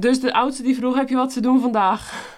[0.00, 2.36] Dus de oudste die vroeg, heb je wat te doen vandaag?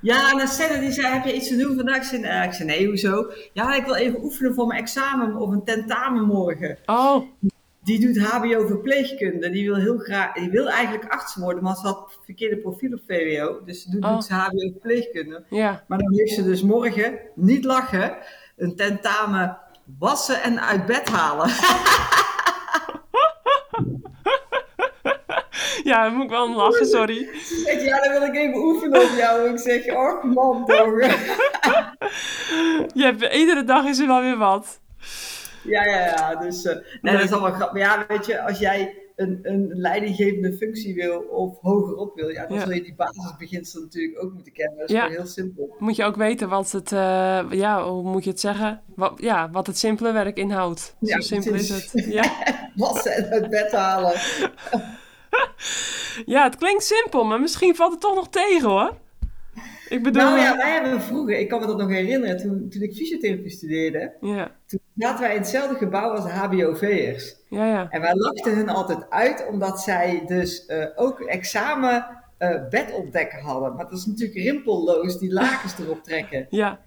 [0.00, 1.96] Ja, en Stella die zei, heb je iets te doen vandaag?
[1.96, 3.30] Ik zei, uh, ik zei, nee, hoezo?
[3.52, 6.78] Ja, ik wil even oefenen voor mijn examen of een tentamen morgen.
[6.86, 7.22] Oh.
[7.82, 9.50] Die doet HBO verpleegkunde.
[9.50, 13.00] Die wil heel graag, die wil eigenlijk arts worden, maar ze had verkeerde profiel op
[13.06, 13.60] VWO.
[13.64, 14.12] Dus ze doet, Oh.
[14.12, 15.44] doet ze HBO verpleegkunde.
[15.50, 15.84] Ja.
[15.88, 18.16] Maar dan heeft ze dus morgen, niet lachen,
[18.56, 19.58] een tentamen
[19.98, 21.48] wassen en uit bed halen.
[25.90, 27.28] Ja, dan moet ik wel om lachen, sorry.
[27.44, 29.50] Ze zegt, ja, dan wil ik even oefenen op jou.
[29.50, 31.00] Ik zeg, oh man, toch.
[32.94, 34.80] Je hebt, iedere dag is er wel weer wat.
[35.64, 36.34] Ja, ja, ja.
[36.36, 37.72] Dus eh, nee, dat is allemaal grappig.
[37.72, 42.46] Maar ja, weet je, als jij een, een leidinggevende functie wil of hogerop wil, ja,
[42.46, 42.62] dan Ja.
[42.64, 44.78] zul je die basisbeginselen natuurlijk ook moeten kennen.
[44.78, 45.08] Dat is Ja.
[45.08, 45.74] heel simpel.
[45.78, 48.82] Moet je ook weten wat het, eh, ja, hoe moet je het zeggen?
[48.96, 50.96] Wat, ja, wat het simpele werk inhoudt.
[51.00, 51.92] Ja, Zo simpel is het.
[52.06, 52.24] Ja.
[52.74, 54.12] Wassen en uit bed halen.
[56.34, 58.96] ja, het klinkt simpel, maar misschien valt het toch nog tegen hoor.
[59.88, 62.82] Ik bedoel, Nou ja, wij hebben vroeger, ik kan me dat nog herinneren, toen, toen
[62.82, 67.36] ik fysiotherapie studeerde, ja, toen zaten wij in hetzelfde gebouw als de HBOV'ers.
[67.48, 67.86] ja, ja.
[67.90, 72.06] En wij lachten hun altijd uit, omdat zij dus eh, ook examen
[72.38, 73.74] eh bedopdekken hadden.
[73.74, 76.46] Maar dat is natuurlijk rimpelloos, die lakens erop trekken.
[76.50, 76.80] Ja,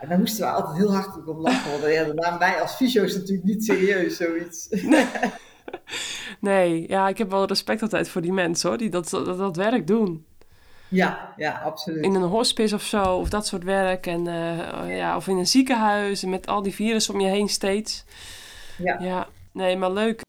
[0.00, 1.80] En daar moesten we altijd heel hard om lachen.
[1.80, 4.68] Want ja, dat namen wij als fysio's natuurlijk niet serieus, zoiets.
[4.70, 5.06] nee,
[6.88, 9.86] ja, ik heb wel respect altijd voor die mensen hoor, die dat, dat, dat werk
[9.86, 10.26] doen.
[10.88, 12.04] Ja, ja, absoluut.
[12.04, 14.06] In een hospice of zo, of dat soort werk.
[14.06, 18.04] En, eh, ja, of in een ziekenhuis met al die virussen om je heen steeds.
[18.76, 18.96] Ja.
[19.00, 20.20] Ja, nee, maar leuk.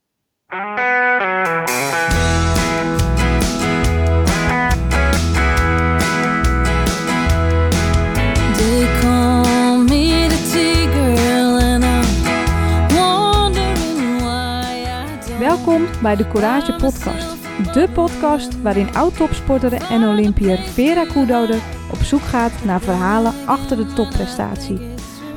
[15.66, 17.36] Welkom bij de Courage Podcast.
[17.74, 23.94] De podcast waarin oud-topsporter en Olympiër Vera Koedoder op zoek gaat naar verhalen achter de
[23.94, 24.80] topprestatie.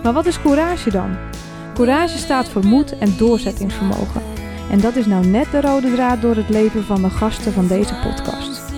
[0.02, 1.16] Maar wat is courage dan?
[1.74, 4.22] Courage staat voor moed en doorzettingsvermogen.
[4.70, 7.66] En dat is nou net de rode draad door het leven van de gasten van
[7.66, 8.70] deze podcast.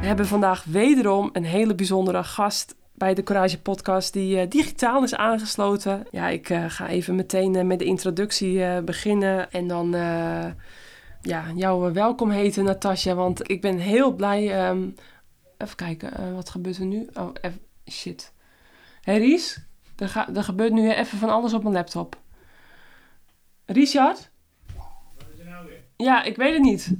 [0.00, 5.02] We hebben vandaag wederom een hele bijzondere gast bij de Courage Podcast die eh, digitaal
[5.02, 6.06] is aangesloten.
[6.10, 10.46] Ja, ik eh, ga even meteen eh, met de introductie beginnen en dan eh,
[11.20, 13.14] ja, jou welkom heten, Natasja.
[13.14, 14.50] Want ik ben heel blij.
[14.66, 14.88] ehm,
[15.58, 17.08] even kijken, wat gebeurt er nu?
[17.14, 18.32] Oh, even, shit.
[19.02, 19.58] Hé Ries,
[19.96, 22.16] er, ga- er gebeurt nu even van alles op mijn laptop.
[23.66, 24.30] Richard?
[25.96, 26.90] Ja, ik weet het niet.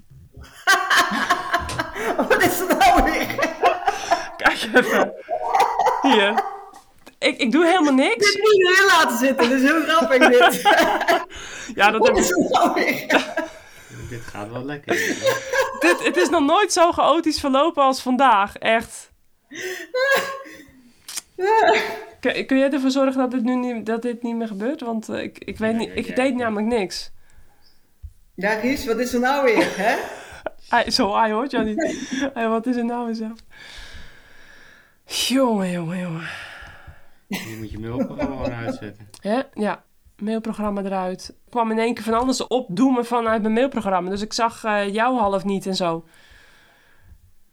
[2.28, 3.27] Wat is er nou weer?
[4.37, 5.12] Kijk even.
[6.12, 6.43] Hier.
[7.19, 8.32] Ik, ik doe helemaal niks.
[8.34, 10.62] Ik moet erin laten zitten, dat is heel grappig dit.
[11.75, 13.25] Ja, dat heb Wat ik, is er nou weer?
[14.09, 14.94] Dit gaat wel lekker.
[15.81, 18.56] dit, het is nog nooit zo chaotisch verlopen als vandaag.
[18.56, 19.10] Echt.
[22.20, 24.81] Kun, kun jij ervoor zorgen dat dit nu niet, dat dit niet meer gebeurt?
[24.81, 26.15] Want eh, ik, ik weet Ja, niet, ja, ik ja.
[26.15, 27.10] deed namelijk niks.
[28.34, 29.97] Ja, Ries, wat is er nou weer, hè?
[30.91, 31.99] Zo, hij hoort jou niet.
[32.34, 33.31] Wat is er nou weer zo?
[35.10, 36.28] Jongen, jongen, jongen.
[37.26, 39.09] Je moet je mailprogramma gewoon uitzetten.
[39.21, 39.41] Hè?
[39.54, 39.82] Ja,
[40.19, 41.28] mailprogramma eruit.
[41.28, 44.10] Ik kwam in één keer van alles opdoemen vanuit mijn mailprogramma.
[44.10, 46.04] Dus ik zag eh, jou half niet en zo.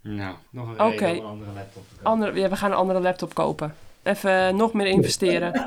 [0.02, 1.06] Nou, nog een Oké.
[1.06, 2.12] reden om een andere laptop te kopen.
[2.12, 3.76] Andere, ja, we gaan een andere laptop kopen.
[4.04, 5.54] Even eh, nog meer investeren.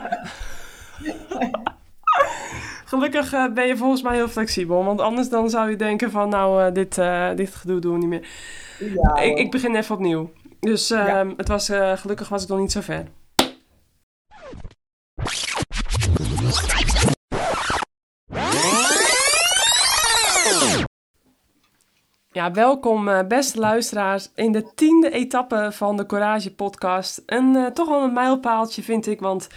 [2.90, 4.84] Gelukkig eh, ben je volgens mij heel flexibel.
[4.84, 6.28] Want anders dan zou je denken van...
[6.28, 8.28] Nou, eh, dit, eh, dit gedoe doen we niet meer.
[8.78, 10.30] Ja, Ik, ik begin even opnieuw.
[10.60, 11.26] Dus eh, Ja.
[11.36, 13.06] het was, eh, gelukkig was ik nog niet zo ver.
[22.32, 27.22] Ja, welkom eh, beste luisteraars in de tiende etappe van de Courage podcast.
[27.26, 29.48] Een, eh, toch wel een mijlpaaltje vind ik, want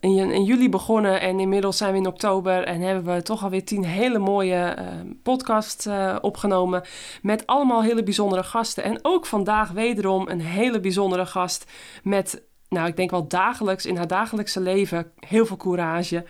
[0.00, 3.64] in, in juli begonnen en inmiddels zijn we in oktober en hebben we toch alweer
[3.64, 4.86] tien hele mooie eh
[5.22, 6.82] podcasts eh, opgenomen
[7.22, 8.84] met allemaal hele bijzondere gasten.
[8.84, 11.70] En ook vandaag wederom een hele bijzondere gast
[12.02, 16.24] met, nou ik denk wel dagelijks in haar dagelijkse leven heel veel courage.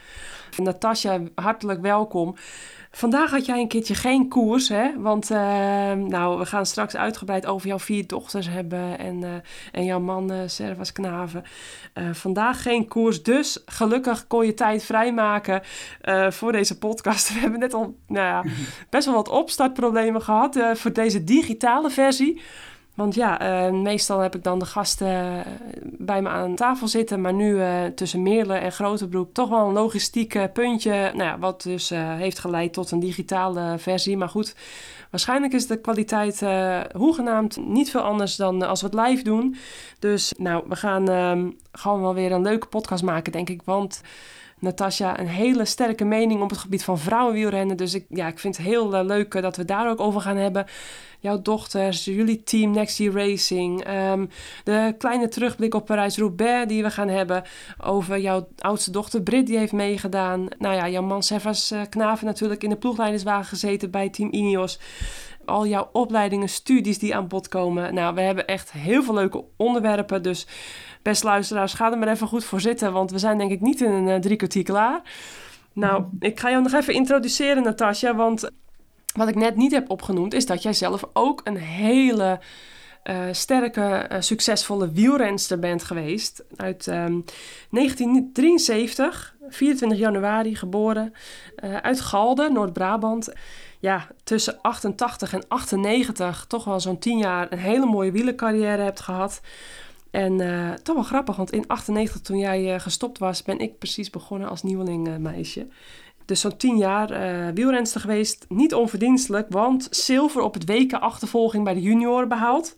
[0.57, 2.37] Natasja, hartelijk welkom.
[2.91, 5.01] Vandaag had jij een keertje geen koers, hè?
[5.01, 5.39] Want eh,
[5.93, 9.31] nou, we gaan straks uitgebreid over jouw vier dochters hebben en, eh,
[9.73, 11.45] en jouw man eh Servas Knaven.
[11.93, 15.63] Eh, vandaag geen koers, dus gelukkig kon je tijd vrijmaken
[16.29, 17.29] voor deze podcast.
[17.35, 18.45] We hebben net al nou ja,
[18.91, 22.41] best wel wat opstartproblemen gehad eh, voor deze digitale versie.
[22.99, 25.47] Want ja, eh, meestal heb ik dan de gasten eh,
[25.83, 27.21] bij me aan tafel zitten.
[27.21, 30.91] Maar nu eh, tussen Meerlen en Grotebroek toch wel een logistiek puntje.
[30.91, 34.17] Nou ja, wat dus heeft geleid tot een digitale versie.
[34.17, 34.55] Maar goed,
[35.11, 36.43] waarschijnlijk is de kwaliteit
[36.93, 39.57] hoegenaamd niet veel anders dan als we het live doen.
[39.99, 43.63] Dus nou, we gaan ehm, gewoon wel weer een leuke podcast maken, denk ik.
[43.65, 44.01] Want
[44.61, 47.77] Natasja, een hele sterke mening op het gebied van vrouwenwielrennen.
[47.77, 50.67] Dus ik, ja, ik vind het heel leuk dat we daar ook over gaan hebben.
[51.21, 53.85] Jouw dochters, jullie team Next Year Racing.
[53.85, 54.27] ehm,
[54.65, 57.43] de kleine terugblik op Parijs-Roubaix die we gaan hebben.
[57.85, 60.49] Over jouw oudste dochter Brit, die heeft meegedaan.
[60.59, 64.79] Nou ja, jouw man Servas eh, Knaven natuurlijk in de ploegleiderswagen gezeten bij Team Ineos.
[65.45, 67.95] Al jouw opleidingen, studies die aan bod komen.
[67.95, 70.23] Nou, we hebben echt heel veel leuke onderwerpen.
[70.23, 70.47] Dus
[71.03, 72.93] beste luisteraars, ga er maar even goed voor zitten.
[72.93, 75.03] Want we zijn denk ik niet in een eh, drie kwartier klaar.
[75.73, 78.15] Nou, ik ga jou nog even introduceren, Natasja.
[78.15, 78.51] Want
[79.19, 82.41] wat ik net niet heb opgenoemd, is dat jij zelf ook een hele
[83.09, 86.45] eh, sterke, eh, succesvolle wielrenster bent geweest.
[86.57, 87.21] Uit ehm,
[87.71, 91.13] 1973, 24 januari geboren,
[91.57, 93.33] eh, uit Galden, Noord-Brabant.
[93.79, 99.01] Ja, tussen 88 en 98 toch wel zo'n 10 jaar een hele mooie wielercarrière hebt
[99.01, 99.41] gehad.
[100.11, 100.37] En
[100.83, 104.63] toch wel grappig, want in 98 toen jij gestopt was, ben ik precies begonnen als
[104.63, 105.67] nieuweling meisje.
[106.29, 108.47] Dus zo'n 10 jaar eh wielrenster geweest.
[108.49, 112.75] Niet onverdienstelijk, want zilver op het WK achtervolging bij de junioren behaald.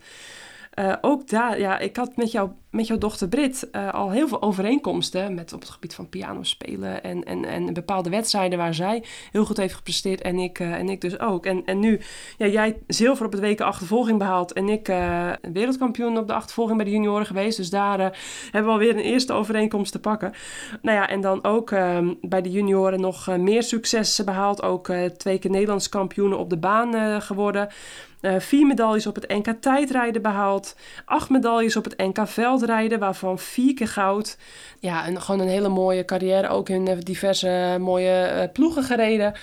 [0.71, 4.27] Eh, ook daar, ja, ik had met, jou, met jouw dochter Brit eh, al heel
[4.27, 8.73] veel overeenkomsten met op het gebied van piano spelen en, en, en bepaalde wedstrijden waar
[8.73, 11.45] zij heel goed heeft gepresteerd en ik, eh, en ik dus ook.
[11.45, 11.99] En, en nu,
[12.37, 16.77] ja, jij zilver op het WK achtervolging behaald en ik eh, wereldkampioen op de achtervolging
[16.77, 17.57] bij de junioren geweest.
[17.57, 17.99] Dus daar
[18.43, 20.33] hebben we alweer een eerste overeenkomst te pakken.
[20.81, 24.61] Nou ja, en dan ook ehm, bij de junioren nog meer successen behaald.
[24.61, 27.69] Ook twee keer Nederlands kampioenen op de baan geworden.
[28.37, 30.75] Vier medailles op het NK tijdrijden behaald.
[31.05, 32.27] Acht medailles op het NK
[32.61, 34.37] veldrijden, waarvan vier keer goud.
[34.79, 36.47] Ja, en gewoon een hele mooie carrière.
[36.47, 39.33] Ook in eh, diverse eh, mooie eh, ploegen gereden.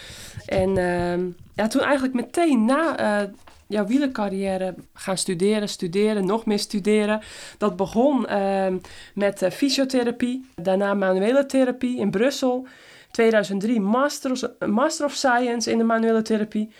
[0.46, 3.30] En ehm, ja, toen eigenlijk meteen na
[3.66, 7.20] jouw wielercarrière gaan studeren, studeren, nog meer studeren.
[7.58, 8.76] Dat begon ehm,
[9.14, 12.66] met fysiotherapie, daarna manuele therapie in Brussel.
[13.10, 16.70] 2003 Master of, Master of Science in de manuele therapie.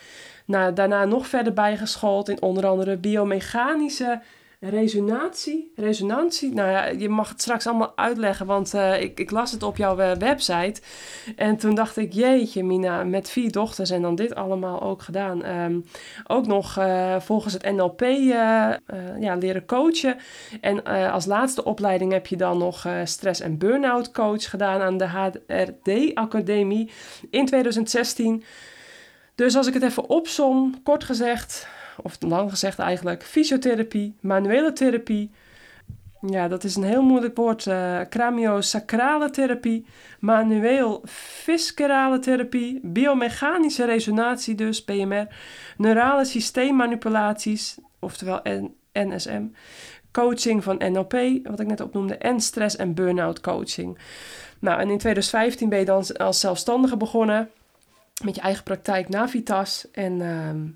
[0.44, 4.20] Nou, daarna nog verder bijgeschoold in onder andere biomechanische
[4.60, 5.72] resonatie.
[5.76, 6.54] Resonantie?
[6.54, 9.76] Nou ja, je mag het straks allemaal uitleggen, want eh, ik, ik las het op
[9.76, 10.80] jouw eh, website.
[11.36, 15.44] En toen dacht ik, jeetje Mina, met vier dochters en dan dit allemaal ook gedaan.
[15.44, 15.80] Ehm,
[16.26, 18.00] ook nog eh, volgens het NLP
[19.20, 20.16] ja, leren coachen.
[20.60, 25.06] En als laatste opleiding heb je dan nog stress- en burn-out coach gedaan aan de
[25.06, 26.90] HRD Academie
[27.30, 28.44] in 2016.
[29.34, 31.68] Dus als ik het even opsom, kort gezegd,
[32.02, 35.30] of lang gezegd eigenlijk, fysiotherapie, manuele therapie.
[36.20, 37.66] Ja, dat is een heel moeilijk woord.
[37.66, 39.86] eh craniosacrale therapie,
[40.20, 41.02] manueel
[41.44, 45.26] viscerale therapie, biomechanische resonatie dus, BMR,
[45.76, 48.40] neurale systeemmanipulaties, oftewel
[48.92, 49.46] NSM,
[50.12, 51.12] coaching van NLP,
[51.42, 53.98] wat ik net opnoemde, en stress- en burn-out coaching.
[54.58, 57.50] Nou, en in 2015 ben je dan als zelfstandige begonnen
[58.24, 59.86] met je eigen praktijk Navitas.
[59.92, 60.66] En ehm,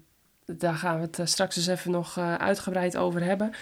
[0.46, 3.52] daar gaan we het eh, straks dus even nog eh, uitgebreid over hebben.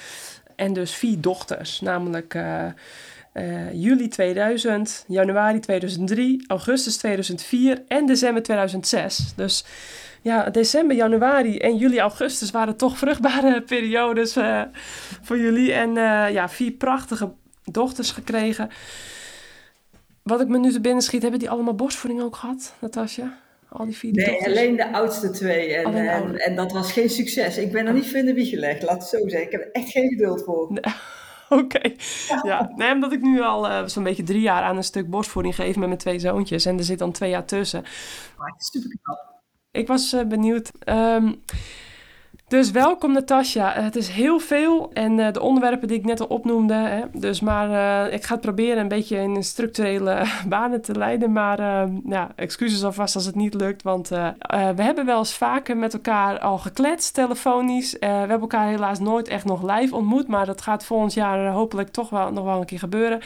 [0.57, 9.33] En dus vier dochters, namelijk eh, juli 2000, januari 2003, augustus 2004 en december 2006.
[9.37, 9.65] Dus
[10.23, 14.33] ja, december, januari en juli, augustus waren toch vruchtbare periodes
[15.23, 15.73] voor jullie.
[15.73, 15.93] En
[16.33, 17.33] ja, vier prachtige
[17.65, 18.71] dochters gekregen.
[20.23, 23.39] Wat ik me nu te binnen schiet, hebben die allemaal borstvoeding ook gehad, Natasja?
[23.71, 25.75] Al die vier Nee, alleen de oudste twee.
[25.75, 27.59] En, en, en dat was geen succes.
[27.59, 29.43] Ik ben er niet voor in de wieg gelegd, laat het zo zeggen.
[29.47, 30.69] Ik heb er echt geen geduld voor.
[31.49, 31.93] Oké,
[32.43, 32.73] ja.
[32.77, 35.77] Nee, omdat ik nu al eh, zo'n beetje drie jaar aan een stuk borstvoeding geef
[35.77, 36.67] met mijn twee zoontjes.
[36.67, 37.83] En er zit dan twee jaar tussen.
[38.37, 39.43] Maar het is super knap.
[39.71, 40.71] Ik was eh, benieuwd.
[40.79, 41.33] Ehm,
[42.51, 43.73] dus welkom Natasja.
[43.73, 46.75] Het is heel veel en eh, de onderwerpen die ik net al opnoemde.
[46.75, 47.71] Hè, dus maar
[48.07, 51.33] eh, ik ga het proberen een beetje in structurele banen te leiden.
[51.33, 53.83] Maar eh, ja, excuses alvast als het niet lukt.
[53.83, 57.99] Want eh, eh, we hebben wel eens vaker met elkaar al gekletst, telefonisch.
[57.99, 60.29] Eh, we hebben elkaar helaas nooit echt nog live ontmoet.
[60.29, 63.21] Maar dat gaat volgend jaar eh, hopelijk toch wel nog wel een keer gebeuren.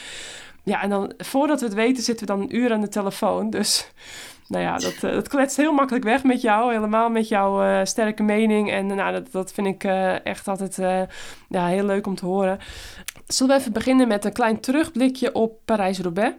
[0.62, 3.50] Ja, en dan voordat we het weten zitten we dan een uur aan de telefoon.
[3.50, 3.90] Dus
[4.49, 6.73] nou ja, dat, eh, dat kletst heel makkelijk weg met jou.
[6.73, 8.71] Helemaal met jouw eh, sterke mening.
[8.71, 10.77] En nou, dat, dat vind ik eh, echt altijd
[11.49, 12.59] ja, heel leuk om te horen.
[13.27, 16.35] Zullen we even beginnen met een klein terugblikje op Parijs-Roubaix?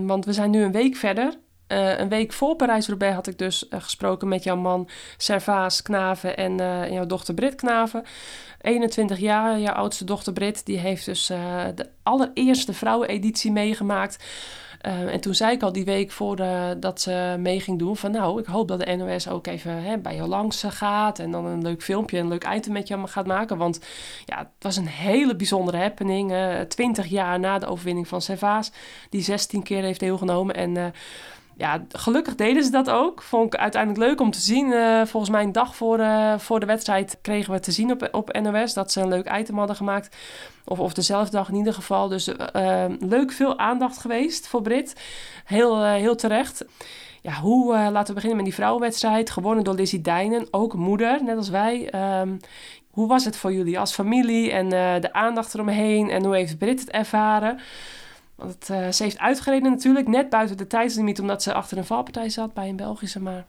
[0.00, 1.38] Want we zijn nu een week verder.
[1.66, 6.56] een week voor Parijs-Roubaix had ik dus gesproken met jouw man Servaas Knaven en
[6.92, 8.04] jouw dochter Brit Knaven.
[8.60, 11.26] 21 jaar, jouw oudste dochter Brit, die heeft dus
[11.74, 14.24] de allereerste vrouweneditie meegemaakt.
[14.78, 18.10] Eh, en toen zei ik al die week voordat dat ze mee ging doen van
[18.10, 21.30] nou, ik hoop dat de NOS ook even hè, bij jou langs eh, gaat en
[21.30, 23.56] dan een leuk filmpje, een leuk item met jou gaat maken.
[23.56, 23.80] Want
[24.24, 26.32] ja, het was een hele bijzondere happening.
[26.32, 28.72] eh 20 jaar na de overwinning van Servaas,
[29.10, 30.92] die 16 keer heeft deelgenomen en...
[31.58, 33.22] ja, gelukkig deden ze dat ook.
[33.22, 34.72] Vond ik uiteindelijk leuk om te zien.
[34.72, 38.08] Eh, volgens mij een dag voor, eh, voor de wedstrijd kregen we te zien op,
[38.12, 40.16] op NOS dat ze een leuk item hadden gemaakt.
[40.64, 42.08] Of, of dezelfde dag in ieder geval.
[42.08, 44.94] Dus eh, leuk, veel aandacht geweest voor Brit.
[45.44, 46.64] Heel, heel terecht.
[47.22, 49.30] Ja, hoe, laten we beginnen met die vrouwenwedstrijd.
[49.30, 51.90] Gewonnen door Lizzie Dijnen, ook moeder, net als wij.
[51.90, 52.36] Ehm,
[52.90, 54.68] hoe was het voor jullie als familie en
[55.00, 56.10] de aandacht eromheen?
[56.10, 57.60] En hoe heeft Brit het ervaren?
[58.38, 61.84] Want het, eh, ze heeft uitgereden natuurlijk, net buiten de tijdslimiet, omdat ze achter een
[61.84, 63.20] valpartij zat bij een Belgische.
[63.20, 63.46] Maar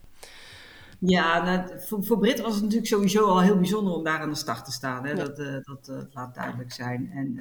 [1.00, 4.30] Ja, nou, voor, voor Brit was het natuurlijk sowieso al heel bijzonder om daar aan
[4.30, 5.06] de start te staan.
[5.06, 5.10] Hè?
[5.12, 5.16] Ja.
[5.16, 7.12] Dat, eh, dat eh, laat duidelijk zijn.
[7.14, 7.38] En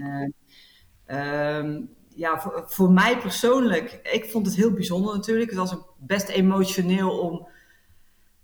[1.07, 1.81] eh, ehm,
[2.15, 5.51] ja, voor, voor mij persoonlijk, ik vond het heel bijzonder natuurlijk.
[5.51, 7.49] Het was ook best emotioneel om,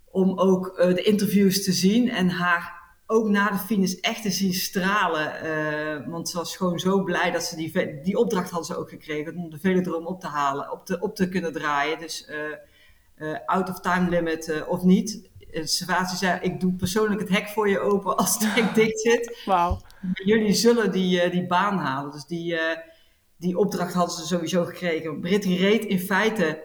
[0.04, 4.52] om ook de interviews te zien en haar ook na de finish echt te zien
[4.52, 5.40] stralen.
[5.40, 8.88] eh, want ze was gewoon zo blij dat ze die, die opdracht hadden ze ook
[8.88, 11.99] gekregen om de velodroom op te halen, op te, op te kunnen draaien.
[11.99, 12.37] Dus eh,
[13.14, 15.30] eh, out of time limit of niet.
[15.50, 19.42] Servatie zei, ik doe persoonlijk het hek voor je open als het hek dicht zit.
[19.44, 19.80] wauw.
[20.25, 22.12] Jullie zullen die, die baan halen.
[22.12, 22.58] Dus die,
[23.37, 25.20] die opdracht hadden ze sowieso gekregen.
[25.20, 26.62] Britt reed in feite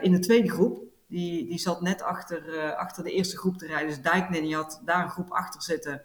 [0.00, 0.85] in de tweede groep.
[1.08, 3.88] Die, die zat net achter, eh, achter de eerste groep te rijden.
[3.88, 6.02] Dus Dijknen die had daar een groep achter zitten.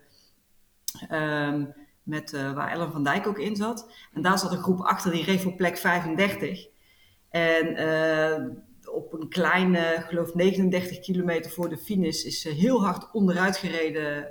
[1.10, 1.66] Ehm,
[2.04, 3.92] met, eh, waar Ellen van Dijk ook in zat.
[4.14, 6.68] En daar zat een groep achter die reed voor plek 35.
[7.30, 8.48] En eh,
[8.94, 14.28] op een kleine, geloof 39 kilometer voor de finish, is ze heel hard onderuit gereden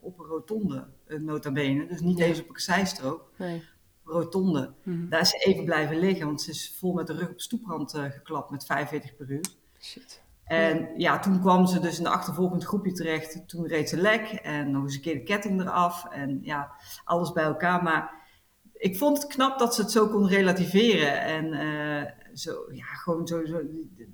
[0.00, 1.86] op een rotonde, nota bene.
[1.86, 2.24] Dus niet Ja.
[2.24, 3.62] eens op een zijstrook, Nee.
[4.04, 4.72] rotonde.
[4.82, 5.08] Mhm.
[5.08, 7.92] Daar is ze even blijven liggen, want ze is vol met de rug op stoeprand
[7.98, 9.44] geklapt met 45 per uur.
[9.80, 10.22] Shit.
[10.44, 13.48] En ja, toen kwam ze dus in de achtervolgend groepje terecht.
[13.48, 16.04] Toen reed ze lek en nog eens een keer de ketting eraf.
[16.10, 16.70] En ja,
[17.04, 17.82] alles bij elkaar.
[17.82, 18.28] Maar
[18.72, 21.20] ik vond het knap dat ze het zo kon relativeren.
[21.20, 23.60] En eh, zo, ja, gewoon zo, zo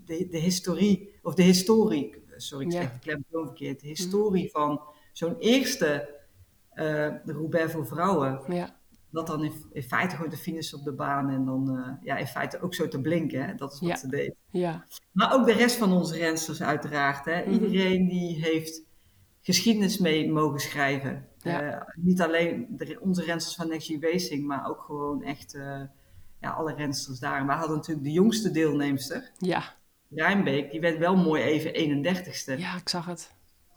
[0.05, 2.81] de, de historie, of de historie, sorry, ik Ja.
[2.81, 3.81] zeg de klemtoon verkeerd.
[3.81, 4.81] De historie van
[5.13, 6.15] zo'n eerste
[6.71, 8.55] eh Roubaix voor vrouwen.
[8.55, 8.77] Ja.
[9.11, 12.17] Dat dan in, in feite gewoon de finish op de baan en dan eh, ja,
[12.17, 13.45] in feite ook zo te blinken.
[13.47, 13.55] Hè?
[13.55, 13.97] Dat is wat Ja.
[13.97, 14.35] ze deed.
[14.51, 14.85] Ja.
[15.13, 17.25] Maar ook de rest van onze rensters uiteraard.
[17.25, 17.41] Hè?
[17.41, 17.51] Mhm.
[17.53, 18.83] Iedereen die heeft
[19.43, 21.27] geschiedenis mee mogen schrijven.
[21.39, 21.61] Ja.
[21.61, 25.81] Eh, niet alleen de, onze rensters van Next Gen Racing, maar ook gewoon echt eh,
[26.41, 27.39] ja, alle rensters daar.
[27.41, 29.63] En wij hadden natuurlijk de jongste deelnemster, Ja.
[30.11, 30.71] Rijnbeek.
[30.71, 32.59] Die werd wel mooi even 31ste.
[32.59, 33.35] ja, ik zag het.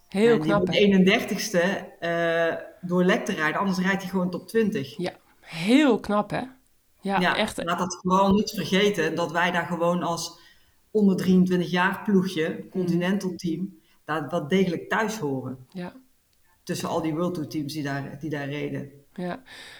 [0.07, 0.85] Heel die knap, wordt hè?
[0.85, 1.59] 31ste
[1.99, 4.97] eh, door lek te rijden, anders rijdt hij gewoon top 20.
[5.39, 6.41] Heel knap, hè?
[7.01, 7.63] Ja, Ja, echt.
[7.63, 10.39] laat dat vooral niet vergeten dat wij daar gewoon als
[10.91, 15.65] onder 23 jaar ploegje, Continental team, daar wel degelijk thuis horen.
[15.69, 15.93] Ja.
[16.63, 18.91] Tussen al die World Tour teams die daar, die daar reden.
[19.21, 19.39] Ja,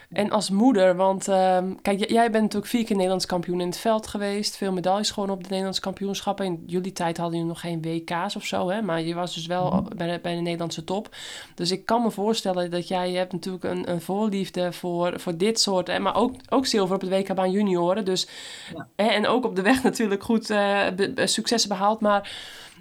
[0.09, 3.77] en als moeder, want ehm, kijk, jij bent natuurlijk vier keer Nederlands kampioen in het
[3.77, 4.57] veld geweest.
[4.57, 6.45] Veel medailles gewoon op de Nederlandse kampioenschappen.
[6.45, 8.81] In jullie tijd hadden jullie nog geen WK's of zo, hè?
[8.81, 9.95] Maar je was dus wel Mhm.
[9.97, 11.15] bij, de, bij de Nederlandse top.
[11.55, 15.37] Dus ik kan me voorstellen dat jij je hebt natuurlijk een, een voorliefde voor, voor
[15.37, 15.87] dit soort...
[15.87, 15.99] Hè?
[15.99, 18.05] Maar ook, ook zilver op het WK-baan junioren.
[18.05, 18.27] Dus,
[18.75, 18.87] Ja.
[18.95, 21.99] hè, en ook op de weg natuurlijk goed be- be- successen behaald.
[22.01, 22.31] Maar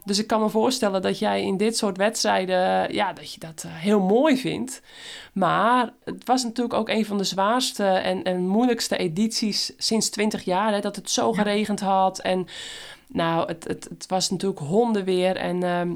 [0.09, 3.63] dus ik kan me voorstellen dat jij in dit soort wedstrijden, ja, dat je dat
[3.67, 4.83] eh, heel mooi vindt.
[5.33, 10.45] Maar het was natuurlijk ook een van de zwaarste en, en moeilijkste edities sinds 20
[10.45, 10.73] jaar.
[10.73, 12.19] Hè, dat het zo geregend had.
[12.19, 12.47] En
[13.09, 15.37] nou, het, het, het was natuurlijk hondenweer.
[15.37, 15.95] En ehm,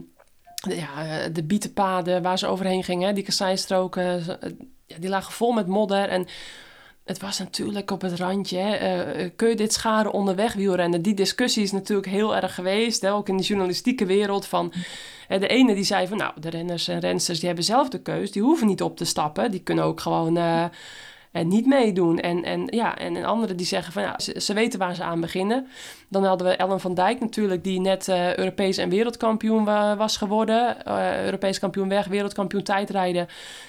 [0.68, 4.50] de- ja, eh, de bietenpaden waar ze overheen gingen, die kasseistroken, eh,
[4.98, 6.08] die lagen vol met modder.
[6.08, 6.26] En
[7.04, 8.58] het was natuurlijk op het randje.
[8.58, 8.74] Hè.
[8.74, 11.02] eh, kun je dit scharen onderweg wielrennen?
[11.02, 13.02] Die discussie is natuurlijk heel erg geweest.
[13.02, 14.46] Hè, ook in de journalistieke wereld.
[14.46, 14.72] Van,
[15.28, 18.32] de ene die zei van nou, de renners en rensters die hebben zelf de keus.
[18.32, 19.50] Die hoeven niet op te stappen.
[19.50, 20.64] Die kunnen ook gewoon eh,
[21.32, 22.20] eh, niet meedoen.
[22.20, 25.20] En, en, ja, en een andere die zeggen van ja, ze, weten waar ze aan
[25.20, 25.66] beginnen.
[26.08, 30.16] Dan hadden we Ellen van Dijk natuurlijk, die net eh, Europees en wereldkampioen wa- was
[30.16, 30.84] geworden.
[30.84, 33.26] Eh, Europees kampioen weg, wereldkampioen tijdrijden.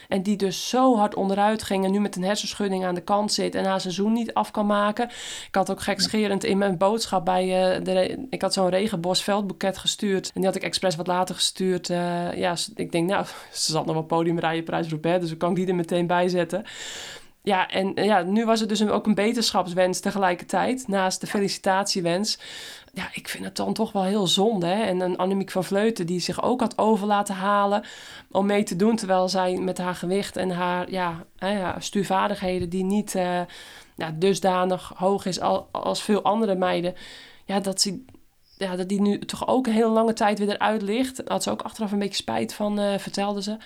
[0.07, 3.33] En die dus zo hard onderuit ging en nu met een hersenschudding aan de kant
[3.33, 5.09] zit en haar seizoen niet af kan maken.
[5.47, 8.25] Ik had ook gekscherend in mijn boodschap bij eh, de...
[8.29, 10.25] Ik had zo'n regenbos veldboeket gestuurd.
[10.25, 11.89] En die had ik expres wat later gestuurd.
[11.89, 14.87] Eh, ja, ik denk nou, ze zal nog wel podium rijden, prijs.
[14.87, 16.63] Dus dan kan ik die er meteen bij zetten.
[17.43, 22.39] Ja, en eh, ja, nu was het dus ook een beterschapswens tegelijkertijd, naast de felicitatiewens.
[22.93, 24.65] Ja, ik vind het dan toch wel heel zonde.
[24.65, 24.83] Hè?
[24.83, 27.83] En een Annemiek van Vleuten die zich ook had over laten halen
[28.31, 32.69] om mee te doen, terwijl zij met haar gewicht en haar ja, hè, ja, stuurvaardigheden,
[32.69, 33.41] die niet eh,
[33.95, 36.95] ja, dusdanig hoog is al, als veel andere meiden,
[37.45, 38.03] ja, dat, ze,
[38.57, 41.21] ja, dat die nu toch ook een hele lange tijd weer eruit ligt.
[41.27, 43.57] Had ze ook achteraf een beetje spijt van, eh, vertelde ze.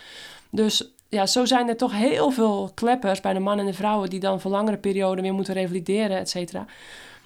[0.50, 4.10] Dus ja, zo zijn er toch heel veel kleppers bij de mannen en de vrouwen
[4.10, 6.66] die dan voor langere perioden weer moeten revalideren, et cetera.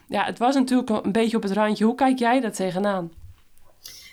[0.07, 1.85] Ja, het was natuurlijk een beetje op het randje.
[1.85, 3.11] Hoe kijk jij daar tegenaan?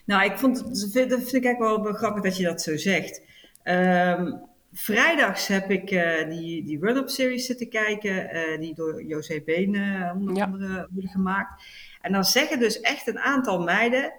[0.04, 3.22] Nou, ik vond het, dat vind ik eigenlijk wel, grappig dat je dat zo zegt.
[3.62, 4.32] Ehm,
[4.72, 9.74] vrijdags heb ik eh, die, die run-up series zitten kijken, eh, die door José Been
[9.74, 10.44] eh, onder Ja.
[10.44, 11.62] andere worden gemaakt.
[12.00, 14.12] En dan zeggen dus echt een aantal meiden,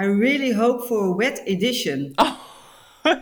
[0.00, 2.12] I really hope for a wet edition.
[2.14, 2.30] Oh.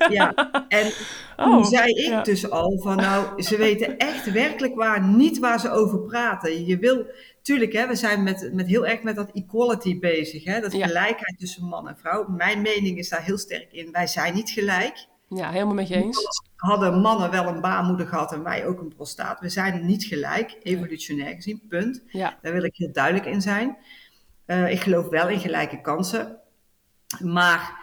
[0.08, 0.34] Ja,
[0.68, 0.92] en
[1.36, 2.22] Oh, toen zei ik ja.
[2.22, 6.66] dus al van nou, ze weten echt werkelijk waar niet waar ze over praten.
[6.66, 7.06] Je wil,
[7.42, 10.86] tuurlijk hè, we zijn met, met heel erg met dat equality bezig, hè, dat Ja.
[10.86, 12.28] gelijkheid tussen man en vrouw.
[12.28, 13.92] Mijn mening is daar heel sterk in.
[13.92, 15.06] Wij zijn niet gelijk.
[15.28, 16.26] Ja, helemaal met je eens.
[16.56, 19.40] Hadden mannen wel een baarmoeder gehad en wij ook een prostaat.
[19.40, 22.02] We zijn niet gelijk, evolutionair gezien, punt.
[22.06, 23.76] Ja, Daar wil ik heel duidelijk in zijn.
[24.46, 26.36] Eh, ik geloof wel in gelijke kansen.
[27.20, 27.80] Maar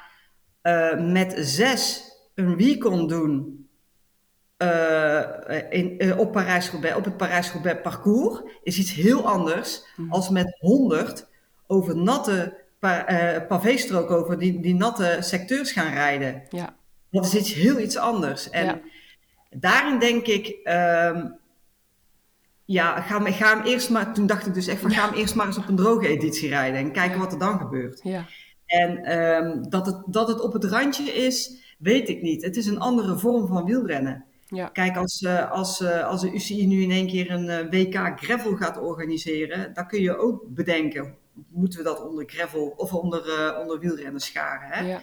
[0.61, 3.57] eh, met zes een weekend doen
[4.57, 5.21] eh,
[5.69, 10.11] in, eh, op, Parijs-Roubaix, op het Parijs-Roubaix parcours is iets heel anders Mhm.
[10.11, 11.27] als met 100
[11.67, 16.43] over natte pa eh, pavéstrook, over die, die natte secteurs gaan rijden.
[16.49, 16.75] ja,
[17.11, 18.49] Dat is iets heel iets anders.
[18.49, 18.79] En Ja.
[19.49, 21.27] daarin denk ik, ehm,
[22.65, 25.17] ja, ga, hem- ga hem eerst maar, toen dacht ik dus echt van, ga hem
[25.17, 27.99] eerst maar eens op een droge editie rijden en kijken wat er dan gebeurt.
[28.03, 28.25] ja,
[28.69, 32.43] En ehm, dat, het, dat het op het randje is, weet ik niet.
[32.43, 34.25] Het is een andere vorm van wielrennen.
[34.47, 37.69] ja, Kijk, als, eh, als, eh, als de UCI nu in één keer een eh,
[37.69, 41.15] WK gravel gaat organiseren, dan kun je ook bedenken,
[41.49, 43.21] moeten we dat onder gravel of onder,
[43.61, 44.67] onder wielrennen scharen?
[44.69, 44.89] Hè?
[44.91, 45.01] ja,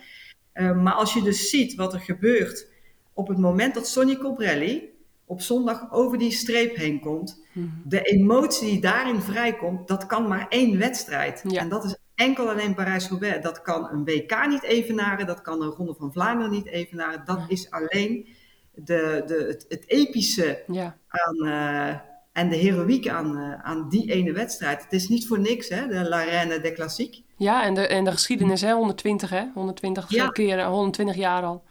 [0.54, 2.68] Uh, maar als je dus ziet wat er gebeurt
[3.14, 4.90] op het moment dat Sonny Colbrelli
[5.24, 7.66] op zondag over die streep heen komt, Mhm.
[7.84, 11.42] de emotie die daarin vrijkomt, dat kan maar één wedstrijd.
[11.48, 11.60] Ja.
[11.60, 13.42] En dat is enkel alleen Parijs-Roubaix.
[13.42, 17.22] Dat kan een WK niet evenaren, dat kan een Ronde van Vlaanderen niet evenaren.
[17.24, 18.28] Dat is alleen
[18.74, 21.98] de, de, het, het epische ja, aan, eh,
[22.32, 24.82] en de heroïek aan, eh, aan die ene wedstrijd.
[24.82, 27.22] Het is niet voor niks, hè, de La Reine des Classiques.
[27.36, 27.64] ja.
[27.64, 30.28] En de, en de geschiedenis, hè, 120, hè, 120 Ja.
[30.28, 31.64] keer, 120 jaar al.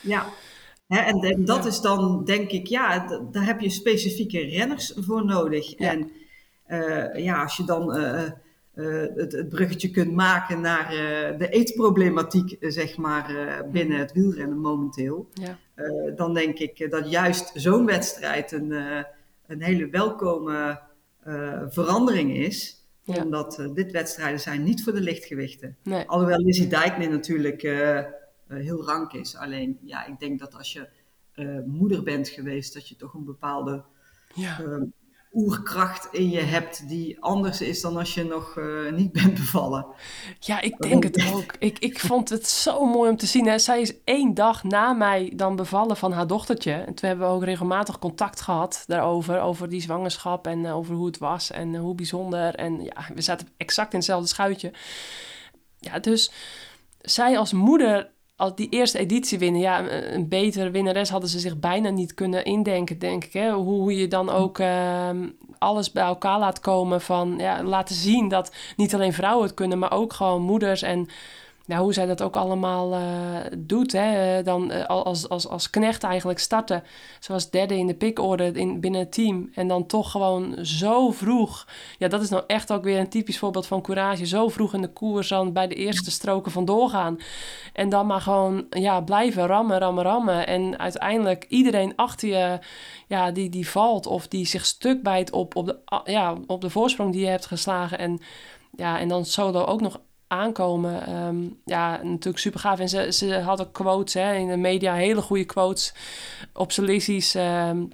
[0.00, 0.26] Ja,
[0.88, 5.78] en, en dat is dan denk ik, ja, daar heb je specifieke renners voor nodig.
[5.78, 5.90] Ja.
[5.90, 6.10] En
[6.64, 7.92] eh, ja, als je dan
[8.84, 14.12] het, het bruggetje kunt maken naar eh, de eetproblematiek, eh, zeg maar, eh, binnen het
[14.12, 19.02] wielrennen momenteel, Ja, eh, dan denk ik eh, dat juist zo'n wedstrijd een, eh,
[19.46, 20.80] een hele welkome
[21.22, 22.76] eh, verandering is.
[23.02, 23.22] Ja.
[23.22, 25.76] Omdat eh, dit wedstrijden zijn niet voor de lichtgewichten.
[25.82, 28.06] nee, Alhoewel Lizzie Dijkman natuurlijk eh, eh,
[28.48, 29.36] heel rank is.
[29.36, 30.88] Alleen, ja, ik denk dat als je
[31.32, 33.82] eh, moeder bent geweest, dat je toch een bepaalde
[34.34, 34.58] ja.
[35.32, 39.86] Oerkracht in je hebt die anders is dan als je nog eh, niet bent bevallen.
[40.38, 41.54] Ja, ik denk het ook.
[41.58, 43.46] Ik, ik vond het zo mooi om te zien.
[43.46, 43.58] Hè.
[43.58, 46.72] Zij is één dag na mij dan bevallen van haar dochtertje.
[46.72, 49.40] En toen hebben we ook regelmatig contact gehad daarover.
[49.40, 52.54] Over die zwangerschap en eh, over hoe het was en eh, hoe bijzonder.
[52.54, 54.72] En ja, we zaten exact in hetzelfde schuitje.
[55.78, 56.32] Ja, dus
[57.00, 59.60] zij als moeder, als die eerste editie winnen...
[59.60, 63.32] Ja, een, betere winnares hadden ze zich bijna niet kunnen indenken, denk ik.
[63.32, 63.52] Hè?
[63.52, 67.34] Hoe, hoe je dan ook ehm, alles bij elkaar laat komen van...
[67.38, 71.08] Ja, laten zien dat niet alleen vrouwen het kunnen, maar ook gewoon moeders en...
[71.68, 73.00] Ja, hoe zij dat ook allemaal eh,
[73.58, 73.92] doet.
[73.92, 74.42] Hè?
[74.42, 76.82] Dan eh, als, als, als knecht eigenlijk starten.
[77.20, 79.50] Zoals derde in de pickorde in, binnen het team.
[79.54, 81.66] En dan toch gewoon zo vroeg.
[81.98, 84.26] Ja, dat is nou echt ook weer een typisch voorbeeld van courage.
[84.26, 87.18] Zo vroeg in de koers dan bij de eerste stroken vandoor gaan.
[87.72, 90.46] En dan maar gewoon ja, blijven rammen, rammen, rammen.
[90.46, 92.58] En uiteindelijk iedereen achter je
[93.06, 94.06] ja, die, die valt.
[94.06, 97.46] Of die zich stuk bijt op, op, de, ja, op de voorsprong die je hebt
[97.46, 97.98] geslagen.
[97.98, 98.20] En,
[98.76, 101.06] ja, en dan solo ook nog aankomen.
[101.06, 102.78] Ehm, ja, natuurlijk super gaaf.
[102.78, 105.94] En ze, ze had ook quotes hè, in de media, hele goede quotes
[106.52, 106.86] op zijn
[107.34, 107.84] ehm,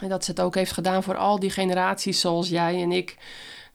[0.00, 3.16] en dat ze het ook heeft gedaan voor al die generaties zoals jij en ik.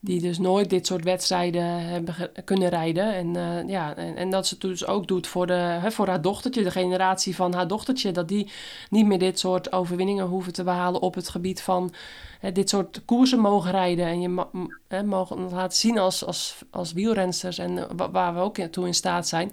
[0.00, 3.14] Die dus nooit dit soort wedstrijden hebben kunnen rijden.
[3.14, 6.06] En, eh, ja, en, en dat ze het dus ook doet voor, de, hè, voor
[6.06, 8.12] haar dochtertje, de generatie van haar dochtertje.
[8.12, 8.50] Dat die
[8.90, 11.92] niet meer dit soort overwinningen hoeven te behalen op het gebied van
[12.40, 14.06] hè, dit soort koersen mogen rijden.
[14.06, 14.46] En je
[14.88, 18.86] hè, mogen laten zien als, als, als wielrensters en eh, wa- waar we ook toe
[18.86, 19.52] in staat zijn.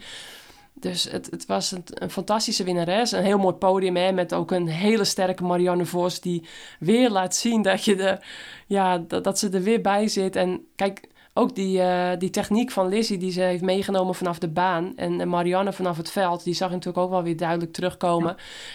[0.79, 3.11] Dus het, het was een, fantastische winnares.
[3.11, 6.21] Een heel mooi podium hè, met ook een hele sterke Marianne Vos...
[6.21, 6.43] die
[6.79, 8.25] weer laat zien dat, je er,
[8.67, 10.35] ja, dat, dat ze er weer bij zit.
[10.35, 11.07] En kijk,
[11.38, 14.93] ook die, eh, die techniek van Lizzie die ze heeft meegenomen vanaf de baan...
[14.95, 18.30] en, Marianne vanaf het veld, die zag je natuurlijk ook wel weer duidelijk terugkomen.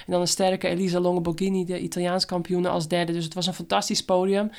[0.07, 3.13] En dan een sterke Elisa Longoborghini, de Italiaans kampioene, als derde.
[3.13, 4.51] Dus het was een fantastisch podium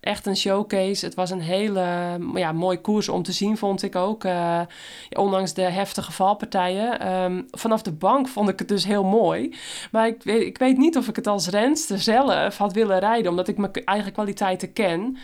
[0.00, 1.04] echt een showcase.
[1.04, 4.24] Het was een hele ja, mooi koers om te zien, vond ik ook.
[4.24, 4.32] Eh,
[5.08, 7.00] ja, ondanks de heftige valpartijen.
[7.00, 9.54] Ehm, vanaf de bank vond ik het dus heel mooi.
[9.90, 13.30] Maar ik weet, ik weet niet of ik het als renster zelf had willen rijden,
[13.30, 15.18] omdat ik mijn eigen kwaliteiten ken.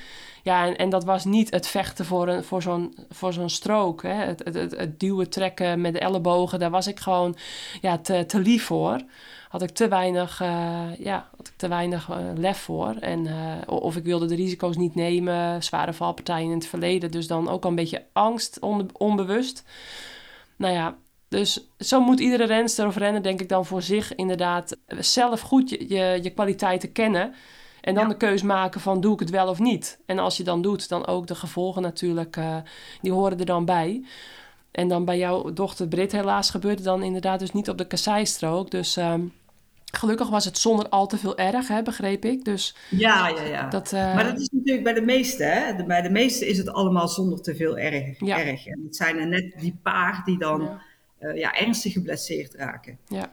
[0.47, 4.03] Ja, en, en dat was niet het vechten voor, een, voor zo'n voor zo'n strook.
[4.03, 4.13] Hè?
[4.13, 7.37] Het, het, het, duwen, trekken met de ellebogen, daar was ik gewoon
[7.81, 9.01] ja, te, te lief voor
[9.49, 12.95] had ik te weinig, eh, ja, had ik te weinig eh, lef voor.
[13.01, 17.11] En, eh, of ik wilde de risico's niet nemen, zware valpartijen in het verleden.
[17.11, 19.65] Dus dan ook al een beetje angst, onbe- onbewust.
[20.57, 20.97] Nou ja,
[21.29, 25.71] dus zo moet iedere renster of renner denk ik dan voor zich inderdaad zelf goed
[25.71, 27.35] je, je, je kwaliteiten kennen.
[27.87, 28.09] En dan Ja.
[28.09, 29.99] de keus maken van doe ik het wel of niet.
[30.07, 32.57] En als je dan doet, dan ook de gevolgen natuurlijk, eh,
[33.01, 34.05] die horen er dan bij.
[34.71, 38.71] En dan bij jouw dochter Brit helaas gebeurde dan inderdaad dus niet op de kasseistrook.
[38.71, 39.21] Dus ehm,
[39.93, 42.45] gelukkig was het zonder al te veel erg, hè, begreep ik.
[42.45, 43.69] Dus Ja, ja, ja.
[43.69, 43.93] dat...
[43.93, 45.77] eh, Maar dat is natuurlijk bij de meeste, hè?
[45.77, 48.21] De- bij de meeste is het allemaal zonder te veel erg.
[48.21, 48.41] Ja.
[48.45, 48.67] erg.
[48.67, 50.81] En het zijn er net die paar die dan ja,
[51.29, 52.99] eh, ja, ernstig geblesseerd raken.
[53.09, 53.33] ja,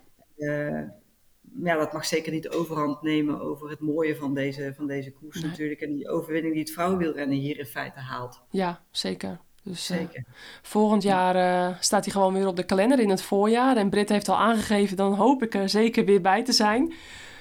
[1.64, 5.12] ja, dat mag zeker niet de overhand nemen over het mooie van deze, van deze
[5.12, 5.50] koers Nee.
[5.50, 5.82] natuurlijk.
[5.82, 8.42] En die overwinning die het vrouwenwielrennen hier in feite haalt.
[8.50, 9.40] ja, zeker.
[9.66, 10.24] Dus eh, Zeker.
[10.62, 13.78] volgend jaar eh, staat hij gewoon weer op de kalender in het voorjaar.
[13.78, 16.94] En Brit heeft al aangegeven, dan hoop ik er zeker weer bij te zijn.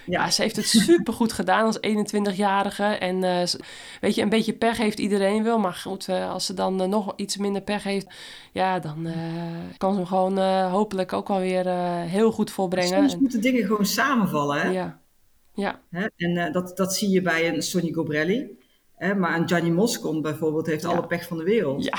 [0.06, 2.82] Ja, ze heeft het supergoed gedaan als 21-jarige.
[2.84, 3.42] En eh,
[4.00, 5.58] weet je, een beetje pech heeft iedereen wel.
[5.58, 8.06] Maar goed, eh, als ze dan eh, nog iets minder pech heeft...
[8.52, 9.06] ja, dan
[9.76, 10.38] kan ze hem gewoon
[10.70, 12.98] hopelijk ook alweer eh heel goed volbrengen.
[12.98, 14.60] Soms En- moeten dingen gewoon samenvallen.
[14.60, 14.68] Hè?
[14.70, 15.00] ja,
[15.54, 16.06] ja, Hè?
[16.16, 18.46] En dat, dat zie je bij een Sonny Gobrelli.
[18.96, 19.14] Hè?
[19.14, 20.88] Maar een Gianni Moscon bijvoorbeeld heeft Ja.
[20.88, 21.84] alle pech van de wereld.
[21.84, 21.98] ja.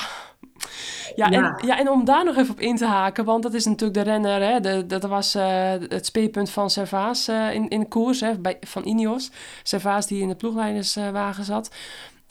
[1.16, 1.58] Ja, Ja.
[1.58, 3.94] En, ja, en om daar nog even op in te haken, want dat is natuurlijk
[3.94, 7.88] de renner, hè, de, dat was eh, het speerpunt van Servaas eh, in, in de
[7.88, 9.32] koers, hè, bij, van Ineos.
[9.64, 11.72] Servaas die in de ploegleiderswagen zat.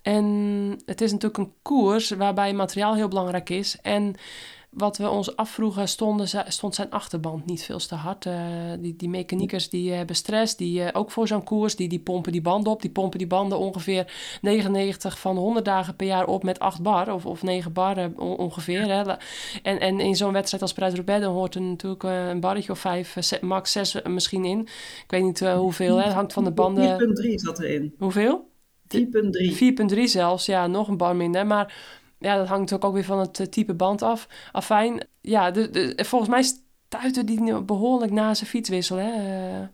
[0.03, 0.25] En
[0.87, 3.79] het is natuurlijk een koers waarbij materiaal heel belangrijk is.
[3.83, 4.15] En
[4.73, 8.27] wat we ons afvroegen, stonden, stond zijn achterband niet veel te hard.
[8.27, 8.35] Eh,
[8.79, 12.33] die, die mechaniekers die hebben stress, die, eh, ook voor zo'n koers, die, die pompen
[12.33, 12.83] die banden op.
[12.83, 16.83] Die pompen die banden ongeveer 99 van de 100 dagen per jaar op met 8
[16.83, 18.83] bar of, of 9 bar eh, on- ongeveer.
[18.83, 19.13] Hè.
[19.63, 22.79] En, en in zo'n wedstrijd als Parijs-Roubaix, dan hoort er natuurlijk eh, een barretje of
[22.79, 24.61] 5, max 6 misschien in.
[24.61, 26.05] Ik weet niet eh, hoeveel, hè.
[26.05, 27.01] het hangt van de banden.
[27.31, 27.95] 4.3 zat erin.
[27.99, 28.51] Hoeveel?
[28.97, 29.01] 4.3.
[29.95, 31.47] 4.3 zelfs, ja, nog een bar minder.
[31.47, 31.75] Maar
[32.23, 34.29] ja, dat hangt natuurlijk ook weer van het eh, type band af.
[34.53, 38.97] Afijn, ja, de, de, volgens mij stuitte die nu behoorlijk na zijn fietswissel.
[38.97, 39.11] Hè?
[39.13, 39.69] Eh,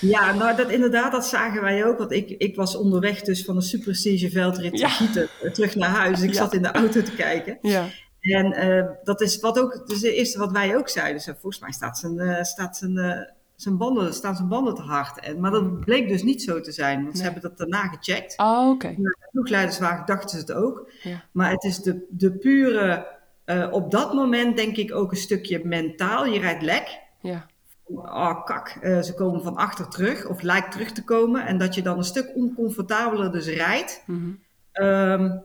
[0.00, 1.98] Ja, nou dat inderdaad, dat zagen wij ook.
[1.98, 4.86] Want ik, ik was onderweg dus van een superprestige veldrit Ja.
[4.88, 6.20] te Gieten, eh, terug naar huis.
[6.22, 6.36] Ik Ja.
[6.36, 7.58] zat in de auto te kijken.
[7.62, 7.88] ja,
[8.20, 11.20] En dat is wat ook, dus het eerste wat wij ook zeiden.
[11.22, 12.94] Zo, volgens mij staat zijn, staat zijn,
[13.62, 15.20] zijn banden, staan zijn banden te hard.
[15.20, 18.38] En, maar dat bleek dus niet zo te zijn, want ze hebben dat daarna gecheckt.
[18.38, 18.94] oh, oké.
[18.98, 20.90] De ploegleiderswagen dachten ze het ook.
[21.02, 21.24] Ja.
[21.32, 23.06] Maar het is de, de pure,
[23.44, 26.26] eh, op dat moment denk ik ook een stukje mentaal.
[26.26, 27.00] Je rijdt lek.
[27.20, 27.46] Ja,
[27.94, 31.46] Oh, kak, eh, ze komen van achter terug of lijkt terug te komen.
[31.46, 34.30] En dat je dan een stuk oncomfortabeler dus rijdt mhm.
[34.72, 35.38] ehm,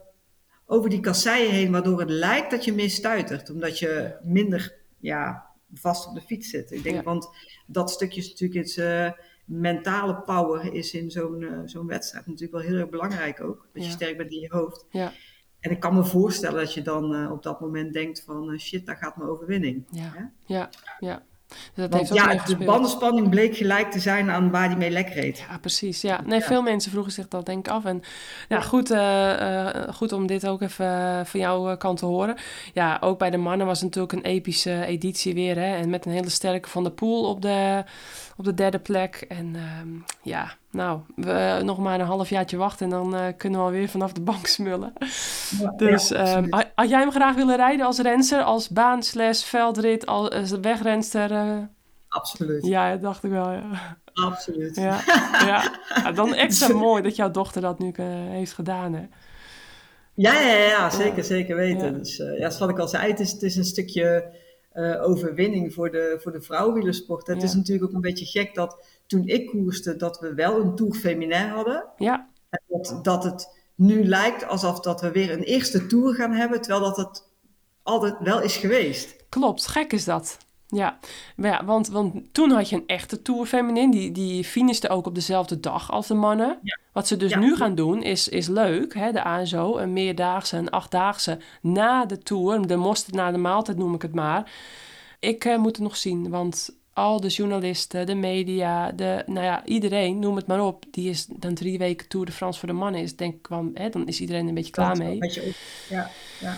[0.65, 3.49] over die kasseien heen, waardoor het lijkt dat je meer stuitert.
[3.49, 6.71] Omdat je minder ja, vast op de fiets zit.
[6.71, 7.03] Ik denk, Ja.
[7.03, 7.30] want
[7.67, 9.12] dat stukje is natuurlijk iets, eh,
[9.45, 13.67] mentale power is in zo'n eh, zo'n wedstrijd natuurlijk wel heel erg belangrijk ook.
[13.73, 14.86] Dat je sterk bent in je hoofd.
[14.89, 15.12] ja,
[15.60, 18.86] En ik kan me voorstellen dat je dan eh, op dat moment denkt van shit,
[18.86, 19.86] daar gaat mijn overwinning.
[19.91, 20.23] ja, Hè?
[20.53, 21.25] ja, ja.
[21.73, 25.45] Dus dat ja, de bandenspanning bleek gelijk te zijn aan waar die mee lek reed.
[25.49, 26.01] Ja, precies.
[26.01, 26.21] Ja.
[26.25, 26.45] Nee, Ja.
[26.45, 27.86] veel mensen vroegen zich dat denk ik af.
[27.86, 28.01] En
[28.49, 32.36] ja, goed, eh, eh, goed om dit ook even eh, van jouw kant te horen.
[32.73, 35.55] Ja, ook bij de mannen was het natuurlijk een epische editie weer.
[35.55, 35.75] Hè?
[35.75, 37.83] En met een hele sterke Van de Poel op de,
[38.38, 39.25] op de derde plek.
[39.27, 39.89] En ehm,
[40.21, 43.89] ja, nou, we, eh, nog maar een halfjaartje wachten en dan eh, kunnen we alweer
[43.89, 44.93] vanaf de bank smullen.
[45.59, 49.43] Ja, Dus ja, ehm, had, jij hem graag willen rijden als renster, als baan slash
[49.43, 51.31] veldrit, als als wegrenster?
[51.31, 51.57] eh?
[52.07, 52.65] absoluut.
[52.65, 53.97] ja, dat dacht ik wel, ja.
[54.13, 54.75] absoluut.
[54.75, 54.99] Ja,
[55.45, 55.79] ja.
[55.95, 58.93] Ja, dan extra mooi dat jouw dochter dat nu eh, heeft gedaan.
[58.93, 59.07] Hè?
[60.13, 61.91] Ja, ja, ja, zeker, zeker weten.
[61.91, 61.97] Ja.
[61.97, 64.31] Dus eh, ja, zoals ik al zei, het is, het is een stukje
[64.77, 67.27] eh, overwinning voor de, voor de vrouwenwielersport.
[67.27, 67.43] Het Ja.
[67.43, 70.93] is natuurlijk ook een beetje gek dat toen ik koerste, dat we wel een Tour
[70.95, 71.85] Féminin hadden.
[71.97, 76.31] Ja, En dat, dat het nu lijkt alsof dat we weer een eerste Tour gaan
[76.31, 77.27] hebben, terwijl dat het
[77.83, 79.15] altijd wel is geweest.
[79.29, 79.67] klopt.
[79.67, 80.37] Gek is dat.
[80.69, 80.97] Ja,
[81.36, 83.91] maar ja want, want toen had je een echte Tour Feminin.
[83.91, 86.60] Die, die finishte ook op dezelfde dag als de mannen.
[86.62, 86.77] Ja.
[86.91, 87.39] Wat ze dus Ja.
[87.39, 88.93] nu gaan doen is, is leuk.
[88.93, 89.12] Hè?
[89.12, 92.67] De ASO, een meerdaagse, een achtdaagse na de Tour.
[92.67, 94.51] De mosterd na de maaltijd noem ik het maar.
[95.19, 99.65] Ik eh, moet het nog zien, want al de journalisten, de media, de, nou ja,
[99.65, 100.84] iedereen, noem het maar op.
[100.91, 103.15] Die is dan drie weken Tour de France voor de mannen is.
[103.15, 105.19] Denk ik hè, dan is iedereen een beetje klaar mee.
[105.19, 106.56] Weet je, op- ja, ja.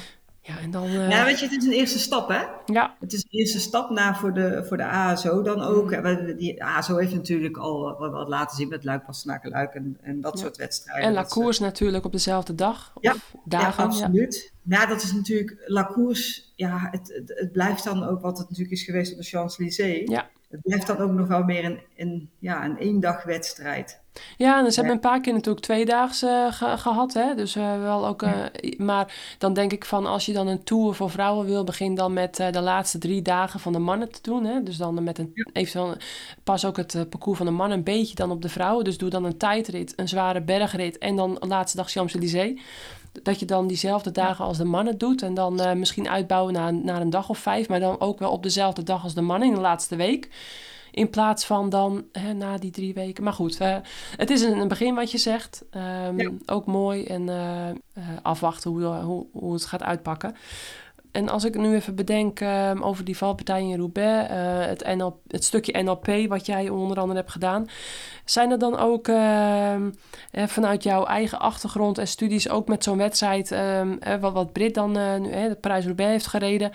[0.50, 0.84] Ja, en dan...
[0.86, 2.42] eh, ja, weet je, het is een eerste stap, hè?
[2.66, 5.92] ja, Het is een eerste stap naar voor de, voor de ASO dan ook.
[5.96, 6.02] Mm.
[6.02, 9.98] We- Die ASO heeft natuurlijk al wat, wat laten zien met Luik, Pastenaken, Luik en,
[10.02, 10.40] en dat Ja.
[10.44, 11.06] soort wedstrijden.
[11.08, 12.94] en La Dat ze- Course natuurlijk op dezelfde dag.
[13.00, 13.84] Ja, Of dagen.
[13.84, 14.54] ja, absoluut.
[14.64, 14.86] Ja.
[14.86, 16.42] dat is natuurlijk La Course.
[16.56, 20.10] Ja, het, het, het blijft dan ook wat het natuurlijk is geweest op de Champs-Élysées.
[20.10, 20.30] Ja.
[20.50, 23.99] Het blijft dan ook nog wel meer een, een, ja, een eendagwedstrijd.
[24.38, 27.36] Ja, en ze hebben een paar keer natuurlijk tweedaagse ge- gehad, hè.
[27.36, 28.22] Dus eh, wel ook...
[28.24, 28.32] eh,
[28.78, 31.64] Maar dan denk ik van, als je dan een tour voor vrouwen wil...
[31.64, 34.64] begin dan met eh, de laatste drie dagen van de mannen te doen, hè.
[34.64, 35.32] Dus dan met een...
[35.54, 35.96] Eventueel
[36.44, 38.84] pas ook het eh, parcours van de mannen een beetje dan op de vrouwen.
[38.84, 40.98] Dus doe dan een tijdrit, een zware bergrit...
[40.98, 42.60] en dan de laatste dag Champs-Élysées.
[43.24, 45.22] Dat je dan diezelfde dagen als de mannen doet...
[45.22, 47.68] en dan eh, misschien uitbouwen naar, naar een dag of vijf...
[47.70, 50.30] maar dan ook wel op dezelfde dag als de mannen in de laatste week...
[50.92, 53.24] In plaats van dan hè, na die drie weken.
[53.24, 53.76] Maar goed, eh,
[54.18, 55.64] het is een, een begin wat je zegt.
[55.72, 56.32] Ehm, Ja.
[56.46, 57.76] Ook mooi en eh, eh,
[58.22, 60.36] afwachten hoe, hoe, hoe het gaat uitpakken.
[61.12, 64.30] En als ik nu even bedenk ehm, over die valpartij in Roubaix,
[64.68, 67.68] het, het stukje NLP wat jij onder andere hebt gedaan.
[68.26, 69.90] Zijn er dan ook ehm,
[70.32, 73.50] eh, vanuit jouw eigen achtergrond en studies ook met zo'n wedstrijd,
[74.20, 76.72] wat, wat Brit dan nu de Parijs-Roubaix heeft gereden,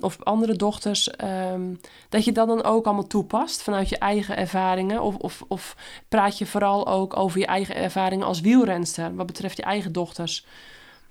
[0.00, 1.74] of andere dochters, ehm,
[2.08, 5.02] dat je dat dan ook allemaal toepast vanuit je eigen ervaringen?
[5.02, 5.76] Of, of, of
[6.08, 10.46] praat je vooral ook over je eigen ervaringen als wielrenster, wat betreft je eigen dochters?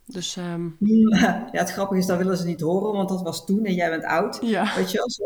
[0.05, 0.65] Dus ehm,
[1.19, 3.89] Ja, het grappige is, dat willen ze niet horen, want dat was toen en jij
[3.89, 4.39] bent oud.
[4.41, 4.75] ja.
[4.75, 5.23] Weet je wel, zo.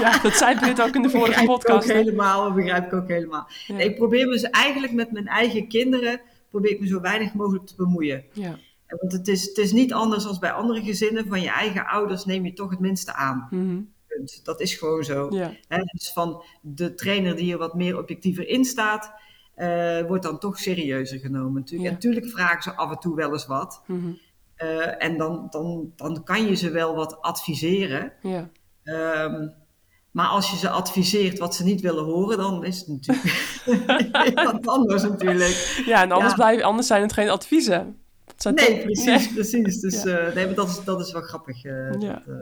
[0.00, 1.88] ja, dat zei Brit ook in de vorige begrijp ik podcast.
[1.88, 1.94] hè?
[1.94, 3.46] helemaal, dat begrijp ik ook helemaal.
[3.66, 3.78] Ja.
[3.78, 7.66] Ik probeer me ze eigenlijk met mijn eigen kinderen, probeer ik me zo weinig mogelijk
[7.66, 8.24] te bemoeien.
[8.32, 8.58] Ja.
[9.00, 11.26] Want het is, het is niet anders dan bij andere gezinnen.
[11.26, 13.46] Van je eigen ouders neem je toch het minste aan.
[13.50, 13.80] Mhm.
[14.42, 15.28] Dat is gewoon zo.
[15.30, 15.52] ja.
[15.68, 19.12] Dus van de trainer die er wat meer objectiever in staat,
[19.54, 21.54] eh, wordt dan toch serieuzer genomen.
[21.54, 21.82] Natuurlijk.
[21.82, 21.88] Ja.
[21.88, 23.82] En natuurlijk vragen ze af en toe wel eens wat.
[23.86, 24.12] Mhm.
[24.54, 28.12] Eh, en dan, dan, dan kan je ze wel wat adviseren.
[28.22, 28.50] ja.
[28.82, 29.48] Ehm,
[30.10, 33.64] maar als je ze adviseert wat ze niet willen horen, dan is het natuurlijk
[34.52, 35.82] wat anders natuurlijk.
[35.86, 36.34] Ja, en anders.
[36.34, 38.01] Blijf, anders zijn het geen adviezen.
[38.42, 39.80] Zijn Nee, toch- precies, precies.
[39.80, 40.16] Dus Ja.
[40.18, 41.64] eh, nee, maar dat, is, dat is wel grappig.
[41.64, 41.98] eh, Ja.
[41.98, 42.34] dat, eh,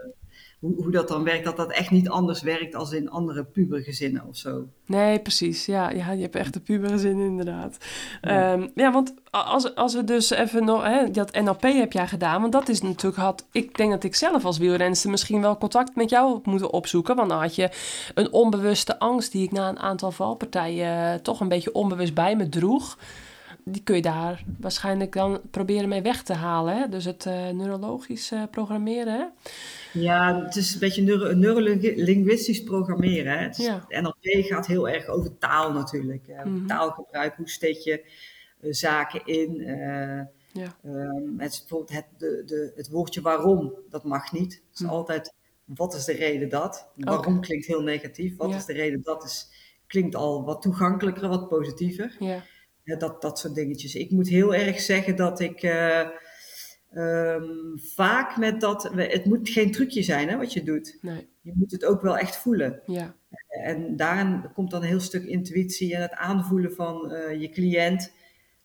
[0.60, 4.24] hoe, hoe dat dan werkt, dat dat echt niet anders werkt als in andere pubergezinnen
[4.28, 4.68] of zo.
[4.86, 5.66] Nee, precies.
[5.66, 7.76] Ja, ja, je hebt echt de pubere zin inderdaad.
[8.20, 8.52] Ja.
[8.52, 10.82] Ja, ja want als, als we dus even nog...
[10.84, 13.22] Hè, dat NLP heb jij gedaan, want dat is natuurlijk...
[13.22, 16.72] Had, ik denk dat ik zelf als wielrenster misschien wel contact met jou had moeten
[16.72, 17.16] opzoeken.
[17.16, 17.68] Want dan had je
[18.14, 21.22] een onbewuste angst die ik na een aantal valpartijen...
[21.22, 22.98] toch een beetje onbewust bij me droeg.
[23.64, 26.76] Die kun je daar waarschijnlijk dan proberen mee weg te halen.
[26.76, 26.88] Hè?
[26.88, 29.24] Dus het eh, neurologisch eh, programmeren, hè?
[30.00, 33.32] Ja, het is een beetje neuro, neurolinguistisch programmeren.
[33.38, 33.44] Hè?
[33.44, 33.84] Het is- Ja.
[33.88, 36.26] NLP gaat heel erg over taal natuurlijk.
[36.26, 36.44] hè.
[36.44, 36.66] Mhm.
[36.66, 38.04] Taalgebruik, hoe steek je
[38.60, 39.54] eh, zaken in.
[40.52, 40.76] Ja.
[40.84, 44.52] Ehm, het, bijvoorbeeld het, de, de, het woordje waarom, dat mag niet.
[44.52, 44.92] Het is Hm.
[44.92, 46.88] altijd, wat is de reden dat?
[46.96, 48.36] Waarom klinkt heel negatief.
[48.36, 48.56] Wat Ja.
[48.56, 49.24] is de reden dat?
[49.24, 49.48] Is,
[49.86, 52.16] klinkt al wat toegankelijker, wat positiever.
[52.18, 52.42] Ja.
[52.84, 53.94] Ja, dat, dat soort dingetjes.
[53.94, 56.08] Ik moet heel erg zeggen dat ik eh,
[56.90, 58.90] ehm, vaak met dat...
[58.94, 60.98] Het moet geen trucje zijn hè, wat je doet.
[61.00, 61.28] Nee.
[61.40, 62.82] Je moet het ook wel echt voelen.
[62.86, 63.14] Ja.
[63.48, 68.12] En daarin komt dan een heel stuk intuïtie en het aanvoelen van eh, je cliënt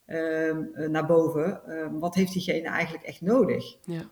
[0.05, 1.65] ehm, eh, naar boven.
[1.65, 3.77] Ehm, wat heeft diegene eigenlijk echt nodig?
[3.85, 4.11] Ja.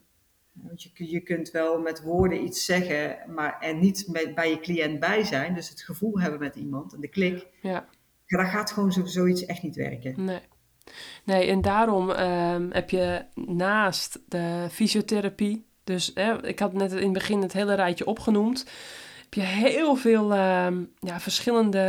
[0.52, 4.60] Want je, je kunt wel met woorden iets zeggen, maar er niet met, bij je
[4.60, 5.54] cliënt bij zijn.
[5.54, 7.48] Dus het gevoel hebben met iemand en de klik.
[7.62, 7.90] Ja.
[8.26, 10.26] Ja, dat gaat gewoon zo, zoiets echt niet werken.
[10.26, 10.42] Nee.
[11.24, 17.04] Nee, en daarom ehm, heb je naast de fysiotherapie, dus hè, ik had net in
[17.04, 18.66] het begin het hele rijtje opgenoemd,
[19.24, 21.80] heb je heel veel ehm, ja, verschillende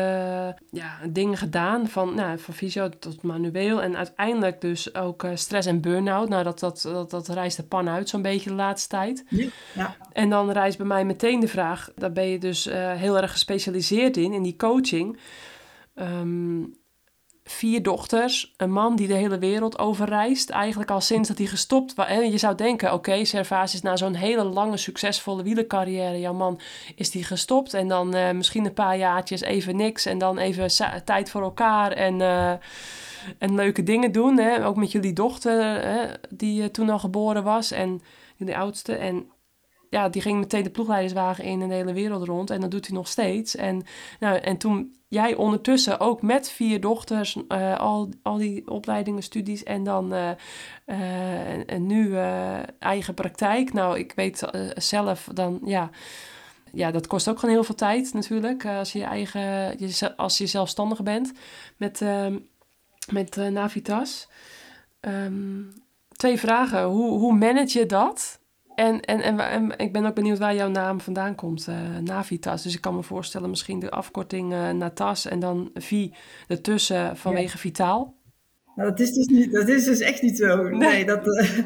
[0.71, 5.67] ja, dingen gedaan, van, nou, van fysio tot manueel en uiteindelijk dus ook eh, stress
[5.67, 6.29] en burn-out.
[6.29, 9.25] Nou, dat, dat, dat, dat reist de pan uit zo'n beetje de laatste tijd.
[9.75, 13.17] Ja, En dan rijst bij mij meteen de vraag, daar ben je dus eh, heel
[13.21, 15.19] erg gespecialiseerd in, in die coaching.
[15.95, 16.65] Ehm,
[17.45, 21.95] vier dochters, een man die de hele wereld overreist, eigenlijk al sinds dat hij gestopt
[21.95, 22.07] was.
[22.07, 26.61] En je zou denken, oké, Servaas is na zo'n hele lange, succesvolle wielercarrière, jouw man
[26.95, 30.71] is die gestopt en dan eh, misschien een paar jaartjes even niks en dan even
[31.05, 32.21] tijd voor elkaar en...
[32.21, 32.53] eh,
[33.39, 34.67] en leuke dingen doen, hè?
[34.67, 36.07] ook met jullie dochter, hè?
[36.31, 38.03] die eh, toen al geboren was en
[38.37, 38.97] jullie oudste.
[38.97, 39.31] En
[39.95, 42.51] ja, die ging meteen de ploegleiderswagen in en de hele wereld rond.
[42.51, 43.57] En dat doet hij nog steeds.
[43.57, 43.83] En,
[44.21, 49.63] nou, en toen jij ondertussen ook met vier dochters, eh, al, al die opleidingen, studies
[49.63, 50.31] en dan eh,
[50.85, 52.17] eh, en, nu
[52.79, 53.73] eigen praktijk.
[53.73, 55.91] Nou, ik weet zelf dan, ja,
[56.73, 58.67] ja, dat kost ook gewoon heel veel tijd natuurlijk.
[58.67, 59.41] als je eigen,
[59.79, 61.33] je, als je zelfstandig bent
[61.77, 62.05] met,
[63.13, 64.29] met Navitas.
[65.01, 65.63] Ehm,
[66.17, 66.85] twee vragen.
[66.85, 68.43] Hoe, hoe manage je dat?
[68.75, 72.63] En, en, en, ik ben ook benieuwd waar jouw naam vandaan komt, eh, Navitas.
[72.63, 76.15] Dus ik kan me voorstellen misschien de afkorting eh, Natas en dan Vi
[76.49, 78.23] ertussen vanwege Vitaal.
[78.77, 80.69] Nou, dat is dus, niet, dat is dus echt niet zo.
[80.69, 81.59] Nee, dat, eh,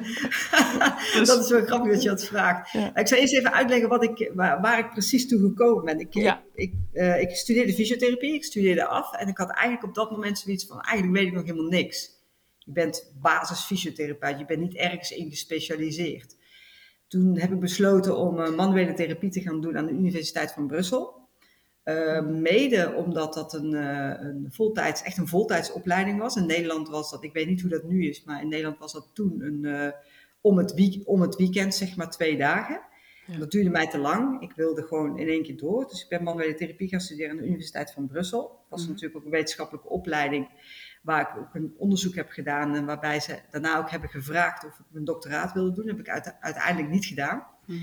[1.27, 2.73] dat is wel grappig dat je dat vraagt.
[2.73, 2.97] Ja.
[2.97, 6.01] Ik zal eerst even uitleggen wat ik, waar, waar ik precies toe gekomen ben.
[6.01, 6.43] Ik, Ja.
[6.55, 6.75] ik,
[7.21, 10.81] ik studeerde fysiotherapie, ik studeerde af en ik had eigenlijk op dat moment zoiets van,
[10.81, 12.11] eigenlijk weet ik nog helemaal niks.
[12.59, 16.37] Je bent basis fysiotherapeut, je bent niet ergens in gespecialiseerd.
[17.09, 20.67] Toen heb ik besloten om eh, manuele therapie te gaan doen aan de Universiteit van
[20.67, 21.17] Brussel.
[21.83, 26.37] Eh, mede omdat dat een, eh, een voltijds, echt een voltijdsopleiding was.
[26.37, 28.93] In Nederland was dat, ik weet niet hoe dat nu is, maar in Nederland was
[28.93, 29.93] dat toen een,
[30.41, 32.81] om, het week, om het weekend, zeg maar twee dagen.
[33.27, 33.39] Ja.
[33.39, 34.43] Dat duurde mij te lang.
[34.43, 35.89] Ik wilde gewoon in één keer door.
[35.89, 38.41] Dus ik ben manuele therapie gaan studeren aan de Universiteit van Brussel.
[38.41, 38.91] Dat was Mhm.
[38.91, 40.49] natuurlijk ook een wetenschappelijke opleiding
[41.09, 44.79] waar ik ook een onderzoek heb gedaan en waarbij ze daarna ook hebben gevraagd of
[44.79, 45.87] ik mijn doctoraat wilde doen.
[45.87, 47.47] Heb ik uite- uiteindelijk niet gedaan.
[47.67, 47.79] Mhm.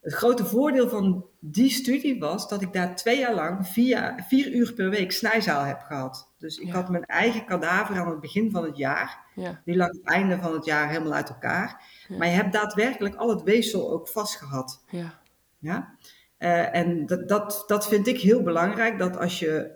[0.00, 4.52] Het grote voordeel van die studie was dat ik daar twee jaar lang vier, vier
[4.52, 6.32] uur per week snijzaal heb gehad.
[6.38, 6.72] Dus ik Ja.
[6.72, 9.18] had mijn eigen kadaver aan het begin van het jaar.
[9.34, 11.82] Ja, Die lag het einde van het jaar helemaal uit elkaar.
[12.08, 12.16] Ja.
[12.16, 14.84] Maar je hebt daadwerkelijk al het weefsel ook vastgehad.
[14.90, 15.18] ja,
[15.58, 15.94] Ja?
[16.36, 19.70] Eh, en dat, dat, dat vind ik heel belangrijk, dat als je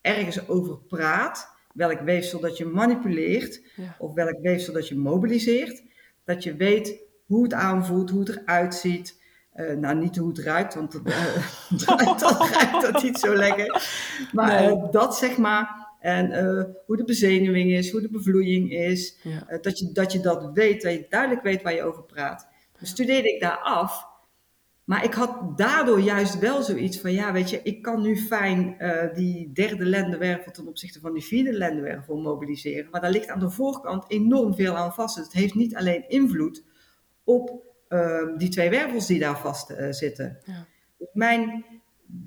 [0.00, 3.96] ergens over praat, welk weefsel dat je manipuleert, Ja.
[3.98, 5.82] of welk weefsel dat je mobiliseert,
[6.24, 9.20] dat je weet hoe het aanvoelt, hoe het eruit ziet.
[9.52, 11.36] Eh, nou, niet hoe het ruikt, want dat, eh,
[12.20, 13.82] dat ruikt dat niet zo lekker.
[14.32, 14.70] Maar Nee.
[14.70, 16.32] eh, dat zeg maar, en
[16.86, 20.82] hoe de bezenuwing is, hoe de bevloeiing is, ja, dat, je, dat je dat weet,
[20.82, 22.48] dat je duidelijk weet waar je over praat.
[22.78, 24.06] Dus studeerde ik daar af.
[24.84, 28.78] Maar ik had daardoor juist wel zoiets van, ja, weet je, ik kan nu fijn
[28.78, 32.90] eh, die derde lendenwervel ten opzichte van die vierde lendenwervel mobiliseren.
[32.90, 35.16] Maar daar ligt aan de voorkant enorm veel aan vast.
[35.16, 36.64] Dus het heeft niet alleen invloed
[37.24, 40.38] op eh, die twee wervels die daar vast eh, zitten.
[40.44, 40.66] Ja.
[41.12, 41.64] Mijn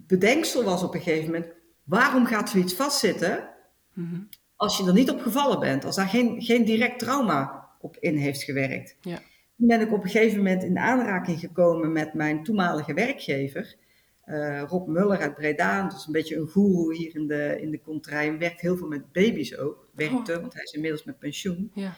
[0.07, 1.51] bedenksel was op een gegeven moment,
[1.83, 3.49] waarom gaat zoiets vastzitten
[3.95, 4.21] Mhm.
[4.55, 8.15] als je er niet op gevallen bent, als daar geen, geen direct trauma op in
[8.15, 8.97] heeft gewerkt.
[9.01, 9.19] Ja.
[9.57, 13.75] Toen ben ik op een gegeven moment in aanraking gekomen met mijn toenmalige werkgever,
[14.23, 15.81] eh, Rob Muller uit Breda.
[15.83, 18.25] Dat is een beetje een goeroe hier in de, in de contrij.
[18.27, 19.89] Hij werkt heel veel met baby's ook.
[19.95, 20.39] Werkte, Oh.
[20.41, 21.71] want hij is inmiddels met pensioen.
[21.73, 21.93] ja,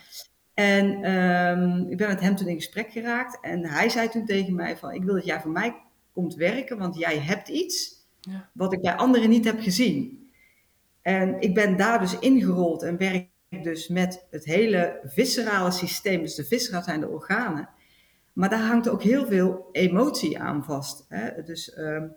[0.53, 3.37] En ehm, ik ben met hem toen in gesprek geraakt.
[3.41, 5.75] En hij zei toen tegen mij van, ik wil dat jij voor mij
[6.13, 10.29] komt werken, want jij hebt iets ja, wat ik bij anderen niet heb gezien.
[11.01, 16.21] En ik ben daar dus ingerold en werk dus met het hele viscerale systeem.
[16.21, 17.69] Dus de viscera zijn de organen.
[18.33, 21.05] Maar daar hangt ook heel veel emotie aan vast.
[21.09, 21.43] Hè?
[21.43, 22.07] Dus ehm,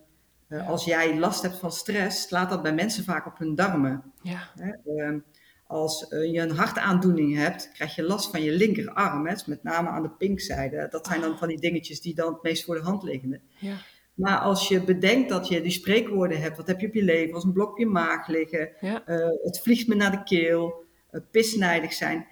[0.48, 4.12] eh, als jij last hebt van stress, slaat dat bij mensen vaak op hun darmen.
[4.22, 4.70] ja, Hè?
[4.96, 5.18] Ehm,
[5.66, 9.26] als eh, je een hartaandoening hebt, krijg je last van je linkerarm.
[9.26, 9.32] Hè?
[9.32, 10.86] Dus met name aan de pinkzijde.
[10.90, 13.40] Dat zijn dan van die dingetjes die dan het meest voor de hand liggen.
[13.58, 13.76] ja,
[14.14, 17.34] Maar als je bedenkt dat je die spreekwoorden hebt, wat heb je op je lever,
[17.34, 20.84] als een blok op je maag liggen, ja, eh, het vliegt me naar de keel,
[21.30, 22.26] pisnijdig zijn.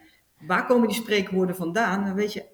[0.46, 2.04] Waar komen die spreekwoorden vandaan?
[2.04, 2.44] Dan weet je,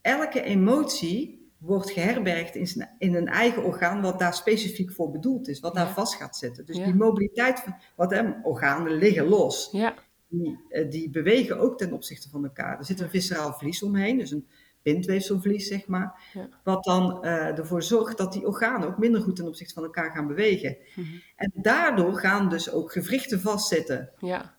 [0.00, 5.48] elke emotie wordt geherbergd in, zijn, in een eigen orgaan wat daar specifiek voor bedoeld
[5.48, 5.92] is, wat daar Ja.
[5.92, 6.66] vast gaat zitten.
[6.66, 6.84] Dus Ja.
[6.84, 9.94] die mobiliteit van, wat hè, organen liggen los, ja,
[10.28, 12.78] die, eh, die bewegen ook ten opzichte van elkaar.
[12.78, 14.46] Er zit een visceraal vlies omheen, dus een
[14.82, 16.30] bindweefselvlies, zeg maar.
[16.32, 16.48] Ja.
[16.64, 20.10] Wat dan eh, ervoor zorgt dat die organen ook minder goed ten opzichte van elkaar
[20.10, 20.76] gaan bewegen.
[20.94, 21.06] Mhm.
[21.36, 24.10] En daardoor gaan dus ook gewrichten vastzitten.
[24.18, 24.54] ja,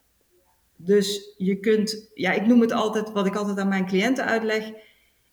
[0.85, 4.71] Dus je kunt, ja, ik noem het altijd, wat ik altijd aan mijn cliënten uitleg.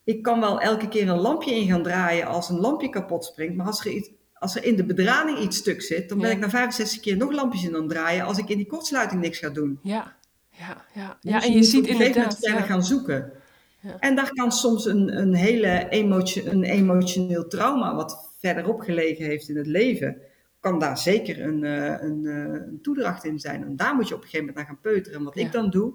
[0.05, 3.57] Ik kan wel elke keer een lampje in gaan draaien als een lampje kapot springt.
[3.57, 6.35] Maar als er, iets, als er in de bedrading iets stuk zit, dan ben Ja.
[6.35, 9.21] ik na 65 keer nog lampjes in aan het draaien als ik in die kortsluiting
[9.21, 9.79] niks ga doen.
[9.83, 10.17] ja,
[10.51, 11.19] ja, ja.
[11.21, 13.33] Dus Ja, en je ziet inderdaad, verder ja, gaan zoeken.
[13.81, 13.97] Ja.
[13.99, 19.49] En daar kan soms een, een hele emotio- een emotioneel trauma, wat verderop gelegen heeft
[19.49, 20.17] in het leven,
[20.61, 22.35] kan daar zeker een, eh, een, eh,
[22.66, 23.62] een toedracht in zijn.
[23.64, 25.18] En daar moet je op een gegeven moment naar gaan peuteren.
[25.18, 25.44] En wat Ja.
[25.46, 25.92] ik dan doe,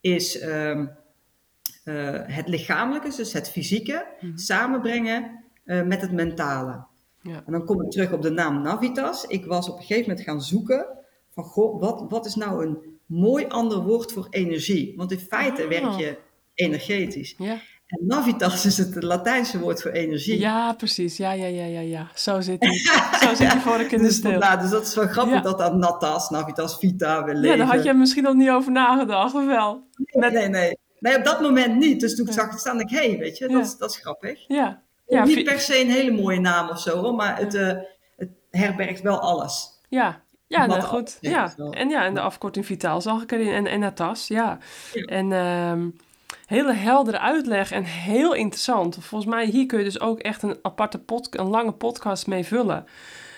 [0.00, 0.86] is ehm,
[1.84, 4.36] eh, het lichamelijke, dus het fysieke, Mhm.
[4.36, 6.84] samenbrengen met het mentale.
[7.22, 7.42] Ja.
[7.46, 9.24] En dan kom ik terug op de naam Navitas.
[9.24, 10.86] Ik was op een gegeven moment gaan zoeken
[11.30, 14.96] van, goh, wat, wat is nou een mooi ander woord voor energie?
[14.96, 15.68] Want in feite Ah.
[15.68, 16.18] werk je
[16.54, 17.34] energetisch.
[17.38, 20.38] ja, En navitas is het Latijnse woord voor energie.
[20.38, 21.16] Ja, precies.
[21.16, 22.08] Ja, ja, ja, ja, ja.
[22.14, 22.72] Zo zit hij.
[23.22, 25.40] Zo zit hij voor ik in de Dus, vandaar, dus dat is wel grappig Ja.
[25.40, 29.34] dat aan natas, navitas, vita, we Ja, daar had je misschien nog niet over nagedacht,
[29.34, 29.82] of wel?
[29.96, 30.78] Nee, nee, nee.
[30.98, 32.00] Nee, op dat moment niet.
[32.00, 34.44] Dus toen ik zag het staan, ik, hé, weet je, dat, is, dat is grappig.
[34.48, 34.82] Ja.
[35.06, 37.76] Ja, niet per se een hele mooie naam of zo, hoor, maar het, eh,
[38.16, 39.68] het herbergt wel alles.
[39.88, 41.18] Ja, ja nou goed.
[41.20, 43.52] ja, dat En ja, en de afkorting Vitaal zag ik erin.
[43.52, 44.58] En, en Natas, ja.
[44.92, 45.02] Ja.
[45.02, 45.88] En ehm,
[46.48, 48.96] hele heldere uitleg en heel interessant.
[49.00, 52.44] Volgens mij hier kun je dus ook echt een aparte pod, een lange podcast mee
[52.44, 52.86] vullen.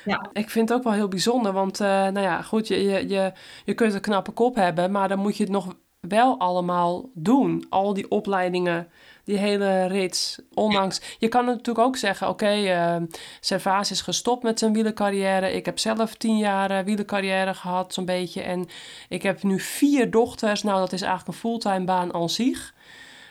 [0.05, 0.29] Ja.
[0.33, 3.33] Ik vind het ook wel heel bijzonder, want eh, nou ja, goed, je, je, je,
[3.65, 7.67] je kunt een knappe kop hebben, maar dan moet je het nog wel allemaal doen.
[7.69, 8.89] Al die opleidingen,
[9.25, 10.39] die hele rits.
[10.55, 12.97] Ondanks, je kan natuurlijk ook zeggen, oké, eh
[13.41, 15.53] Servaas is gestopt met zijn wielercarrière.
[15.53, 18.43] Ik heb zelf tien jaar eh, wielercarrière gehad, zo'n beetje.
[18.43, 18.69] En
[19.09, 20.63] ik heb nu vier dochters.
[20.63, 22.75] Nou, dat is eigenlijk een fulltime baan aan zich.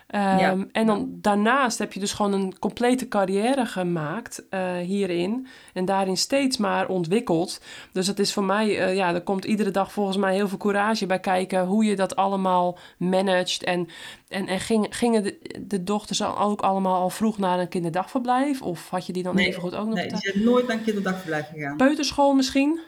[0.10, 0.58] Ehm, Ja.
[0.72, 5.48] En dan daarnaast heb je dus gewoon een complete carrière gemaakt eh, hierin.
[5.74, 7.62] En daarin steeds maar ontwikkeld.
[7.92, 10.58] Dus het is voor mij, eh, ja, er komt iedere dag volgens mij heel veel
[10.58, 11.66] courage bij kijken.
[11.66, 13.64] Hoe je dat allemaal managt.
[13.64, 13.88] En,
[14.28, 15.38] en, en ging, gingen de,
[15.68, 18.62] de dochters ook allemaal al vroeg naar een kinderdagverblijf?
[18.62, 20.22] Of had je die dan Nee, even goed ook nog Nee, thuis?
[20.22, 21.78] zijn nooit naar een kinderdagverblijf gegaan.
[21.78, 22.80] Peuterschool misschien?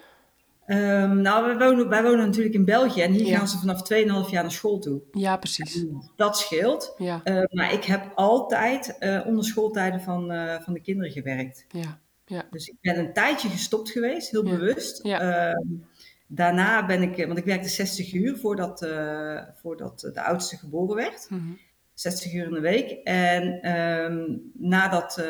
[0.72, 3.38] Ehm, nou, wij wonen, wij wonen natuurlijk in België en hier Ja.
[3.38, 5.02] gaan ze vanaf 2,5 jaar naar school toe.
[5.12, 5.86] Ja, precies.
[6.16, 6.94] Dat scheelt.
[6.98, 11.66] Ja, Eh, maar ik heb altijd eh, onder schooltijden van, eh, van de kinderen gewerkt.
[12.26, 14.52] ja, Dus ik ben een tijdje gestopt geweest, heel Ja.
[14.58, 15.04] bewust.
[15.04, 15.20] Ja.
[15.20, 15.66] Ehm,
[16.28, 18.88] daarna ben ik, eh, want ik werkte 60 uur voordat,
[19.62, 21.28] voordat de oudste geboren werd.
[21.30, 21.52] mhm.
[22.02, 22.92] 60 uur in de week.
[23.04, 25.26] En ehm, nadat eh,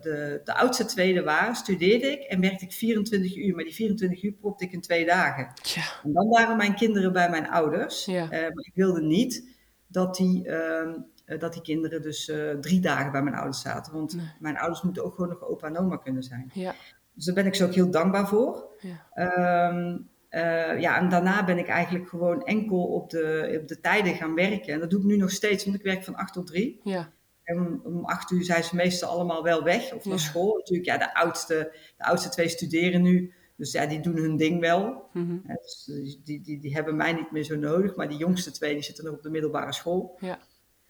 [0.00, 3.54] de, de oudste tweede waren, studeerde ik en werkte ik 24 uur.
[3.54, 5.50] Maar die 24 uur propte ik in twee dagen.
[5.62, 8.04] Tja, En dan waren mijn kinderen bij mijn ouders.
[8.04, 8.22] Ja.
[8.30, 9.56] Eh, maar ik wilde niet
[9.86, 10.92] dat die, ehm,
[11.24, 13.92] eh, dat die kinderen dus drie dagen bij mijn ouders zaten.
[13.92, 14.26] Want Nee.
[14.38, 16.50] mijn ouders moeten ook gewoon nog opa en oma kunnen zijn.
[16.54, 16.74] ja,
[17.14, 18.68] Dus daar ben ik ze ook heel dankbaar voor.
[18.80, 19.06] ja.
[19.14, 19.98] Ehm,
[20.28, 24.34] eh, ja, en daarna ben ik eigenlijk gewoon enkel op de, op de tijden gaan
[24.34, 24.72] werken.
[24.72, 26.80] En dat doe ik nu nog steeds, want ik werk van 8 tot 3.
[26.84, 27.12] ja.
[27.44, 30.20] En om, om 8 uur zijn ze meestal allemaal wel weg of naar Ja.
[30.22, 30.56] school.
[30.56, 33.32] Natuurlijk, ja, de oudste, de oudste twee studeren nu.
[33.56, 35.08] Dus ja, die doen hun ding wel.
[35.12, 35.36] mhm.
[35.46, 35.90] Dus
[36.24, 37.96] die, die, die hebben mij niet meer zo nodig.
[37.96, 40.16] Maar die jongste twee die zitten nog op de middelbare school.
[40.20, 40.38] Ja.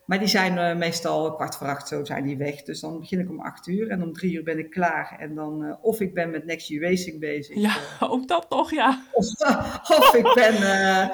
[0.08, 2.62] Maar die zijn eh, meestal kwart voor acht, zo zijn die weg.
[2.62, 5.16] Dus dan begin ik om acht uur en om drie uur ben ik klaar.
[5.18, 7.56] En dan, eh, of ik ben met Next Year Racing bezig.
[7.56, 9.02] Ja, ook dat nog, ja.
[9.12, 9.26] Of,
[9.98, 10.54] of ik ben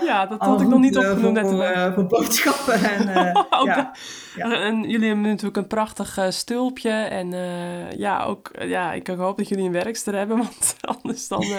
[0.05, 2.75] Ja, dat had ik nog niet opgenoemd voor, voor boodschappen.
[2.75, 3.93] En, Ook ja.
[4.37, 4.61] Ja.
[4.61, 6.91] En jullie hebben natuurlijk een prachtig eh, stulpje.
[6.91, 11.29] En eh, ja, ook, eh, ja, ik hoop dat jullie een werkster hebben, want anders
[11.29, 11.43] dan...
[11.43, 11.57] eh,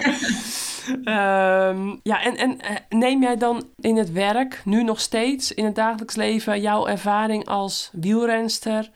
[1.68, 5.64] ehm, ja, en, en eh, neem jij dan in het werk, nu nog steeds, in
[5.64, 8.90] het dagelijks leven, jouw ervaring als wielrenster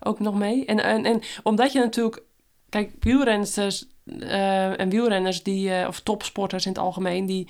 [0.00, 0.64] ook nog mee?
[0.64, 2.22] En, en, en omdat je natuurlijk...
[2.68, 3.86] Kijk, wielrensters
[4.18, 7.48] eh, en wielrenners, die, eh, of topsporters in het algemeen, die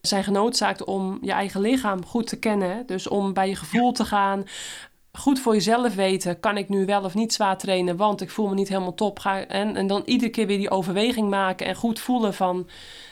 [0.00, 2.86] zijn genoodzaakt om je eigen lichaam goed te kennen.
[2.86, 4.44] Dus om bij je gevoel te gaan,
[5.18, 8.48] goed voor jezelf weten, kan ik nu wel of niet zwaar trainen, want ik voel
[8.48, 9.18] me niet helemaal top.
[9.18, 12.68] Ga, en, en dan iedere keer weer die overweging maken en goed voelen van,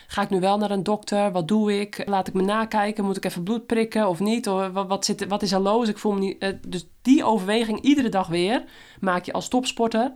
[0.07, 1.32] ga ik nu wel naar een dokter?
[1.32, 2.03] Wat doe ik?
[2.07, 3.05] Laat ik me nakijken?
[3.05, 4.48] Moet ik even bloed prikken of niet?
[4.48, 5.88] Of wat, zit, wat is er los?
[5.88, 6.38] Ik voel me niet...
[6.38, 8.64] eh, dus die overweging iedere dag weer
[9.00, 10.12] maak je als topsporter.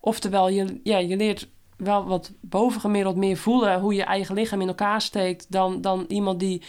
[0.00, 4.68] Oftewel, je, ja, je leert wel wat bovengemiddeld meer voelen hoe je eigen lichaam in
[4.68, 6.62] elkaar steekt dan, dan iemand die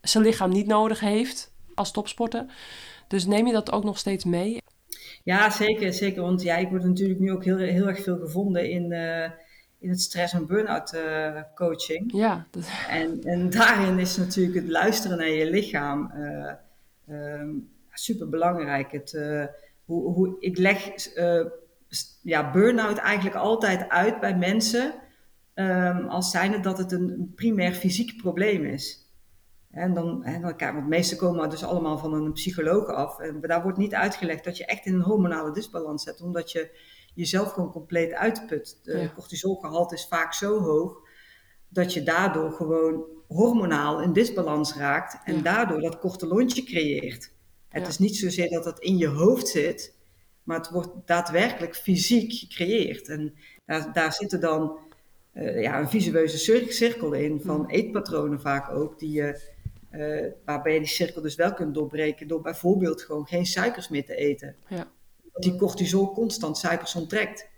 [0.00, 2.46] zijn lichaam niet nodig heeft als topsporter.
[3.12, 4.62] Dus neem je dat ook nog steeds mee?
[5.24, 6.22] Ja, zeker, zeker.
[6.22, 9.30] Want ja, ik word natuurlijk nu ook heel, heel erg veel gevonden in, eh,
[9.78, 12.12] in het stress- en burn-out eh, coaching.
[12.14, 16.12] Ja, dat, En, en daarin is natuurlijk het luisteren naar je lichaam
[17.92, 18.92] super belangrijk.
[18.92, 19.44] Het, eh,
[19.84, 21.46] hoe, hoe, ik leg eh,
[22.22, 24.94] ja, burn-out eigenlijk altijd uit bij mensen
[25.54, 29.01] ehm, als zijnde dat het een primair fysiek probleem is.
[29.72, 33.18] En dan, en dan want de meeste komen dus allemaal van een psycholoog af.
[33.18, 36.70] En daar wordt niet uitgelegd dat je echt in een hormonale disbalans zit, omdat je
[37.14, 38.78] jezelf gewoon compleet uitput.
[38.82, 39.12] De Ja.
[39.14, 40.96] cortisolgehalte is vaak zo hoog
[41.68, 45.42] dat je daardoor gewoon hormonaal in disbalans raakt en Ja.
[45.42, 47.32] daardoor dat korte lontje creëert.
[47.68, 47.88] Het Ja.
[47.88, 49.94] is niet zozeer dat dat in je hoofd zit,
[50.42, 53.08] maar het wordt daadwerkelijk fysiek gecreëerd.
[53.08, 54.78] En daar, daar zitten dan
[55.32, 59.51] eh, ja, een visueuze cir- cirkel in van eetpatronen vaak ook, die je,
[59.92, 64.04] eh, waarbij je die cirkel dus wel kunt doorbreken door bijvoorbeeld gewoon geen suikers meer
[64.04, 64.56] te eten.
[64.68, 64.86] ja.
[65.34, 67.48] Die cortisol constant suikers onttrekt.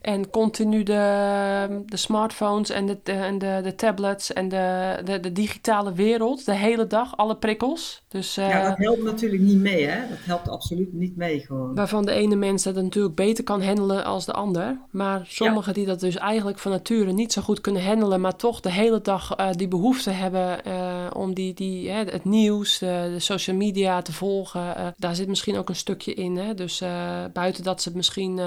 [0.00, 5.20] En continu de, de smartphones en, de, de- en de, de tablets en de, de,
[5.20, 6.44] de digitale wereld.
[6.44, 8.01] De hele dag, alle prikkels.
[8.12, 10.08] Dus, eh, Ja, dat helpt natuurlijk niet mee, hè?
[10.08, 11.74] Dat helpt absoluut niet mee gewoon.
[11.74, 14.78] Waarvan de ene mens dat natuurlijk beter kan handelen als de ander.
[14.90, 18.60] Maar sommigen die dat dus eigenlijk van nature niet zo goed kunnen handelen, maar toch
[18.60, 23.10] de hele dag eh, die behoefte hebben eh, om die, die, hè, het nieuws, de,
[23.12, 24.76] de social media te volgen.
[24.76, 26.36] eh, daar zit misschien ook een stukje in.
[26.36, 26.54] Hè?
[26.54, 28.38] Dus eh, buiten dat ze het misschien.
[28.38, 28.44] eh,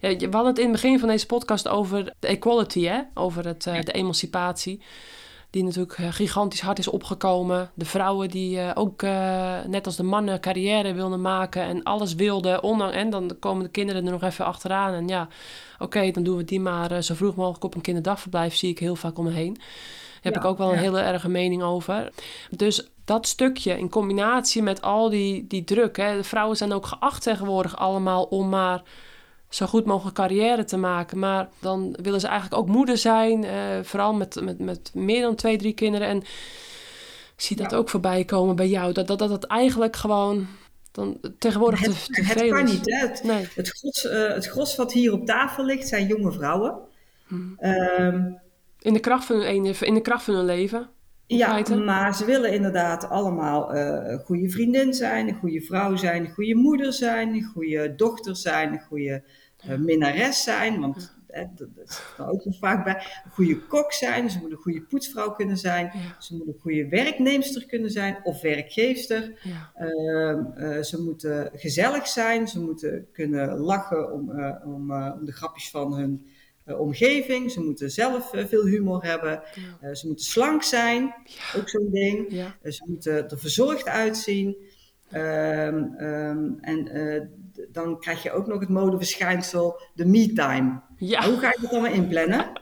[0.00, 3.00] ja, we hadden het in het begin van deze podcast over de equality, hè?
[3.14, 4.80] over het, eh, de emancipatie
[5.56, 7.70] die natuurlijk eh, gigantisch hard is opgekomen.
[7.74, 12.14] De vrouwen die eh, ook, eh, net als de mannen, carrière wilden maken en alles
[12.14, 12.62] wilden.
[12.62, 14.94] Ondanks, en dan komen de kinderen er nog even achteraan.
[14.94, 15.28] En ja,
[15.78, 18.54] oké, dan doen we die maar zo vroeg mogelijk op een kinderdagverblijf.
[18.54, 19.54] Zie ik heel vaak om me heen.
[19.54, 19.64] Daar
[20.22, 22.12] heb Ja, ik ook wel een hele erge mening over.
[22.50, 25.96] Dus dat stukje in combinatie met al die, die druk.
[25.96, 28.82] Hè, de vrouwen zijn ook geacht tegenwoordig allemaal om maar
[29.56, 31.18] zo goed mogelijk carrière te maken.
[31.18, 33.44] Maar dan willen ze eigenlijk ook moeder zijn.
[33.44, 36.08] eh, vooral met, met, met meer dan twee, drie kinderen.
[36.08, 36.16] En
[37.36, 37.76] ik zie dat Ja.
[37.76, 38.92] ook voorbij komen bij jou.
[38.92, 40.46] Dat dat, dat het eigenlijk gewoon
[40.92, 42.72] dan tegenwoordig te, Het, te het veel kan is.
[42.72, 43.06] niet, hè?
[43.08, 43.48] Het, Nee.
[43.54, 46.74] het, gros, eh, het gros wat hier op tafel ligt zijn jonge vrouwen.
[47.26, 47.54] Hmm.
[47.58, 48.22] Ehm,
[48.80, 50.88] In de kracht van hun, ene- in de kracht van hun leven.
[51.28, 56.24] Ja, maar ze willen inderdaad allemaal eh, een goede vriendin zijn, een goede vrouw zijn,
[56.24, 59.22] een goede moeder zijn, een goede dochter zijn, een goede
[59.68, 60.80] eh, minnares zijn.
[60.80, 62.94] Want eh, dat, dat er ook nog vaak bij.
[63.24, 65.84] Een goede kok zijn, ze moeten een goede poetsvrouw kunnen zijn.
[65.84, 66.20] Ja.
[66.20, 69.38] Ze moeten een goede werknemster kunnen zijn of werkgeefster.
[69.42, 69.72] Ja.
[69.74, 75.32] Ehm, eh, ze moeten gezellig zijn, ze moeten kunnen lachen om, eh, om, om de
[75.32, 76.26] grapjes van hun
[76.64, 77.50] omgeving.
[77.50, 79.42] Ze moeten zelf veel humor hebben.
[79.80, 79.94] Ja.
[79.94, 81.14] Ze moeten slank zijn,
[81.56, 82.26] ook zo'n ding.
[82.28, 82.56] Ja.
[82.62, 84.56] Ze moeten er verzorgd uitzien.
[85.10, 86.88] Ehm, ehm, en
[87.72, 90.80] dan krijg je ook nog het modeverschijnsel, de me-time.
[90.96, 91.28] Ja.
[91.28, 92.46] Hoe ga je dat allemaal inplannen?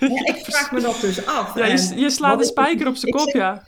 [0.00, 1.54] Ja, ik vraag me dat dus af.
[1.54, 3.62] Ja, je, je slaat de spijker op zijn kop, zeg- ja.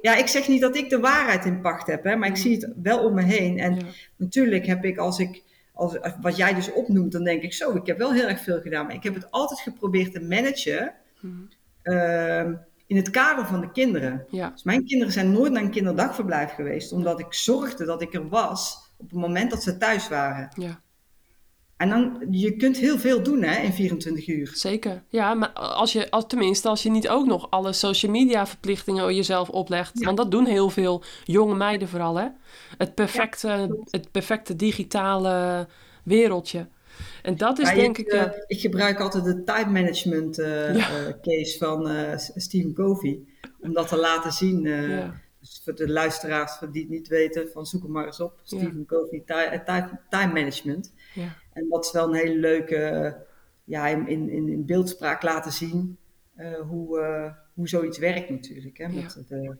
[0.00, 2.52] Ja, ik zeg niet dat ik de waarheid in pacht heb, hè, maar ik zie
[2.54, 3.58] het wel om me heen.
[3.58, 3.80] En Ja.
[4.16, 5.42] natuurlijk heb ik, als ik,
[5.72, 8.60] als, wat jij dus opnoemt, dan denk ik zo, ik heb wel heel erg veel
[8.60, 8.86] gedaan.
[8.86, 11.34] Maar ik heb het altijd geprobeerd te managen Mhm.
[11.82, 12.54] ehm,
[12.90, 14.26] in het kader van de kinderen.
[14.30, 14.50] Ja.
[14.50, 18.28] Dus mijn kinderen zijn nooit naar een kinderdagverblijf geweest, omdat ik zorgde dat ik er
[18.28, 20.48] was op het moment dat ze thuis waren.
[20.56, 20.80] ja,
[21.76, 24.50] En dan, je kunt heel veel doen hè, in 24 uur.
[24.54, 25.02] zeker.
[25.08, 29.14] Ja, maar als je, als, tenminste als je niet ook nog alle social media verplichtingen
[29.14, 29.98] jezelf oplegt.
[29.98, 30.04] Ja.
[30.04, 32.26] Want dat doen heel veel jonge meiden vooral, hè.
[32.78, 35.66] Het perfecte, het perfecte digitale
[36.04, 36.66] wereldje.
[37.22, 38.06] En dat is Ja, denk ik...
[38.06, 40.88] eh, ja, ik gebruik altijd de time management eh, Ja.
[41.06, 43.20] eh, case van eh, Stephen Covey.
[43.60, 44.66] Om dat te laten zien.
[44.66, 48.20] eh, ja, dus voor de luisteraars die het niet weten, van zoek hem maar eens
[48.20, 48.40] op.
[48.42, 50.92] Stephen Covey, ti- eh, time, time management.
[51.14, 53.12] ja, En dat is wel een hele leuke, eh,
[53.64, 55.96] ja, in, in, in beeldspraak laten zien
[56.36, 58.78] eh, hoe, eh, hoe zoiets werkt natuurlijk.
[58.78, 59.56] Hè, met de,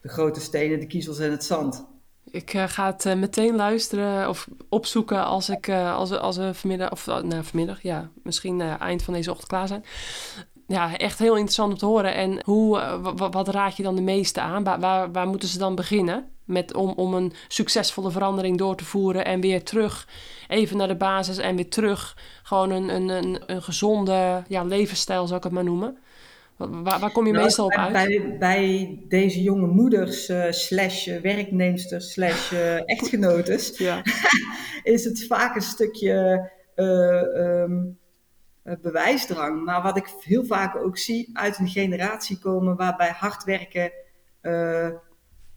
[0.00, 1.86] de grote stenen, de kiezels en het zand.
[2.34, 6.36] Ik eh, ga het eh, meteen luisteren of opzoeken als, ik, eh, als, we, als
[6.36, 9.84] we vanmiddag, of nou, vanmiddag, ja, misschien eind van deze ochtend klaar zijn.
[10.66, 12.14] Ja, echt heel interessant om te horen.
[12.14, 14.64] En hoe, wa- wa- wat raad je dan de meeste aan?
[14.64, 16.28] Waar, waar, waar moeten ze dan beginnen?
[16.44, 20.08] Met, om, om een succesvolle verandering door te voeren en weer terug,
[20.48, 22.16] even naar de basis en weer terug.
[22.42, 25.98] Gewoon een, een, een, een gezonde ja, levensstijl, zou ik het maar noemen.
[26.56, 27.92] Wa- Waar, waar kom je Nou, meestal op uit?
[27.92, 34.02] Bij, bij deze jonge moeders, eh, slash eh, werknemsters, slash eh, echtgenotes, Ja,
[34.82, 37.72] is het vaak een stukje eh, ehm,
[38.62, 39.64] eh, bewijsdrang.
[39.64, 43.92] Maar wat ik heel vaak ook zie uit een generatie komen waarbij hard werken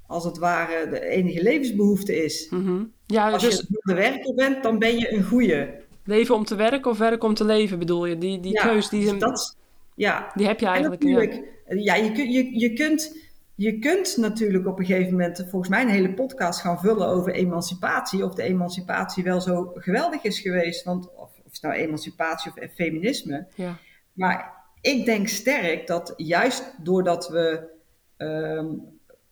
[0.08, 2.48] als het ware de enige levensbehoefte is.
[2.50, 2.84] mhm.
[3.06, 5.68] ja Als dus je een goede werker bent, dan ben je een goeie.
[6.04, 8.18] leven om te werken of werken om te leven bedoel je?
[8.18, 9.57] Die, die Ja, keus, die, dus dat,
[9.98, 11.04] ja, die heb je En eigenlijk.
[11.04, 11.10] ja.
[11.10, 13.18] natuurlijk, ja, je, je, je, kunt,
[13.56, 17.32] je kunt natuurlijk op een gegeven moment volgens mij een hele podcast gaan vullen over
[17.32, 18.26] emancipatie.
[18.26, 20.84] Of de emancipatie wel zo geweldig is geweest.
[20.84, 23.48] Want, of, of het nou emancipatie of feminisme.
[23.56, 23.78] Ja.
[24.14, 27.70] Maar ik denk sterk dat juist doordat we
[28.18, 28.68] ehm,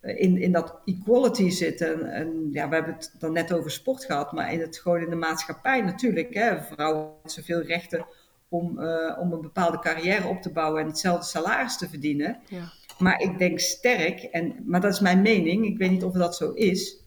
[0.02, 2.12] in, in dat equality zitten.
[2.12, 4.32] En ja, we hebben het dan net over sport gehad.
[4.32, 6.34] Maar in het, gewoon in de maatschappij natuurlijk.
[6.34, 8.06] Hè, vrouwen hebben zoveel rechten
[8.50, 12.40] om, eh, om een bepaalde carrière op te bouwen en hetzelfde salaris te verdienen.
[12.48, 12.72] Ja.
[12.98, 16.36] Maar ik denk sterk, en, maar dat is mijn mening, ik weet niet of dat
[16.36, 16.98] zo is,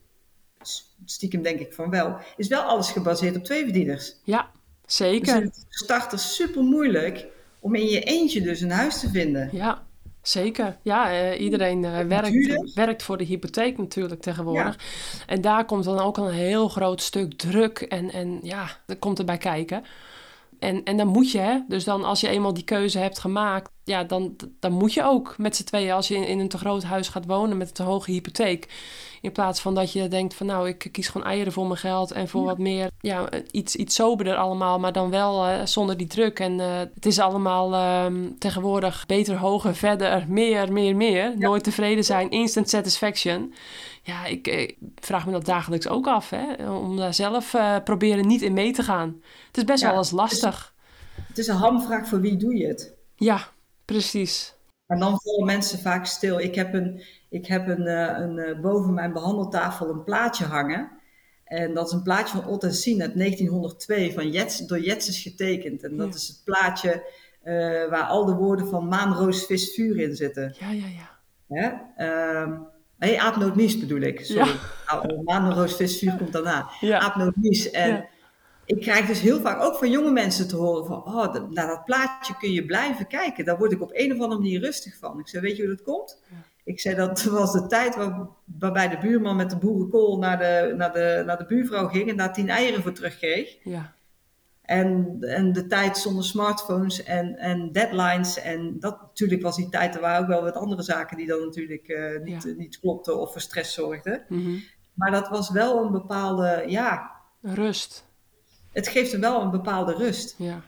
[1.04, 4.16] stiekem denk ik van wel, is wel alles gebaseerd op tweeverdieners.
[4.24, 4.50] Ja,
[4.84, 5.34] Dus zeker.
[5.34, 7.26] het is voor starters super moeilijk
[7.60, 9.48] om in je eentje dus een huis te vinden.
[9.52, 9.86] Ja,
[10.28, 14.78] Zeker, ja, eh, iedereen eh, werkt, werkt voor de hypotheek natuurlijk tegenwoordig.
[15.26, 19.18] En daar komt dan ook een heel groot stuk druk en, en ja, dat komt
[19.18, 19.84] erbij kijken.
[20.58, 21.58] En, en dan moet je, hè.
[21.68, 25.34] Dus dan als je eenmaal die keuze hebt gemaakt, ja, dan, dan moet je ook
[25.38, 27.74] met z'n tweeën, als je in, in een te groot huis gaat wonen met een
[27.74, 28.68] te hoge hypotheek.
[29.20, 32.10] In plaats van dat je denkt van nou, ik kies gewoon eieren voor mijn geld
[32.10, 36.38] en voor wat meer, ja, iets, iets soberder allemaal, maar dan wel zonder die druk.
[36.40, 41.34] En eh, het is allemaal ehm, tegenwoordig beter, hoger, verder, meer, meer, meer.
[41.38, 43.54] Nooit tevreden zijn, instant satisfaction.
[44.02, 46.70] Ja, ik, eh, vraag me dat dagelijks ook af, hè.
[46.70, 49.22] Om daar zelf eh, proberen niet in mee te gaan.
[49.46, 50.74] Het is best Ja, wel eens lastig.
[51.28, 52.94] Het is een hamvraag voor wie doe je het.
[53.16, 53.48] Ja,
[53.84, 54.54] precies.
[54.86, 56.38] Maar dan vallen mensen vaak stil.
[56.40, 60.90] Ik heb, een, ik heb een, eh, een, boven mijn behandeltafel een plaatje hangen.
[61.44, 65.22] En dat is een plaatje van Ott en Sien uit 1902, van Jets, door Jetses
[65.22, 65.82] getekend.
[65.84, 66.14] En dat Ja.
[66.14, 67.16] is het plaatje
[67.90, 70.54] waar al de woorden van maan, roos, vis, vuur in zitten.
[70.58, 71.18] Ja, ja, ja.
[71.48, 71.70] Hè?
[72.04, 72.60] Ehm,
[72.98, 74.24] nee, aapnootmies bedoel ik.
[74.24, 74.48] Sorry.
[74.86, 75.02] Ja.
[75.04, 75.68] Nou,
[75.98, 76.70] vuur komt daarna.
[76.80, 76.98] Ja.
[77.72, 78.06] En Ja.
[78.64, 81.04] ik krijg dus heel vaak ook van jonge mensen te horen van...
[81.04, 83.44] Oh, naar dat plaatje kun je blijven kijken.
[83.44, 85.18] Daar word ik op een of andere manier rustig van.
[85.18, 86.22] Ik zei, weet je hoe dat komt?
[86.64, 88.26] Ik zei, dat was de tijd waar,
[88.58, 92.10] waarbij de buurman met de boerenkool naar de, naar, de, naar de buurvrouw ging...
[92.10, 93.56] en daar tien eieren voor terugkreeg.
[93.62, 93.94] Ja,
[94.68, 98.40] En, en de tijd zonder smartphones en, en deadlines.
[98.40, 101.40] En dat natuurlijk was die tijd, er waren ook wel wat andere zaken die dan
[101.40, 102.50] natuurlijk eh, niet, Ja.
[102.56, 104.24] niet klopten of voor stress zorgden.
[104.28, 104.56] mhm.
[104.94, 107.10] Maar dat was wel een bepaalde, ja,
[107.42, 108.04] rust.
[108.72, 110.34] het geeft er wel een bepaalde rust.
[110.38, 110.60] Ja,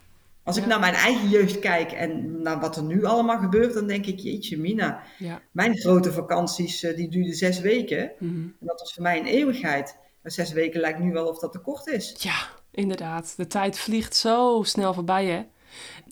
[0.42, 3.86] Als ik naar mijn eigen jeugd kijk en naar wat er nu allemaal gebeurt, dan
[3.86, 5.40] denk ik, jeetje mina, ja.
[5.52, 8.12] mijn grote vakanties eh, die duurden zes weken.
[8.18, 8.34] mhm.
[8.40, 9.96] En dat was voor mij een eeuwigheid.
[10.22, 12.14] Maar zes weken lijkt nu wel of dat te kort is.
[12.18, 12.38] Ja,
[12.70, 13.34] inderdaad.
[13.36, 15.44] De tijd vliegt zo snel voorbij, hè?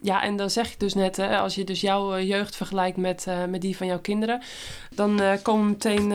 [0.03, 2.97] Ja, en dan zeg ik dus net, hè, als je dus jouw eh, jeugd vergelijkt
[2.97, 4.43] met, eh, met die van jouw kinderen,
[4.95, 6.13] dan eh, komen we meteen,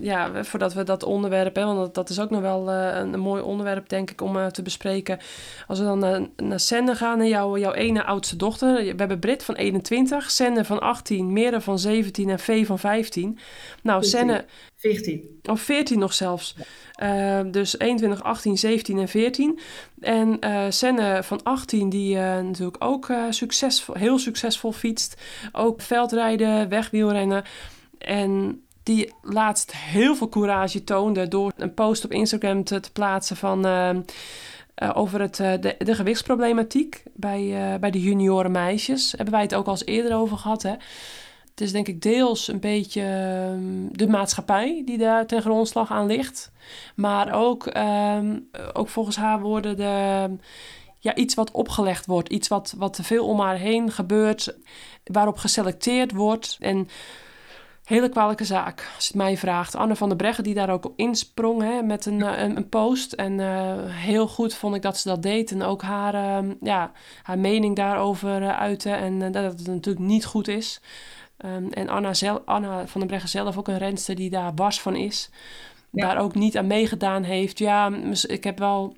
[0.00, 3.20] ja, voordat we dat onderwerp, hè, want dat, dat is ook nog wel een, een
[3.20, 5.18] mooi onderwerp, denk ik, om te bespreken.
[5.66, 8.74] Als we dan naar, naar Senne gaan, naar jouw, jouw ene oudste dochter.
[8.74, 13.38] We hebben Brit van 21, Senne van 18, Mere van 17 en Vee van 15.
[13.82, 14.18] Nou, 14.
[14.18, 14.44] Senne,
[14.78, 15.40] 14.
[15.50, 16.56] of 14 nog zelfs.
[16.92, 19.58] Eh, dus 21, 18, 17 en 14.
[20.00, 25.20] En eh Senne van 18, die eh, natuurlijk ook succesvol, heel succesvol fietst.
[25.52, 27.44] Ook veldrijden, wegwielrennen.
[27.98, 33.36] En die laatst heel veel courage toonde door een post op Instagram te, te plaatsen
[33.36, 33.66] van...
[34.94, 39.12] over het, de, de gewichtsproblematiek bij, bij de junioren meisjes.
[39.12, 40.74] Hebben wij het ook al eens eerder over gehad, hè?
[41.58, 46.06] Het is denk ik deels een beetje ehm, de maatschappij die daar ten grondslag aan
[46.06, 46.52] ligt.
[46.94, 48.38] Maar ook, ehm,
[48.72, 50.36] ook volgens haar woorden de,
[50.98, 52.28] ja, iets wat opgelegd wordt.
[52.28, 54.56] Iets wat, wat te veel om haar heen gebeurt.
[55.04, 56.56] Waarop geselecteerd wordt.
[56.60, 56.88] En
[57.84, 59.74] hele kwalijke zaak, als je het mij vraagt.
[59.74, 62.68] Anne van der Breggen die daar ook op insprong hè, met een, eh, een, een
[62.68, 63.12] post.
[63.12, 65.50] En eh, heel goed vond ik dat ze dat deed.
[65.50, 66.92] En ook haar, ehm, ja,
[67.22, 68.90] haar mening daarover uh, uitte.
[68.90, 70.80] En dat het natuurlijk niet goed is.
[71.44, 72.12] Um, en Anna,
[72.44, 75.30] Anna van der Breggen zelf ook een renster die daar wars van is.
[75.90, 76.06] Ja.
[76.06, 77.58] Daar ook niet aan meegedaan heeft.
[77.58, 77.92] Ja,
[78.26, 78.96] ik heb wel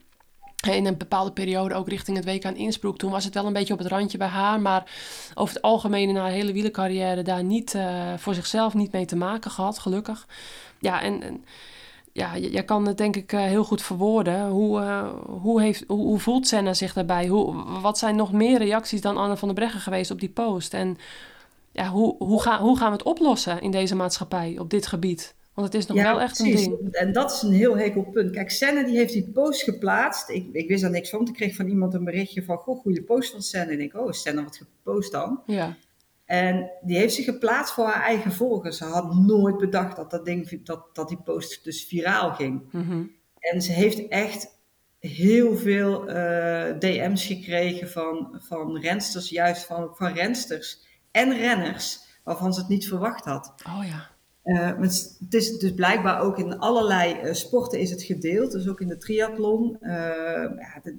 [0.68, 2.97] in een bepaalde periode ook richting het WK in Innsbruck.
[2.97, 4.61] Toen was het wel een beetje op het randje bij haar.
[4.61, 4.91] Maar
[5.34, 9.16] over het algemeen in haar hele wielercarrière daar niet uh, voor zichzelf niet mee te
[9.16, 10.26] maken gehad, gelukkig.
[10.78, 11.45] Ja, en, en
[12.12, 14.49] ja, jij kan het denk ik uh, heel goed verwoorden.
[14.49, 17.26] Hoe, uh, hoe, heeft, hoe, hoe voelt Senna zich daarbij?
[17.26, 20.74] Hoe, wat zijn nog meer reacties dan Anne van der Breggen geweest op die post?
[20.74, 20.99] En
[21.73, 25.35] ja, hoe, hoe, ga, hoe gaan we het oplossen in deze maatschappij op dit gebied?
[25.55, 26.66] Want het is nog ja, wel echt precies.
[26.66, 26.93] een ding.
[26.93, 28.31] En dat is een heel hekel punt.
[28.31, 30.29] Kijk, Senne die heeft die post geplaatst.
[30.29, 31.27] Ik, ik wist daar niks van.
[31.27, 33.73] Ik kreeg van iemand een berichtje van, goh, goede post van Senne.
[33.73, 35.43] En ik denk, oh, Senne, wat gepost dan?
[35.47, 35.77] Ja.
[36.25, 38.77] En die heeft zich geplaatst voor haar eigen volgers.
[38.77, 42.68] Ze had nooit bedacht dat, dat, ding, dat, dat die post dus viraal ging.
[42.71, 43.11] Mm -hmm.
[43.39, 44.59] En ze heeft echt
[44.99, 52.55] heel veel uh, DM's gekregen van, van rensters, juist van, van rensters en renners, waarvan
[52.55, 53.55] ze het niet verwacht had.
[53.67, 54.09] Oh ja.
[54.45, 58.81] Uh, het is dus blijkbaar ook in allerlei uh, sporten is het gedeeld, dus ook
[58.81, 59.77] in de triathlon.
[59.81, 60.95] Uh, ja, het,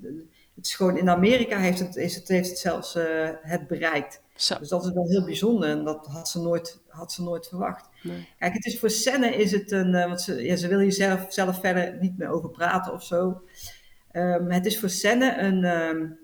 [0.55, 2.97] het is gewoon in Amerika heeft het, is het, heeft het zelfs
[3.41, 4.22] het bereikt.
[4.36, 4.57] Zo.
[4.59, 7.89] Dus dat is wel heel bijzonder en dat had ze nooit, had ze nooit verwacht.
[8.03, 8.28] Nee.
[8.38, 11.26] Kijk, het is voor Senne is het een, want ze, ja, ze wil hier zelf,
[11.30, 13.41] zelf verder niet meer over praten of zo.
[14.12, 16.20] Um, het is voor Senne een, um,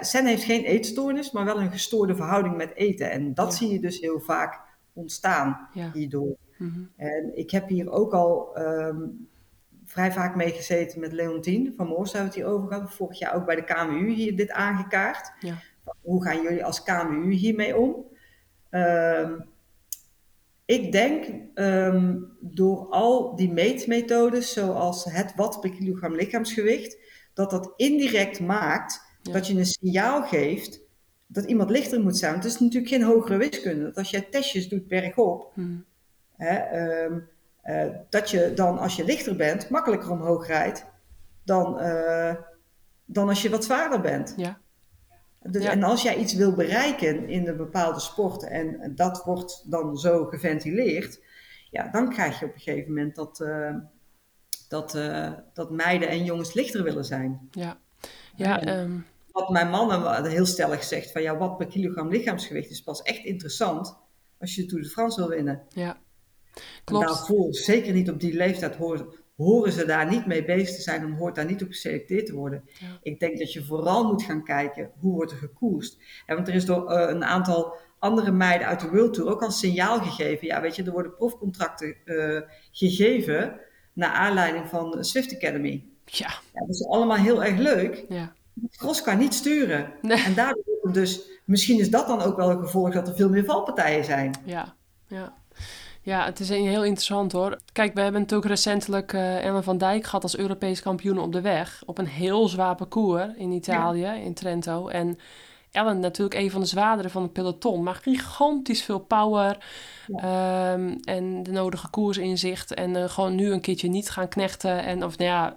[0.00, 3.10] Senne heeft geen eetstoornis, maar wel een gestoorde verhouding met eten.
[3.10, 3.56] En dat ja.
[3.56, 4.60] zie je dus heel vaak
[4.92, 5.90] ontstaan ja.
[5.92, 6.36] hierdoor.
[6.56, 6.90] Mm -hmm.
[6.96, 9.28] En ik heb hier ook al um,
[9.84, 12.94] vrij vaak mee gezeten met Leontien van Moors, hebben we het hier over gehad.
[12.94, 15.32] Vorig jaar ook bij de KMU hier dit aangekaart.
[15.40, 15.54] Ja.
[16.00, 18.04] Hoe gaan jullie als KMU hiermee om?
[18.70, 19.44] Um,
[20.64, 21.24] Ik denk
[21.54, 26.98] ehm, door al die meetmethodes, zoals het watt per kilogram lichaamsgewicht,
[27.34, 29.32] dat dat indirect maakt Ja.
[29.32, 30.80] dat je een signaal geeft
[31.26, 32.32] dat iemand lichter moet zijn.
[32.32, 33.84] Want het is natuurlijk geen hogere wiskunde.
[33.84, 35.76] Dat als jij testjes doet bergop, Hm.
[36.36, 37.18] hè, ehm,
[37.62, 40.84] eh, dat je dan als je lichter bent makkelijker omhoog rijdt
[41.44, 42.34] dan, eh,
[43.04, 44.34] dan als je wat zwaarder bent.
[44.36, 44.58] Ja.
[45.42, 45.70] Dus, Ja.
[45.70, 50.24] En als jij iets wil bereiken in een bepaalde sport en dat wordt dan zo
[50.24, 51.20] geventileerd,
[51.70, 53.74] ja, dan krijg je op een gegeven moment dat, eh,
[54.68, 54.98] dat,
[55.52, 57.48] dat meiden en jongens lichter willen zijn.
[57.50, 57.78] Ja,
[58.34, 58.98] ja En ehm,
[59.36, 63.24] Wat mijn man heel stellig zegt, van ja, wat per kilogram lichaamsgewicht is pas echt
[63.24, 63.96] interessant
[64.38, 65.62] als je de Tour de France wil winnen.
[65.68, 65.98] ja.
[66.54, 67.06] En Klopt.
[67.06, 69.06] daarvoor, zeker niet op die leeftijd, horen,
[69.36, 72.34] horen ze daar niet mee bezig te zijn en hoort daar niet op geselecteerd te
[72.34, 72.64] worden.
[72.80, 72.98] Ja.
[73.02, 75.96] Ik denk dat je vooral moet gaan kijken hoe wordt er gekoerst.
[76.26, 79.42] Ja, want er is door eh, een aantal andere meiden uit de World Tour ook
[79.42, 80.46] al signaal gegeven.
[80.46, 82.40] Ja, weet je, er worden profcontracten eh,
[82.72, 83.60] gegeven
[83.92, 85.84] naar aanleiding van Swift Academy.
[86.04, 88.04] Ja, Ja, dat is allemaal heel erg leuk.
[88.08, 88.34] ja.
[88.76, 89.92] Cross kan niet sturen.
[90.02, 90.22] Nee.
[90.24, 93.44] En daardoor dus, misschien is dat dan ook wel een gevolg dat er veel meer
[93.44, 94.34] valpartijen zijn.
[94.44, 94.74] Ja,
[95.06, 95.34] ja.
[96.02, 97.58] Ja, het is heel interessant hoor.
[97.72, 101.40] Kijk, we hebben natuurlijk recentelijk eh Ellen van Dijk gehad als Europees kampioen op de
[101.40, 101.82] weg.
[101.86, 104.88] Op een heel zwaar parcours in Italië, in Trento.
[104.88, 105.18] En
[105.70, 107.82] Ellen natuurlijk een van de zwaardere van het peloton.
[107.82, 109.58] Maar gigantisch veel power.
[110.16, 112.74] ehm, en de nodige koersinzicht.
[112.74, 114.84] En eh, gewoon nu een keertje niet gaan knechten.
[114.84, 115.54] En of nou ja,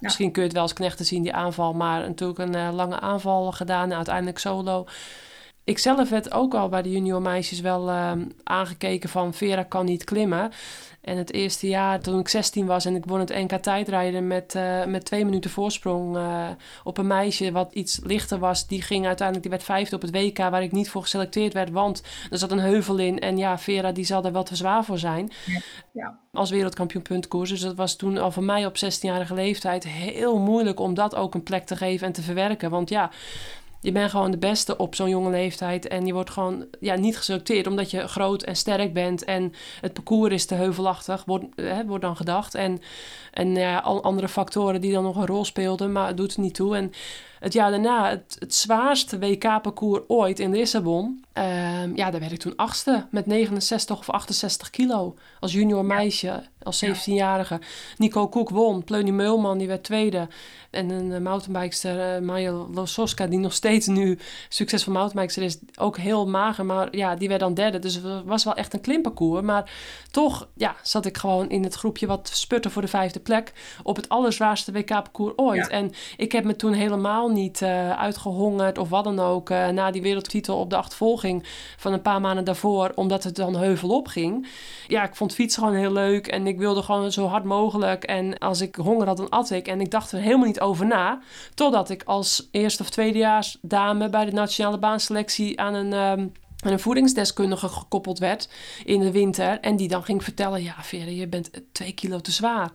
[0.00, 1.72] misschien kun je het wel als knechten zien, die aanval.
[1.72, 3.90] Maar natuurlijk een eh, lange aanval gedaan.
[3.90, 4.86] En uiteindelijk solo.
[5.68, 9.84] Ik zelf werd ook al bij de junior meisjes wel ehm, aangekeken van Vera kan
[9.84, 10.50] niet klimmen.
[11.00, 14.54] En het eerste jaar toen ik 16 was en ik won het NK tijdrijden met,
[14.54, 16.48] eh, met twee minuten voorsprong eh,
[16.84, 18.66] op een meisje wat iets lichter was.
[18.66, 21.70] Die ging uiteindelijk, die werd vijfde op het WK waar ik niet voor geselecteerd werd,
[21.70, 23.18] want er zat een heuvel in.
[23.18, 25.30] En ja, Vera die zal er wel te zwaar voor zijn
[25.92, 26.18] Ja.
[26.32, 27.50] als wereldkampioen puntkoers.
[27.50, 31.34] Dus dat was toen al voor mij op 16-jarige leeftijd heel moeilijk om dat ook
[31.34, 32.70] een plek te geven en te verwerken.
[32.70, 33.10] Want ja,
[33.80, 35.88] je bent gewoon de beste op zo'n jonge leeftijd.
[35.88, 39.24] En je wordt gewoon ja, niet geselecteerd omdat je groot en sterk bent.
[39.24, 42.54] En het parcours is te heuvelachtig, wordt, hè, wordt dan gedacht.
[42.54, 42.80] En,
[43.32, 46.40] en ja, al andere factoren die dan nog een rol speelden, maar het doet er
[46.40, 46.76] niet toe.
[46.76, 46.92] En
[47.40, 51.24] het jaar daarna, het, het zwaarste WK-parcours ooit in Lissabon.
[51.32, 55.16] ehm, ja, daar werd ik toen achtste met 69 of 68 kilo.
[55.40, 57.60] Als junior meisje, als 17-jarige.
[57.96, 58.84] Nico Koek won.
[58.84, 60.28] Pleunie Meulman, die werd tweede.
[60.70, 65.58] En een uh, mountainbikester, uh, Maya Lososka, die nog steeds nu succesvol mountainbikester is.
[65.78, 67.78] Ook heel mager, maar ja, die werd dan derde.
[67.78, 69.42] Dus het was wel echt een klimparcours.
[69.42, 69.70] Maar
[70.10, 73.52] toch ja, zat ik gewoon in het groepje wat sputte voor de vijfde plek.
[73.82, 75.66] Op het allerzwaarste WK-parcours ooit.
[75.66, 75.68] Ja.
[75.68, 79.50] En ik heb me toen helemaal niet uh, uitgehongerd of wat dan ook.
[79.50, 81.46] Uh, na die wereldtitel op de achtervolging
[81.76, 82.92] van een paar maanden daarvoor.
[82.94, 84.48] Omdat het dan heuvel op ging.
[84.86, 86.26] Ja, ik vond fietsen gewoon heel leuk.
[86.26, 88.04] En ik wilde gewoon zo hard mogelijk.
[88.04, 89.68] En als ik honger had, dan at ik.
[89.68, 91.20] En ik dacht er helemaal niet over na.
[91.54, 96.32] Totdat ik als eerste of tweedejaars dame bij de nationale baanselectie aan een...
[96.64, 98.48] Aan een voedingsdeskundige gekoppeld werd
[98.84, 99.60] in de winter.
[99.60, 102.70] En die dan ging vertellen, ja Vera, je bent twee kilo te zwaar.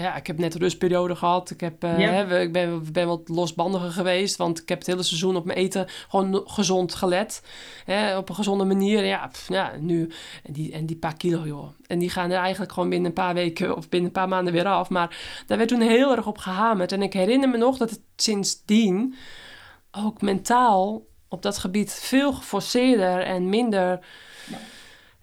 [0.00, 1.50] Ja, ik heb net een rustperiode gehad.
[1.50, 2.10] Ik, heb, uh, Ja.
[2.10, 4.36] hè, ik ben, ben wat losbandiger geweest.
[4.36, 7.42] Want ik heb het hele seizoen op mijn eten gewoon gezond gelet.
[7.84, 9.04] Hè, op een gezonde manier.
[9.04, 10.10] Ja, pff, ja nu.
[10.42, 11.68] En die, en die paar kilo, joh.
[11.86, 14.52] En die gaan er eigenlijk gewoon binnen een paar weken of binnen een paar maanden
[14.52, 14.88] weer af.
[14.88, 16.92] Maar daar werd toen heel erg op gehamerd.
[16.92, 19.14] En ik herinner me nog dat het sindsdien
[19.90, 24.00] ook mentaal op dat gebied veel geforceerder en minder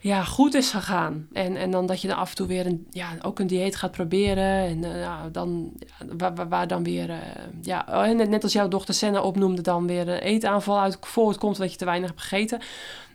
[0.04, 1.28] ja, goed is gegaan.
[1.34, 3.76] En, en dan dat je dan af en toe weer een, ja, ook een dieet
[3.76, 4.44] gaat proberen.
[4.46, 5.74] En ja, dan,
[6.18, 7.18] waar, waar, dan weer, uh,
[7.62, 11.72] ja, en net als jouw dochter Senna opnoemde, dan weer een eetaanval uit voortkomt dat
[11.72, 12.60] je te weinig hebt gegeten.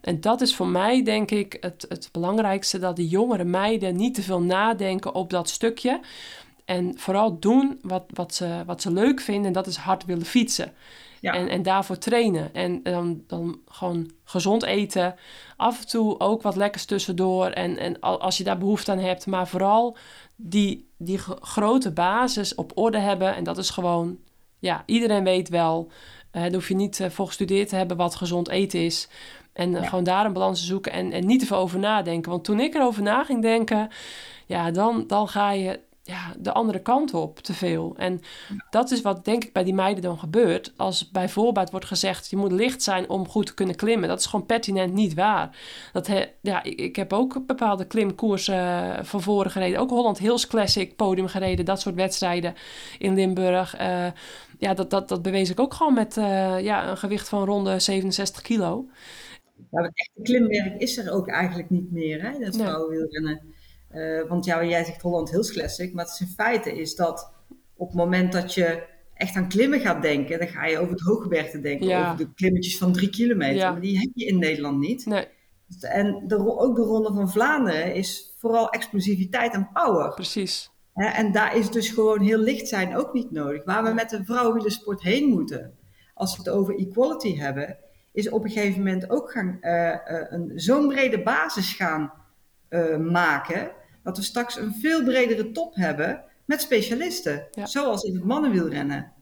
[0.01, 4.15] En dat is voor mij, denk ik, het, het belangrijkste: dat de jongere meiden niet
[4.15, 6.01] te veel nadenken op dat stukje.
[6.65, 10.27] En vooral doen wat, wat, ze, wat ze leuk vinden, en dat is hard willen
[10.27, 10.73] fietsen.
[11.21, 11.33] Ja.
[11.33, 12.55] En, en daarvoor trainen.
[12.55, 15.15] En dan, dan gewoon gezond eten.
[15.57, 17.47] Af en toe ook wat lekkers tussendoor.
[17.47, 19.27] En, en als je daar behoefte aan hebt.
[19.27, 19.97] Maar vooral
[20.37, 23.35] die, die grote basis op orde hebben.
[23.35, 24.19] En dat is gewoon,
[24.59, 25.91] ja, iedereen weet wel.
[26.33, 29.09] Uh, daar hoef je niet uh, voor gestudeerd te hebben wat gezond eten is.
[29.53, 29.83] En ja.
[29.83, 30.93] gewoon daar een balans te zoeken.
[30.93, 32.31] En, en niet te veel over nadenken.
[32.31, 33.89] Want toen ik erover na ging denken.
[34.47, 37.95] Ja, dan, dan ga je ja, de andere kant op te veel.
[37.97, 38.21] En
[38.71, 40.73] dat is wat denk ik bij die meiden dan gebeurt.
[40.77, 44.09] Als bij voorbaat wordt gezegd, je moet licht zijn om goed te kunnen klimmen.
[44.09, 45.57] Dat is gewoon pertinent niet waar.
[45.93, 49.81] Dat he, ja, ik, ik heb ook bepaalde klimkoersen uh, van voren gereden.
[49.81, 51.65] Ook Holland Hills Classic podium gereden.
[51.65, 52.55] Dat soort wedstrijden
[52.99, 53.81] in Limburg.
[53.81, 54.07] Uh,
[54.59, 57.67] ja, dat, dat, dat bewees ik ook gewoon met uh, ja, een gewicht van rond
[57.67, 58.87] de 67 kilo.
[59.71, 62.67] Ja, het echte klimwerk is er ook eigenlijk niet meer, hè, dat Nee.
[62.67, 63.57] vrouwenwielrennen.
[63.89, 67.33] Eh, want ja, jij zegt Holland Hills Classic, maar het is in feite is dat
[67.77, 68.83] op het moment dat je
[69.15, 72.05] echt aan klimmen gaat denken, dan ga je over het hooggebergte denken, Ja.
[72.05, 73.57] over de klimmetjes van drie kilometer.
[73.57, 73.71] Ja.
[73.73, 75.07] Maar die heb je in Nederland niet.
[75.07, 75.27] Nee,
[75.81, 80.15] En de, ook de Ronde van Vlaanderen is vooral explosiviteit en power.
[80.15, 80.71] precies.
[80.95, 83.65] En daar is dus gewoon heel licht zijn ook niet nodig.
[83.65, 85.75] Waar we met de vrouwenwielersport heen moeten,
[86.15, 87.77] als we het over equality hebben,
[88.13, 92.13] is op een gegeven moment ook gaan, eh, eh, een zo'n brede basis gaan
[92.99, 93.71] maken,
[94.09, 97.47] dat we straks een veel bredere top hebben met specialisten.
[97.53, 97.67] Ja.
[97.67, 99.13] Zoals in het mannenwielrennen.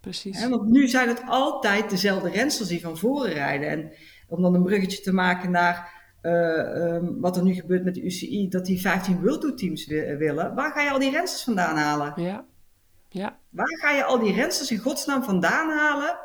[0.00, 0.42] Precies.
[0.42, 3.68] Hè, want nu zijn het altijd dezelfde rensters die van voren rijden.
[3.68, 3.92] En
[4.28, 8.02] om dan een bruggetje te maken naar eh, ehm, wat er nu gebeurt met de
[8.02, 10.54] UCI, dat die 15 World Tour teams wi- willen.
[10.54, 12.12] Waar ga je al die rensters vandaan halen?
[12.16, 12.44] Ja.
[13.08, 13.38] Ja.
[13.50, 16.18] Waar ga je al die rensters in godsnaam vandaan halen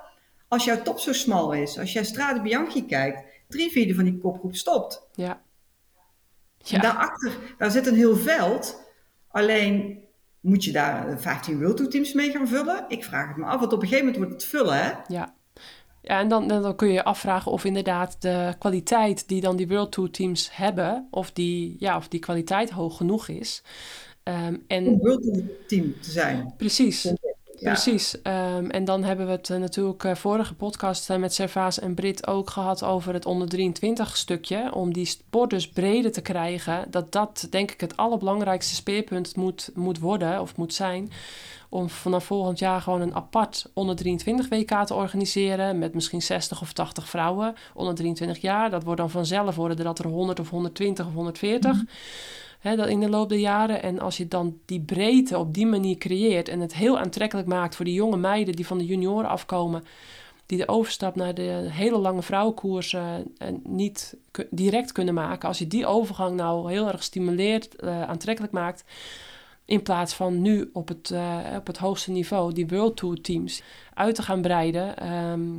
[0.47, 1.79] als jouw top zo smal is?
[1.79, 5.07] Als jij Strade Bianchi kijkt, drie vierde van die kopgroep stopt.
[5.13, 5.41] Ja.
[6.69, 6.79] Ja.
[6.79, 8.83] daarachter, daar zit een heel veld.
[9.27, 10.03] Alleen
[10.39, 12.85] moet je daar eh, 15 World Tour teams mee gaan vullen?
[12.87, 14.91] Ik vraag het me af, want op een gegeven moment wordt het vullen, hè?
[15.07, 15.33] Ja.
[16.01, 19.67] Ja, en dan, dan kun je je afvragen of inderdaad de kwaliteit die dan die
[19.67, 23.63] World Tour teams hebben, of die, ja, of die kwaliteit hoog genoeg is.
[24.23, 26.53] Om en World Tour team te zijn.
[26.57, 27.13] precies,
[27.57, 27.71] Ja.
[27.71, 28.21] precies.
[28.21, 31.93] Ehm, en dan hebben we het eh, natuurlijk eh, vorige podcast eh, met Servaas en
[31.93, 34.73] Brit ook gehad over het onder 23 stukje.
[34.73, 36.85] Om die sport dus breder te krijgen.
[36.89, 41.11] Dat dat denk ik het allerbelangrijkste speerpunt moet, moet worden of moet zijn.
[41.69, 45.79] Om vanaf volgend jaar gewoon een apart onder 23 WK te organiseren.
[45.79, 48.69] Met misschien 60 of 80 vrouwen onder 23 jaar.
[48.69, 51.83] Dat wordt dan vanzelf worden dat er 100 of 120 of 140.
[52.65, 53.81] Hè, dat in de loop der jaren.
[53.81, 56.49] En als je dan die breedte op die manier creëert.
[56.49, 59.83] En het heel aantrekkelijk maakt voor die jonge meiden die van de junioren afkomen.
[60.45, 64.17] Die de overstap naar de hele lange vrouwenkoersen eh, niet
[64.49, 65.47] direct kunnen maken.
[65.47, 68.83] Als je die overgang nou heel erg stimuleert, eh, aantrekkelijk maakt.
[69.65, 73.61] In plaats van nu op het, eh, op het hoogste niveau die World Tour teams
[73.93, 74.97] uit te gaan breiden.
[74.97, 75.49] Ehm,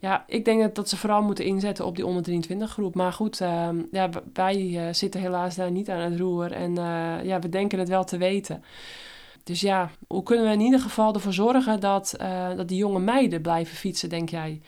[0.00, 2.94] ja, ik denk dat, ze vooral moeten inzetten op die onder 23 groep.
[2.94, 6.52] Maar goed, ehm, ja, wij eh, zitten helaas daar niet aan het roer.
[6.52, 8.64] En eh, ja, we denken het wel te weten.
[9.44, 12.98] Dus ja, hoe kunnen we in ieder geval ervoor zorgen dat, eh, dat die jonge
[12.98, 14.60] meiden blijven fietsen, denk jij?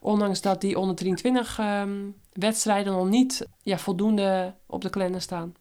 [0.00, 5.54] Ondanks dat die onder 23 ehm, wedstrijden nog niet ja, voldoende op de kalender staan.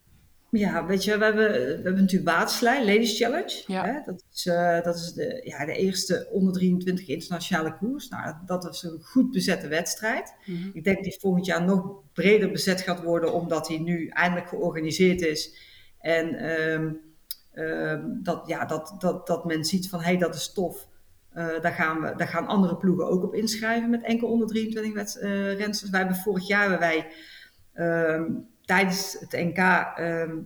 [0.58, 3.64] Ja, weet je, we hebben, we hebben natuurlijk Waterslei, Ladies Challenge.
[3.68, 3.86] Ja.
[3.86, 4.00] Hè?
[4.06, 8.10] Dat is, eh, dat is de, ja, de eerste onder 23 internationale koers.
[8.10, 10.36] Nou, dat was een goed bezette wedstrijd.
[10.46, 10.70] Mhm.
[10.74, 14.50] Ik denk dat die volgend jaar nog breder bezet gaat worden, omdat die nu eindelijk
[14.50, 15.56] georganiseerd is.
[16.00, 16.94] En ehm,
[17.54, 20.88] ehm, dat, ja, dat, dat, dat men ziet van, hé, hey, dat is tof.
[21.30, 24.94] Eh, daar, gaan we, daar gaan andere ploegen ook op inschrijven met enkel onder 23
[24.94, 25.92] wet, eh, rensters.
[25.92, 27.12] Wij hebben vorig jaar hebben wij
[27.74, 28.32] ehm,
[28.66, 30.38] tijdens het NK ehm,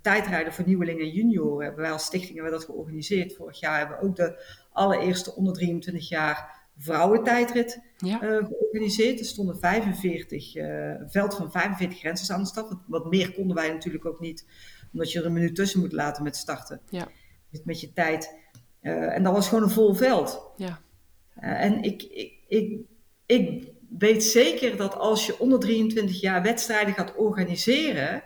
[0.00, 3.36] tijdrijden voor nieuwelingen en junioren, hebben wij als stichting hebben dat georganiseerd.
[3.36, 9.18] Vorig jaar hebben we ook de allereerste onder 23 jaar vrouwentijdrit Ja, eh, georganiseerd.
[9.18, 12.68] Er stonden 45, eh, een veld van 45 rensters aan de start.
[12.68, 14.46] Wat, wat meer konden wij natuurlijk ook niet,
[14.92, 16.80] omdat je er een minuut tussen moet laten met starten.
[16.88, 17.08] Ja.
[17.50, 18.36] Met, met je tijd.
[18.80, 20.52] Eh, en dat was gewoon een vol veld.
[20.56, 20.80] ja,
[21.34, 22.80] en ik, ik, ik,
[23.26, 28.22] ik weet zeker dat als je onder 23 jaar wedstrijden gaat organiseren,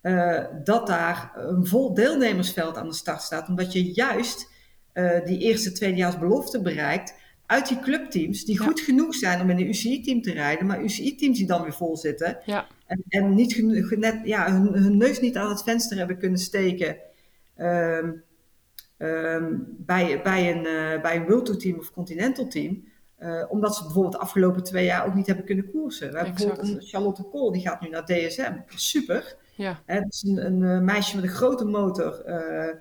[0.00, 3.48] eh, dat daar een vol deelnemersveld aan de start staat.
[3.48, 4.50] Omdat je juist
[4.92, 7.14] eh, die eerste tweedejaars belofte bereikt
[7.46, 8.64] uit die clubteams die Ja.
[8.64, 11.96] goed genoeg zijn om in een UCI-team te rijden, maar UCI-teams die dan weer vol
[11.96, 16.18] zitten ja, en, en niet net, ja, hun, hun neus niet aan het venster hebben
[16.18, 16.96] kunnen steken
[17.56, 18.10] ehm,
[18.96, 22.84] ehm, bij, bij, een, eh, bij een World Tour team of Continental team.
[23.22, 26.10] Eh, omdat ze bijvoorbeeld de afgelopen twee jaar ook niet hebben kunnen koersen.
[26.10, 26.54] We hebben Exact.
[26.54, 28.52] bijvoorbeeld een Charlotte Kool, die gaat nu naar DSM.
[28.74, 29.36] Super.
[29.54, 32.20] ja, Hè, Het is een, een eh, meisje met een grote motor.
[32.24, 32.74] eh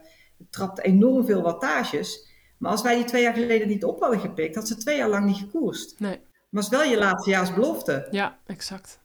[0.49, 2.29] trapt enorm veel wattages.
[2.57, 5.09] Maar als wij die twee jaar geleden niet op hadden gepikt, had ze twee jaar
[5.09, 5.99] lang niet gekoerst.
[5.99, 6.19] nee.
[6.49, 8.07] Maar het is wel je laatstejaarsbelofte.
[8.11, 8.99] Ja, exact.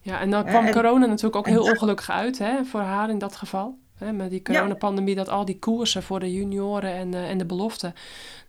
[0.00, 3.18] Ja, en dan kwam en- corona natuurlijk ook heel ongelukkig uit hè, voor haar in
[3.18, 3.78] dat geval.
[3.98, 7.44] Hè, met die coronapandemie, dat al die koersen voor de junioren en, eh, en de
[7.44, 7.94] beloften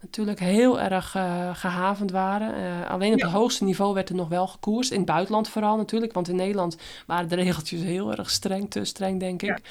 [0.02, 2.56] natuurlijk heel erg eh, gehavend waren.
[2.56, 4.92] Eh, alleen op het hoogste niveau werd er nog wel gekoerst.
[4.92, 8.86] In het buitenland vooral natuurlijk, want in Nederland waren de regeltjes heel erg streng, te
[8.86, 9.62] streng denk ik.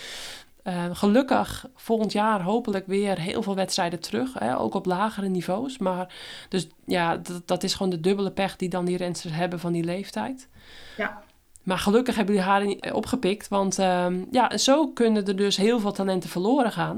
[0.92, 5.78] Gelukkig volgend jaar hopelijk weer heel veel wedstrijden terug, hè, ook op lagere niveaus.
[5.78, 6.14] Maar
[6.48, 9.72] dus ja, dat, dat is gewoon de dubbele pech die dan die rensters hebben van
[9.72, 10.48] die leeftijd.
[10.96, 11.22] Ja.
[11.66, 15.80] Maar gelukkig hebben jullie haar niet opgepikt, want ehm, ja, zo kunnen er dus heel
[15.80, 16.96] veel talenten verloren gaan.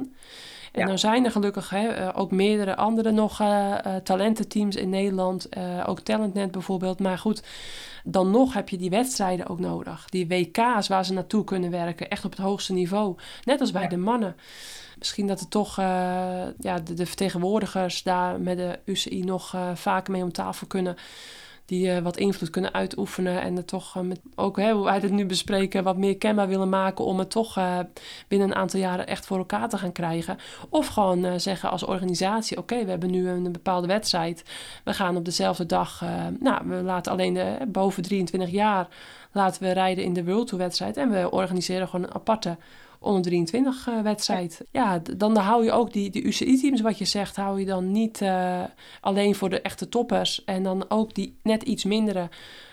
[0.73, 0.87] En Ja.
[0.87, 5.49] dan zijn er gelukkig hè, eh, ook meerdere andere nog eh, eh, talententeams in Nederland.
[5.49, 6.99] eh, ook Talentnet bijvoorbeeld.
[6.99, 7.43] Maar goed,
[8.05, 10.05] dan nog heb je die wedstrijden ook nodig.
[10.09, 12.09] Die WK's waar ze naartoe kunnen werken.
[12.11, 13.17] Echt op het hoogste niveau.
[13.45, 13.89] Net als bij Ja.
[13.89, 14.37] de mannen.
[14.99, 15.85] Misschien dat er toch eh,
[16.59, 20.97] ja, de, de vertegenwoordigers daar met de UCI nog eh, vaker mee om tafel kunnen.
[21.69, 23.41] Die eh, wat invloed kunnen uitoefenen.
[23.41, 26.49] En er toch eh, met, ook hè, hoe wij het nu bespreken, wat meer kenbaar
[26.49, 27.05] willen maken.
[27.05, 27.79] Om het toch eh,
[28.29, 30.39] binnen een aantal jaren echt voor elkaar te gaan krijgen.
[30.69, 34.43] Of gewoon zeggen als organisatie: oké, we hebben nu een, bepaalde wedstrijd.
[34.85, 36.05] We gaan op dezelfde dag.
[36.41, 38.89] nou, we laten alleen de boven 23 jaar
[39.33, 40.97] laten we rijden in de World Tour wedstrijd.
[40.97, 42.57] En we organiseren gewoon een aparte
[43.01, 44.61] onder 23 eh, wedstrijd.
[44.71, 48.21] Ja, dan hou je ook die, die UCI-teams, wat je zegt, hou je dan niet
[48.21, 48.63] eh,
[49.01, 50.45] alleen voor de echte toppers.
[50.45, 52.29] En dan ook die net iets mindere,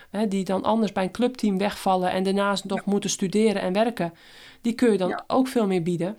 [0.10, 4.14] hè, die dan anders bij een clubteam wegvallen en daarnaast nog moeten studeren en werken.
[4.62, 5.24] Die kun je dan Ja.
[5.28, 6.18] ook veel meer bieden.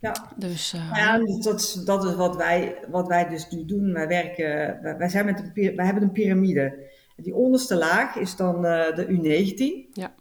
[0.00, 0.14] Ja.
[0.36, 3.92] Dus eh, ja, dat, is, dat is wat wij, wat wij dus nu doen.
[3.92, 6.86] Wij, werken, wij, zijn met een, py- wij hebben een piramide.
[7.16, 9.92] Die onderste laag is dan de U19.
[9.92, 10.14] Ja.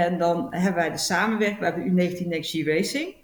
[0.00, 1.58] En dan hebben wij de samenwerking.
[1.58, 3.14] We hebben U19 Next G Racing.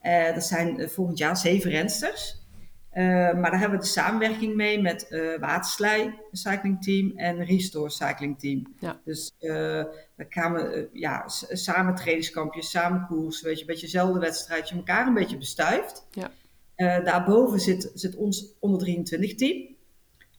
[0.00, 2.44] Eh, dat zijn eh, volgend jaar zeven rensters.
[2.90, 7.90] Eh, maar daar hebben we de samenwerking mee met eh Waterslei Cycling Team en Restore
[7.90, 8.74] Cycling Team.
[8.80, 9.00] Ja.
[9.04, 9.34] Dus
[10.16, 15.06] dan gaan we ja, samen trainingskampjes, samen koers, weet je, een beetje dezelfde wedstrijdje, elkaar
[15.06, 16.06] een beetje bestuift.
[16.10, 16.30] Ja.
[17.00, 19.76] Daarboven zit, zit ons onder 23 team.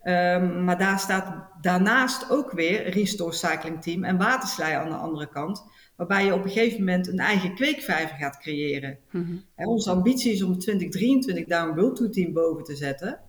[0.01, 5.29] Ehm, maar daar staat daarnaast ook weer Restore Cycling Team en Waterslei aan de andere
[5.29, 5.65] kant.
[5.97, 8.97] Waarbij je op een gegeven moment een eigen kweekvijver gaat creëren.
[9.11, 9.35] mhm.
[9.55, 13.19] Hè, onze ambitie is om 2023 daar een World Tour team boven te zetten.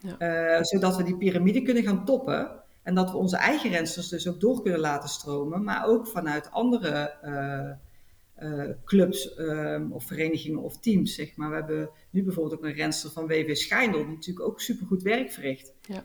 [0.00, 0.18] Ja.
[0.18, 2.50] Eh, zodat we die piramide kunnen gaan toppen.
[2.82, 5.64] En dat we onze eigen rensters dus ook door kunnen laten stromen.
[5.64, 7.70] Maar ook vanuit andere eh,
[8.34, 11.14] eh, clubs ehm, of verenigingen of teams.
[11.14, 11.48] Zeg maar.
[11.48, 14.04] We hebben nu bijvoorbeeld ook een renster van WW Schijndel.
[14.04, 15.72] Die natuurlijk ook supergoed werk verricht.
[15.86, 16.04] Ja.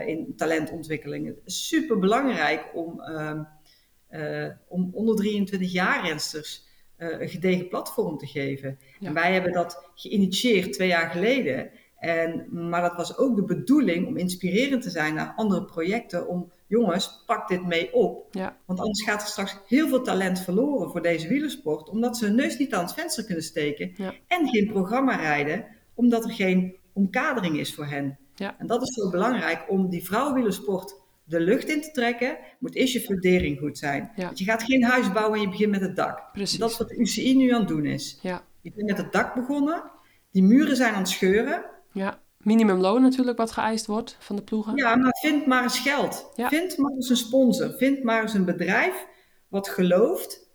[0.00, 1.26] in talentontwikkeling.
[1.26, 3.44] Het is super belangrijk om, ehm, eh,
[4.68, 6.64] om onder 23 jaar rensters
[6.96, 8.78] eh, een gedegen platform te geven.
[8.98, 9.08] Ja.
[9.08, 11.70] En wij hebben dat geïnitieerd twee jaar geleden.
[11.98, 16.28] En, maar dat was ook de bedoeling om inspirerend te zijn naar andere projecten.
[16.28, 18.26] Om jongens, pak dit mee op.
[18.30, 18.56] Ja.
[18.64, 21.88] Want anders gaat er straks heel veel talent verloren voor deze wielersport.
[21.88, 23.92] Omdat ze hun neus niet aan het venster kunnen steken.
[23.96, 24.14] Ja.
[24.26, 28.18] En geen programma rijden, omdat er geen omkadering is voor hen.
[28.34, 28.58] Ja.
[28.58, 32.36] En dat is zo belangrijk om die vrouwenwielersport de lucht in te trekken.
[32.58, 34.12] Moet eerst je fundering goed zijn.
[34.16, 34.24] Ja.
[34.24, 36.32] Want je gaat geen huis bouwen en je begint met het dak.
[36.32, 36.58] Precies.
[36.58, 38.18] Dat is wat de UCI nu aan het doen is.
[38.22, 38.44] Ja.
[38.60, 39.82] Je bent met het dak begonnen.
[40.30, 41.64] Die muren zijn aan het scheuren.
[41.92, 42.22] ja.
[42.38, 44.76] Minimumloon natuurlijk wat geëist wordt van de ploegen.
[44.76, 46.30] Ja, maar vind maar eens geld.
[46.34, 46.48] Ja.
[46.48, 47.70] Vind maar eens een sponsor.
[47.78, 49.06] Vind maar eens een bedrijf
[49.48, 50.48] wat gelooft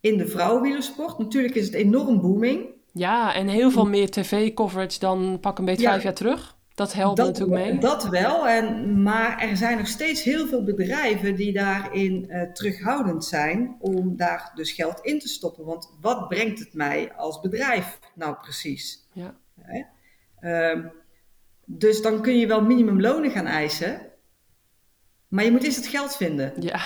[0.00, 1.18] in de vrouwenwielersport.
[1.18, 2.66] Natuurlijk is het enorm booming.
[2.92, 5.90] Ja, en heel veel meer tv-coverage dan pak een beetje Ja.
[5.90, 6.56] vijf jaar terug.
[6.74, 7.78] Dat helpt dat, natuurlijk mee.
[7.78, 13.24] Dat wel, en, maar er zijn nog steeds heel veel bedrijven die daarin eh, terughoudend
[13.24, 15.64] zijn om daar dus geld in te stoppen.
[15.64, 19.06] Want wat brengt het mij als bedrijf nou precies?
[19.12, 19.34] Ja.
[19.60, 19.82] Hè?
[20.40, 20.86] Ehm,
[21.64, 24.00] dus dan kun je wel minimumlonen gaan eisen,
[25.28, 26.52] maar je moet eerst het geld vinden.
[26.60, 26.80] Ja,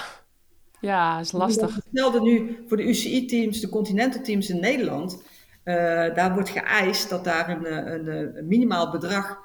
[0.81, 1.75] ja is lastig.
[1.75, 5.23] Hetzelfde nu voor de UCI-teams, de continental teams in Nederland.
[5.63, 5.75] Eh,
[6.15, 9.39] daar wordt geëist dat daar een, eh, een, een minimaal bedrag,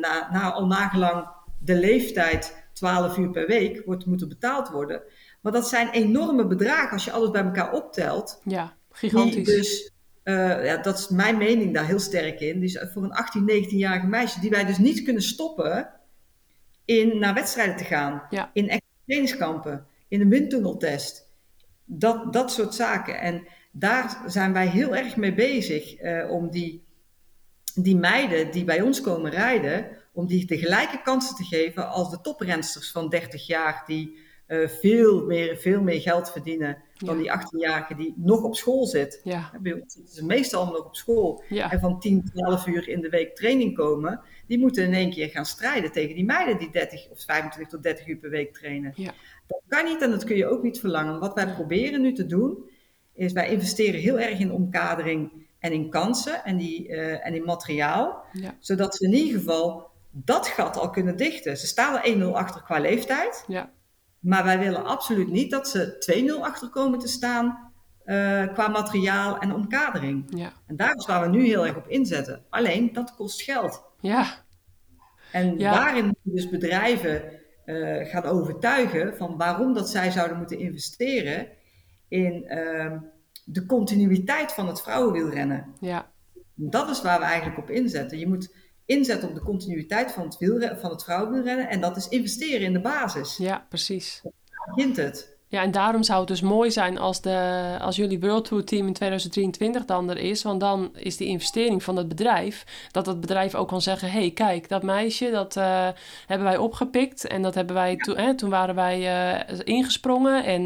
[0.00, 5.02] na, na, al nagelang de leeftijd, 12 uur per week, wordt moeten betaald worden.
[5.40, 8.40] Maar dat zijn enorme bedragen als je alles bij elkaar optelt.
[8.44, 9.46] Ja, gigantisch.
[9.46, 9.92] dus,
[10.22, 12.60] eh, ja, dat is mijn mening daar heel sterk in.
[12.60, 15.90] Dus voor een 18, 19-jarige meisje die wij dus niet kunnen stoppen
[16.84, 18.22] in naar wedstrijden te gaan.
[18.30, 18.50] Ja.
[18.52, 21.30] In extra trainingskampen, in een windtunneltest.
[21.84, 23.20] Dat, dat soort zaken.
[23.20, 26.85] En daar zijn wij heel erg mee bezig eh, om die,
[27.82, 32.10] die meiden die bij ons komen rijden, om die de gelijke kansen te geven als
[32.10, 37.36] de toprensters van 30 jaar die eh, veel, meer, veel meer geld verdienen dan Ja.
[37.36, 39.20] die 18-jarige die nog op school zit.
[39.24, 42.88] Ja, Bij ons zitten ze meestal nog op school ja, en van 10, 12 uur
[42.88, 44.20] in de week training komen.
[44.46, 47.82] Die moeten in één keer gaan strijden tegen die meiden die 30 of 25 tot
[47.82, 48.92] 30 uur per week trainen.
[48.96, 49.12] Ja.
[49.46, 51.20] Dat kan niet en dat kun je ook niet verlangen.
[51.20, 52.70] Wat wij proberen nu te doen,
[53.14, 57.44] is wij investeren heel erg in omkadering en in kansen en, die, eh, en in
[57.44, 58.24] materiaal.
[58.32, 61.56] ja, Zodat ze in ieder geval dat gat al kunnen dichten.
[61.56, 63.44] Ze staan er 1-0 achter qua leeftijd.
[63.46, 63.70] ja,
[64.18, 67.72] Maar wij willen absoluut niet dat ze 2-0 achter komen te staan
[68.04, 70.24] eh, qua materiaal en omkadering.
[70.28, 72.44] ja, En daar is waar we nu heel erg op inzetten.
[72.50, 73.84] Alleen, dat kost geld.
[74.00, 74.26] ja,
[75.32, 75.72] En Ja.
[75.72, 77.22] daarin moeten dus bedrijven
[77.64, 81.48] eh, gaan overtuigen van waarom dat zij zouden moeten investeren
[82.08, 82.98] in ehm,
[83.48, 85.74] de continuïteit van het vrouwenwielrennen.
[85.80, 86.10] ja,
[86.54, 88.18] Dat is waar we eigenlijk op inzetten.
[88.18, 91.68] Je moet inzetten op de continuïteit van het, wielre- van het vrouwenwielrennen.
[91.68, 93.36] En dat is investeren in de basis.
[93.36, 94.20] Ja, precies.
[94.22, 95.35] Daar begint het.
[95.48, 98.86] Ja, en daarom zou het dus mooi zijn als, de, als jullie World Tour team
[98.86, 100.42] in 2023 dan er is.
[100.42, 104.10] Want dan is die investering van het bedrijf, dat het bedrijf ook kan zeggen...
[104.10, 105.88] hé, hey, kijk, dat meisje, dat eh,
[106.26, 107.26] hebben wij opgepikt.
[107.26, 110.60] En dat hebben wij, to- hè, toen waren wij eh, ingesprongen en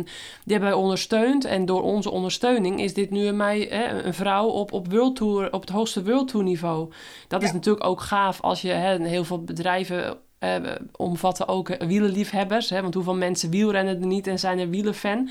[0.44, 1.44] die hebben wij ondersteund.
[1.44, 5.16] En door onze ondersteuning is dit nu een, mei, hè, een vrouw op, op, World
[5.16, 6.92] Tour, op het hoogste World Tour niveau.
[7.28, 10.56] Dat is natuurlijk ook gaaf als je hè, heel veel bedrijven eh,
[10.96, 12.70] omvatten ook wielerliefhebbers.
[12.70, 12.82] Hè?
[12.82, 15.30] Want hoeveel mensen wielrennen er niet en zijn er wielerfan?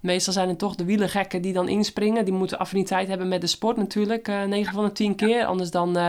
[0.00, 2.24] Meestal zijn het toch de wielergekken die dan inspringen.
[2.24, 4.28] Die moeten affiniteit hebben met de sport natuurlijk.
[4.28, 5.44] eh 9 van de 10 keer.
[5.44, 6.08] Anders dan, eh,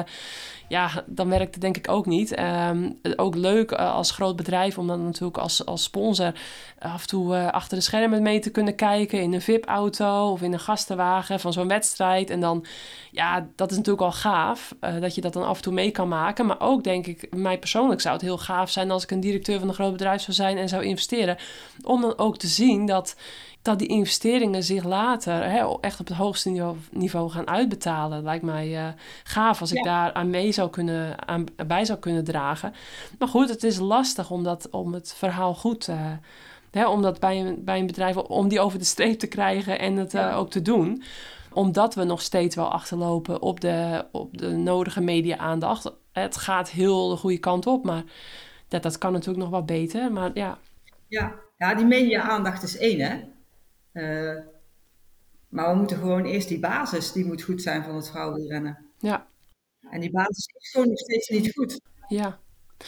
[0.67, 2.33] ja, dan werkt het denk ik ook niet.
[2.33, 6.33] Ehm, ook leuk eh, als groot bedrijf om dan natuurlijk als, als sponsor
[6.79, 9.21] af en toe achter de schermen mee te kunnen kijken.
[9.21, 12.29] In een VIP-auto of in een gastenwagen van zo'n wedstrijd.
[12.29, 12.65] En dan,
[13.11, 14.75] ja, dat is natuurlijk al gaaf.
[14.99, 16.45] dat je dat dan af en toe mee kan maken.
[16.45, 19.59] Maar ook denk ik, mij persoonlijk zou het heel gaaf zijn als ik een directeur
[19.59, 21.37] van een groot bedrijf zou zijn en zou investeren.
[21.83, 23.15] Om dan ook te zien dat
[23.61, 28.23] dat die investeringen zich later hè, echt op het hoogste niveau, niveau gaan uitbetalen.
[28.23, 28.87] Lijkt mij eh,
[29.23, 32.73] gaaf als ik daar aan mee zou kunnen, aan, bij zou kunnen dragen.
[33.19, 36.11] Maar goed, het is lastig om, dat, om het verhaal goed eh,
[36.71, 39.79] hè, om dat bij een, bij een bedrijf, om die over de streep te krijgen
[39.79, 41.03] en het eh, ook te doen.
[41.53, 45.91] Omdat we nog steeds wel achterlopen op de, op de nodige media-aandacht.
[46.11, 48.03] Het gaat heel de goede kant op, maar
[48.67, 50.11] dat, dat kan natuurlijk nog wat beter.
[50.11, 50.57] Maar ja,
[51.07, 53.19] Ja, ja die media-aandacht is één, hè.
[53.91, 54.37] Eh,
[55.49, 58.77] maar we moeten gewoon eerst die basis, die moet goed zijn van het vrouwenwielrennen.
[58.99, 59.27] ja,
[59.89, 61.79] En die basis is gewoon nog steeds niet goed.
[62.07, 62.39] Ja.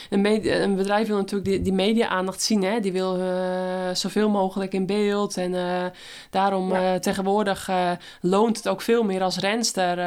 [0.09, 2.63] Een, media- een bedrijf wil natuurlijk die, die media-aandacht zien.
[2.63, 2.79] Hè?
[2.79, 5.37] Die wil eh, zoveel mogelijk in beeld.
[5.37, 5.85] En eh,
[6.29, 6.99] daarom Ja.
[6.99, 7.69] tegenwoordig
[8.21, 9.97] loont het ook veel meer als renster...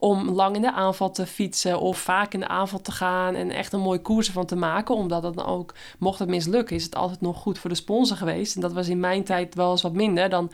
[0.00, 3.34] om lang in de aanval te fietsen of vaak in de aanval te gaan...
[3.34, 4.94] en echt een mooie koers van te maken.
[4.94, 8.16] Omdat het dan ook, mocht het mislukken, is het altijd nog goed voor de sponsor
[8.16, 8.54] geweest.
[8.54, 10.28] En dat was in mijn tijd wel eens wat minder.
[10.28, 10.50] Dan,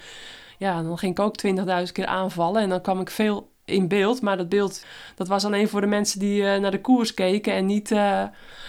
[0.59, 1.35] ja, dan ging ik ook
[1.87, 4.23] 20.000 keer aanvallen en dan kwam ik veel in beeld.
[4.23, 7.53] Maar dat beeld dat was alleen voor de mensen die eh, naar de koers keken
[7.53, 8.23] en niet, eh,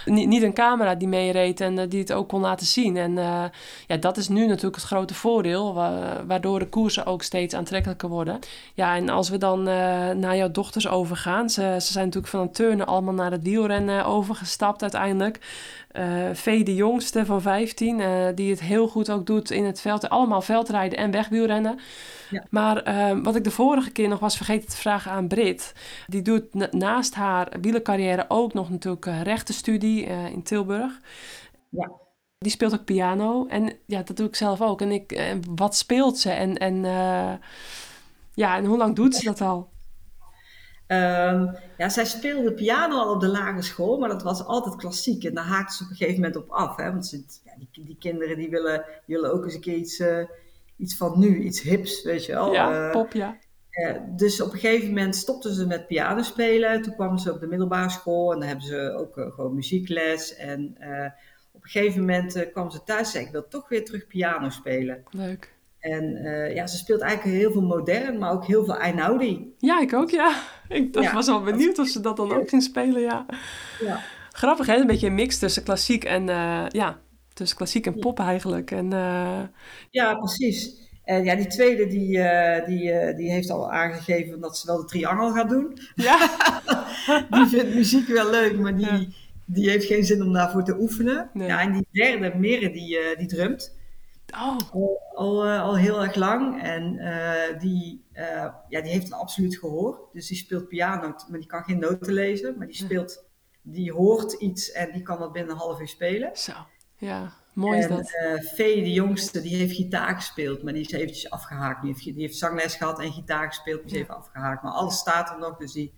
[0.04, 2.96] niet, niet een camera die meereed en eh, die het ook kon laten zien.
[2.96, 3.12] En
[3.86, 8.08] ja, dat is nu natuurlijk het grote voordeel, wa- waardoor de koersen ook steeds aantrekkelijker
[8.08, 8.38] worden.
[8.74, 9.62] Ja, en als we dan
[10.18, 14.04] naar jouw dochters overgaan, ze, ze zijn natuurlijk van het turnen allemaal naar het wielrennen
[14.04, 15.40] overgestapt uiteindelijk.
[15.98, 19.80] Eh Vee de jongste van 15, eh, die het heel goed ook doet in het
[19.80, 20.08] veld.
[20.08, 21.78] Allemaal veldrijden en wegwielrennen.
[22.30, 22.44] Ja.
[22.50, 25.72] Maar eh, wat ik de vorige keer nog was vergeten te vragen aan Brit.
[26.06, 31.00] Die doet na- naast haar wielercarrière ook nog natuurlijk rechtenstudie in Tilburg.
[31.68, 31.90] Ja.
[32.38, 33.46] Die speelt ook piano.
[33.46, 34.80] En ja, dat doe ik zelf ook.
[34.80, 36.30] En ik, wat speelt ze?
[36.30, 36.82] En, en,
[38.34, 39.68] ja, en hoe lang doet ze dat al?
[40.88, 41.46] Ehm,
[41.78, 45.24] ja, zij speelde piano al op de lagere school, maar dat was altijd klassiek.
[45.24, 46.76] En daar haakte ze op een gegeven moment op af.
[46.76, 46.90] Hè?
[46.90, 49.98] Want ze, ja, die, die kinderen die willen, die willen ook eens een keer iets,
[49.98, 50.24] eh,
[50.76, 52.52] iets van nu, iets hips, weet je wel.
[52.52, 53.36] ja, Eh, pop, ja.
[53.70, 56.82] eh, dus op een gegeven moment stopten ze met piano spelen.
[56.82, 60.34] Toen kwamen ze op de middelbare school en dan hebben ze ook gewoon muziekles.
[60.36, 60.76] En
[61.52, 64.50] op een gegeven moment kwam ze thuis en zei ik wil toch weer terug piano
[64.50, 65.04] spelen.
[65.10, 65.56] Leuk.
[65.78, 66.12] En
[66.54, 69.54] ja, ze speelt eigenlijk heel veel modern, maar ook heel veel Einaudi.
[69.58, 70.36] Ja, ik ook, ja.
[70.68, 71.12] Ik Ja.
[71.12, 73.26] was al benieuwd of ze dat dan ook zien spelen, ja.
[73.80, 74.00] Ja.
[74.32, 74.76] Grappig, hè?
[74.76, 76.28] Een beetje een mix tussen klassiek en...
[76.28, 76.98] eh, ja,
[77.32, 78.70] tussen klassiek en pop eigenlijk.
[78.70, 79.40] En eh,
[79.90, 80.86] Ja, precies.
[81.04, 84.84] En ja, die tweede die, eh, die, die heeft al aangegeven dat ze wel de
[84.84, 85.78] triangel gaat doen.
[85.94, 86.30] ja,
[87.30, 91.30] Die vindt muziek wel leuk, maar die, die heeft geen zin om daarvoor te oefenen.
[91.32, 91.48] Nee.
[91.48, 93.76] Ja, en die derde, Mere, die, die drumt.
[94.34, 96.62] Oh, al, al, eh, al heel erg lang.
[96.62, 100.08] En eh, die, eh, ja, die heeft een absoluut gehoor.
[100.12, 102.58] Dus die speelt piano, maar die kan geen noten lezen.
[102.58, 103.24] Maar die speelt,
[103.62, 106.30] die hoort iets en die kan dat binnen een half uur spelen.
[106.36, 106.52] zo.
[106.96, 108.10] Ja, mooi is en dat.
[108.14, 111.82] eh Vee, de jongste, die heeft gitaar gespeeld, maar die is eventjes afgehaakt.
[111.82, 114.02] Die heeft, die heeft zangles gehad en gitaar gespeeld, die is Ja.
[114.02, 114.62] even afgehaakt.
[114.62, 115.92] Maar alles staat er nog, dus die...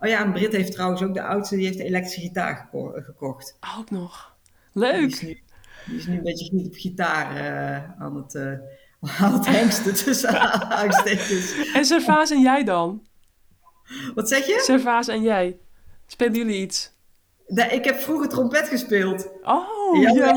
[0.00, 2.92] Oh ja, en Brit heeft trouwens ook de oudste, die heeft een elektrische gitaar geko-
[3.02, 3.58] gekocht.
[3.78, 4.34] Ook nog.
[4.72, 5.42] Leuk.
[5.86, 8.52] Die is nu een beetje op gitaar eh, aan het, eh
[9.22, 10.28] aan het hengsten tussen.
[11.74, 13.02] En Servaas en jij dan?
[14.14, 14.60] Wat zeg je?
[14.64, 15.58] Servaas en jij.
[16.06, 16.94] Spelen jullie iets?
[17.46, 19.28] Nee, ik heb vroeger trompet gespeeld.
[19.42, 20.32] Oh, Ja, ja.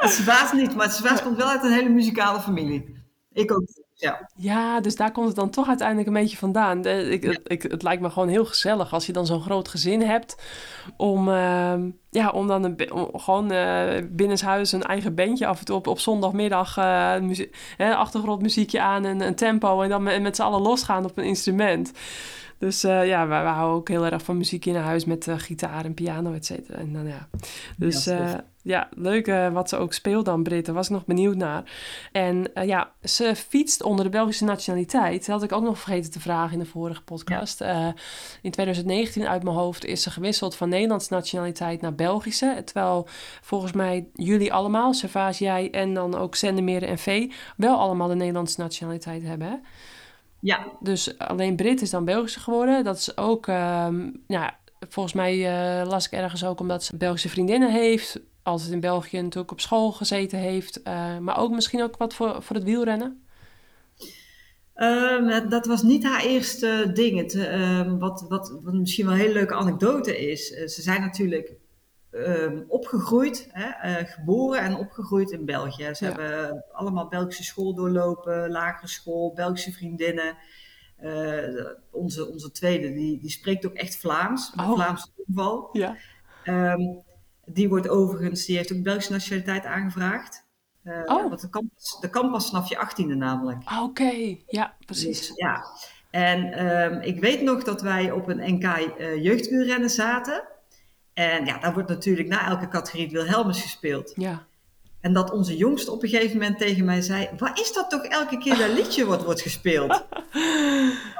[0.00, 2.96] Het Svaas niet, maar het Svaas komt wel uit een hele muzikale familie.
[3.32, 3.64] Ik ook,
[4.00, 4.28] ja.
[4.34, 6.86] Ja, dus daar komt het dan toch uiteindelijk een beetje vandaan.
[6.86, 10.02] Ik, het, ik, het lijkt me gewoon heel gezellig als je dan zo'n groot gezin
[10.02, 10.36] hebt.
[10.96, 15.64] Om, ehm, ja, om dan een, om gewoon eh binnenshuis een eigen bandje af en
[15.64, 20.22] toe op, op zondagmiddag eh, muzie- hè, achtergrondmuziekje aan en een tempo en dan met,
[20.22, 21.92] met z'n allen losgaan op een instrument.
[22.58, 25.84] Dus eh, ja, we, houden ook heel erg van muziek in huis met eh, gitaar
[25.84, 26.78] en piano, et cetera.
[26.78, 27.28] En dan, ja.
[27.76, 28.42] Dus Ja, ja, tof.
[28.62, 30.66] ja, leuk eh, wat ze ook speelt dan, Brit.
[30.66, 31.72] Daar was ik nog benieuwd naar.
[32.12, 35.26] En eh, ja, ze fietst onder de Belgische nationaliteit.
[35.26, 37.60] Dat had ik ook nog vergeten te vragen in de vorige podcast.
[37.60, 37.86] Eh,
[38.42, 42.62] in 2019 uit mijn hoofd is ze gewisseld van Nederlandse nationaliteit naar Belgische.
[42.64, 43.06] Terwijl
[43.40, 48.14] volgens mij jullie allemaal, Servaas, jij en dan ook Sendemere en Vee, wel allemaal de
[48.14, 49.48] Nederlandse nationaliteit hebben.
[49.48, 49.56] Hè?
[50.40, 52.84] Ja, Dus alleen Brit is dan Belgische geworden.
[52.84, 54.58] Dat is ook, ehm, ja,
[54.88, 55.34] volgens mij
[55.80, 58.20] eh, las ik ergens ook omdat ze Belgische vriendinnen heeft.
[58.42, 60.82] Altijd in België natuurlijk op school gezeten heeft.
[60.82, 63.22] eh, maar ook misschien ook wat voor, voor het wielrennen.
[64.74, 67.18] Ehm, dat- dat was niet haar eerste ding.
[67.18, 70.52] Het, ehm, wat, wat, wat misschien wel een hele leuke anekdote is.
[70.52, 71.52] eh, ze zijn natuurlijk
[72.10, 75.94] ehm, opgegroeid, hè, eh, geboren en opgegroeid in België.
[75.94, 76.10] Ze Ja.
[76.12, 80.36] hebben allemaal Belgische school doorlopen, lagere school, Belgische vriendinnen.
[80.96, 84.72] Eh, onze, onze tweede, die, die spreekt ook echt Vlaams, Oh.
[84.72, 85.68] Vlaamse toeval.
[85.72, 85.96] Ja.
[86.44, 86.80] Ehm,
[87.44, 90.46] die wordt overigens, die heeft ook Belgische nationaliteit aangevraagd.
[90.82, 91.28] Eh, Oh.
[91.28, 93.58] Want dat kan, pas- dat kan pas vanaf je achttiende namelijk.
[93.64, 95.18] Ah, Oké, ja, precies.
[95.28, 95.64] Dus, ja.
[96.10, 100.44] En ehm, ik weet nog dat wij op een NK eh, jeugdwielrennen zaten.
[101.18, 104.12] En ja, daar wordt natuurlijk na elke categorie het Wilhelmus gespeeld.
[104.16, 104.46] Ja.
[105.00, 107.28] En dat onze jongste op een gegeven moment tegen mij zei...
[107.38, 110.02] Wat is dat toch elke keer dat liedje wat wordt gespeeld?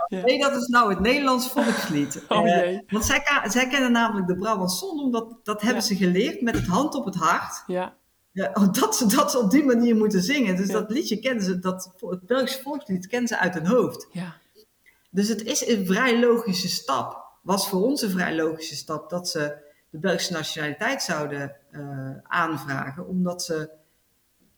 [0.09, 0.25] Ja.
[0.25, 2.23] Nee, dat is nou het Nederlands volkslied.
[2.29, 5.87] Oh Eh, want zij, zij kennen namelijk de Brabantson, omdat dat hebben Ja.
[5.89, 7.63] ze geleerd met het hand op het hart.
[7.67, 7.97] Ja,
[8.33, 10.57] Ja, dat, ze, dat ze op die manier moeten zingen.
[10.57, 14.07] Dus dat liedje kennen ze, dat, het Belgische volkslied kennen ze uit hun hoofd.
[14.13, 14.37] ja,
[15.11, 17.27] Dus het is een vrij logische stap.
[17.43, 23.07] Was voor ons een vrij logische stap dat ze de Belgische nationaliteit zouden eh, aanvragen.
[23.07, 23.71] Omdat ze,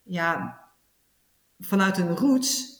[0.03, 0.61] ja,
[1.59, 2.79] vanuit hun roots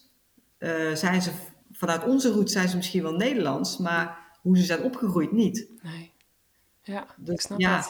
[0.59, 1.31] eh, zijn ze,
[1.73, 5.69] vanuit onze roots zijn ze misschien wel Nederlands, maar hoe ze zijn opgegroeid niet.
[5.83, 6.13] nee.
[6.83, 7.85] Ja, Dus ik snap ja,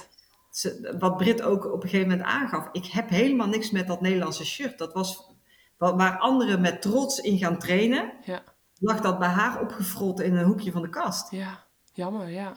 [0.50, 2.68] ze- wat Brit ook op een gegeven moment aangaf.
[2.72, 4.78] Ik heb helemaal niks met dat Nederlandse shirt.
[4.78, 5.30] Dat was
[5.76, 8.12] wa- waar anderen met trots in gaan trainen.
[8.24, 8.42] Ja,
[8.78, 11.30] Lag dat bij haar opgefroten in een hoekje van de kast.
[11.30, 12.52] ja, jammer, ja.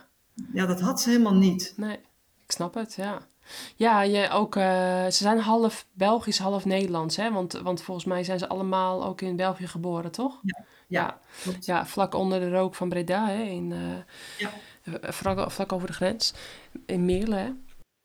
[0.54, 1.74] Ja, dat had ze helemaal niet.
[1.76, 1.98] Nee,
[2.46, 3.20] ik snap het, ja.
[3.76, 7.32] Ja, je ook, eh, ze zijn half Belgisch, half Nederlands, hè?
[7.32, 10.40] Want, want volgens mij zijn ze allemaal ook in België geboren, toch?
[10.44, 11.20] Ja, Ja,
[11.60, 13.44] ja vlak onder de rook van Breda, hè?
[13.44, 13.80] In, eh,
[14.38, 14.50] Ja.
[15.02, 16.34] eh, vlak, vlak over de grens,
[16.86, 17.52] in Meerlen, hè?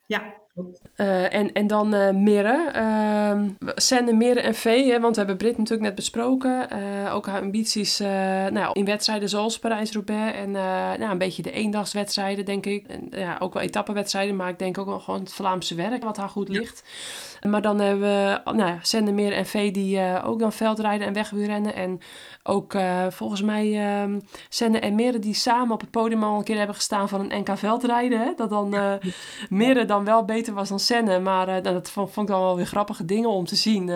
[0.07, 0.35] Ja,
[0.95, 2.71] Eh, en, en dan eh Mirre.
[4.17, 4.91] Mirre en Vee.
[4.91, 6.71] Hè, want we hebben Brit natuurlijk net besproken.
[6.71, 8.09] Eh, ook haar ambities eh,
[8.47, 10.37] nou, in wedstrijden zoals Parijs-Roubaix.
[10.37, 12.87] En nou, een beetje de eendagswedstrijden, denk ik.
[12.87, 14.37] En, ja, ook wel etappenwedstrijden.
[14.37, 16.83] Maar ik denk ook wel gewoon het Vlaamse werk wat haar goed ligt.
[17.47, 18.79] Maar dan hebben we nou ja,
[19.31, 21.75] en Vee die eh, ook dan veldrijden en wegwielrennen.
[21.75, 22.01] En
[22.43, 26.45] ook eh, volgens mij ehm Sende en Mirre die samen op het podium al een
[26.45, 28.21] keer hebben gestaan van een NK veldrijden.
[28.21, 28.33] Hè?
[28.37, 28.75] Dat dan...
[28.75, 28.93] eh,
[29.49, 31.19] Mirre dan wel beter was dan Senne.
[31.19, 33.91] Maar eh, dat vond, vond ik dan wel weer grappige dingen om te zien.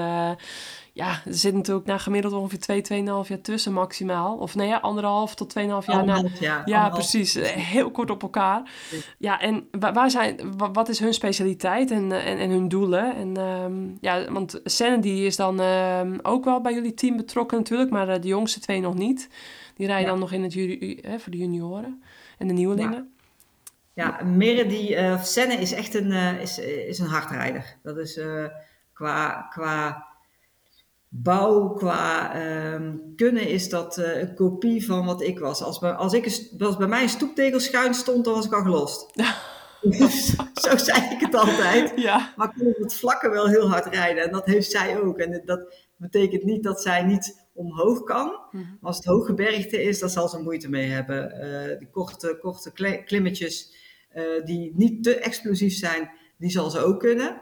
[0.95, 4.37] Ja, er zit natuurlijk na gemiddeld ongeveer 2, 2,5 jaar tussen maximaal.
[4.37, 6.05] Of nee, ja, anderhalf tot 2,5 jaar.
[6.05, 6.41] na, jaar.
[6.41, 6.93] ja, anderhalf.
[6.93, 7.35] precies.
[7.35, 8.71] Eh, Heel kort op elkaar.
[9.19, 12.69] Ja, en wa- waar zijn, wa- wat is hun specialiteit en, eh, en, en hun
[12.69, 13.17] doelen?
[13.17, 17.59] En, ehm, ja, want Senne die is dan ehm, ook wel bij jullie team betrokken
[17.59, 17.91] natuurlijk.
[17.91, 19.29] Maar eh, de jongste twee nog niet.
[19.77, 20.11] Die rijden Ja.
[20.11, 22.03] dan nog in het juri, eh, voor de junioren
[22.39, 23.13] en de nieuwelingen.
[23.95, 27.77] Ja, Mirre die, Senne is echt een, is, is een hardrijder.
[27.83, 28.21] Dat is
[28.93, 30.07] qua, qua
[31.15, 35.63] bouw, qua ehm, kunnen is dat eh, een kopie van wat ik was.
[35.63, 36.25] Als, bij, als, ik
[36.59, 39.07] als bij mij een stoeptegel schuin stond, dan was ik al gelost.
[40.65, 41.93] Zo zei ik het altijd.
[41.97, 44.25] Ja, Maar ik kon op het vlakke wel heel hard rijden.
[44.25, 45.19] En dat heeft zij ook.
[45.19, 48.41] En dat betekent niet dat zij niet omhoog kan.
[48.51, 48.63] Mhm.
[48.63, 51.33] Maar als het hooggebergte is, dan zal ze moeite mee hebben.
[51.33, 53.75] Eh die korte, korte klimmetjes
[54.09, 57.41] eh, die niet te explosief zijn, die zal ze ook kunnen.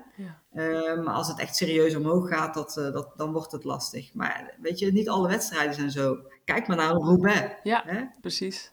[0.50, 4.14] Eh, maar als het echt serieus omhoog gaat, dat, eh, dat, dan wordt het lastig.
[4.14, 6.18] Maar weet je, niet alle wedstrijden zijn zo.
[6.44, 7.54] Kijk maar naar Roubaix.
[7.62, 8.02] ja Hè?
[8.20, 8.72] precies.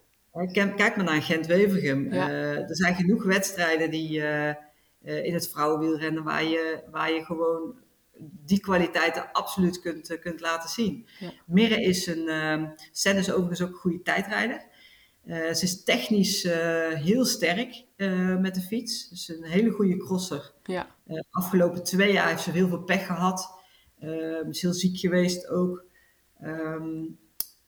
[0.51, 2.13] Kijk, kijk maar naar Gent-Wevergem.
[2.13, 2.29] Ja.
[2.29, 4.21] Eh, er zijn genoeg wedstrijden die,
[5.01, 7.75] in het vrouwenwielrennen waar je, waar je gewoon
[8.19, 11.07] die kwaliteiten absoluut kunt, kunt laten zien.
[11.19, 11.31] Ja.
[11.45, 14.65] Mirre is een, ehm Sen is overigens ook een goede tijdrijder.
[15.27, 16.43] Ze is technisch
[16.93, 17.83] heel sterk
[18.39, 19.09] met de fiets.
[19.09, 20.53] Dus een hele goede crosser.
[20.63, 23.59] Ja, De afgelopen twee jaar heeft ze heel veel pech gehad.
[23.99, 25.85] Ehm is heel ziek geweest ook.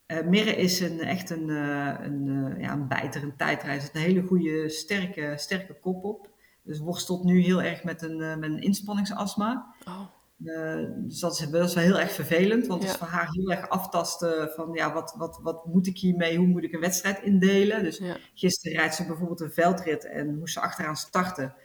[0.06, 4.22] Eh, Mirre is een, echt een, eh, een, ja, een bijter, een heeft een hele
[4.22, 6.30] goede, sterke, sterke kop op.
[6.64, 9.76] dus worstelt nu heel erg met een, met een inspanningsastma.
[9.88, 10.02] Oh,
[10.40, 13.52] dus dat is, dat is wel heel erg vervelend, want het is voor haar heel
[13.52, 17.22] erg aftasten van ja, wat, wat, wat moet ik hiermee, hoe moet ik een wedstrijd
[17.22, 17.84] indelen.
[17.84, 18.18] Dus ja.
[18.34, 21.56] gisteren rijdt ze bijvoorbeeld een veldrit en moest ze achteraan starten.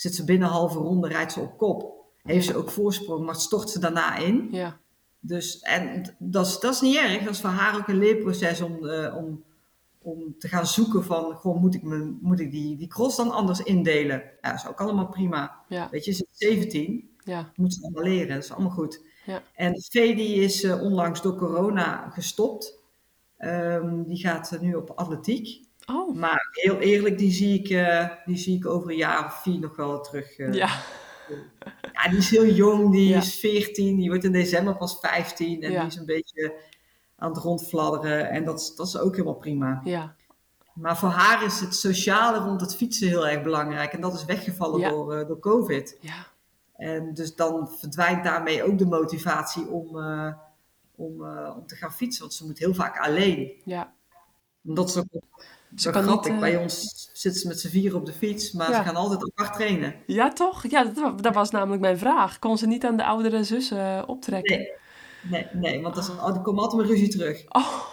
[0.00, 2.04] Zit ze binnen een halve ronde, rijdt ze op kop.
[2.22, 4.48] Heeft ze ook voorsprong, maar stort ze daarna in.
[4.50, 4.78] Ja.
[5.20, 7.22] Dus, en dat is, dat is niet erg.
[7.24, 9.44] Dat is voor haar ook een leerproces om, eh, om,
[10.02, 13.30] om te gaan zoeken van, gewoon, moet ik, me, moet ik die, die cross dan
[13.30, 14.22] anders indelen?
[14.40, 15.64] Ja, dat is ook allemaal prima.
[15.68, 15.88] Ja.
[15.90, 17.52] Weet je, ze is 17, Ja.
[17.56, 18.34] moet ze allemaal leren.
[18.34, 19.00] Dat is allemaal goed.
[19.26, 19.42] Ja.
[19.54, 22.78] En Vee die is eh, onlangs door corona gestopt.
[23.36, 25.66] Ehm, die gaat eh, nu op atletiek.
[25.92, 29.42] Oh, Maar heel eerlijk, die zie ik, eh, die zie ik over een jaar of
[29.42, 30.36] vier nog wel terug.
[30.38, 30.52] eh.
[30.52, 30.68] ja.
[31.92, 33.16] Ja, die is heel jong, die Ja.
[33.18, 35.78] is 14, die wordt in december pas 15 en Ja.
[35.80, 36.54] die is een beetje
[37.16, 39.80] aan het rondfladderen en dat, is- dat is ook helemaal prima.
[39.84, 40.14] Ja.
[40.74, 44.24] Maar voor haar is het sociale rond het fietsen heel erg belangrijk en dat is
[44.24, 45.98] weggevallen door, eh, door COVID.
[46.00, 46.26] Ja.
[46.76, 49.96] En dus dan verdwijnt daarmee ook de motivatie om,
[50.94, 51.22] om,
[51.56, 53.52] om te gaan fietsen, want ze moet heel vaak alleen.
[53.64, 53.92] Ja.
[54.64, 55.32] Omdat ze ook
[55.76, 58.52] Ze kan niet, grappig, eh, bij ons zitten ze met z'n vier op de fiets,
[58.52, 58.76] maar Ja.
[58.76, 59.94] ze gaan altijd apart trainen.
[60.06, 60.64] Ja, toch?
[60.68, 62.38] Ja, dat, dat was namelijk mijn vraag.
[62.38, 64.56] Kon ze niet aan de oudere zus eh, optrekken?
[64.56, 64.70] Nee,
[65.22, 67.44] nee, nee want dat is, oh, er komt altijd een ruzie terug.
[67.48, 67.92] Oh.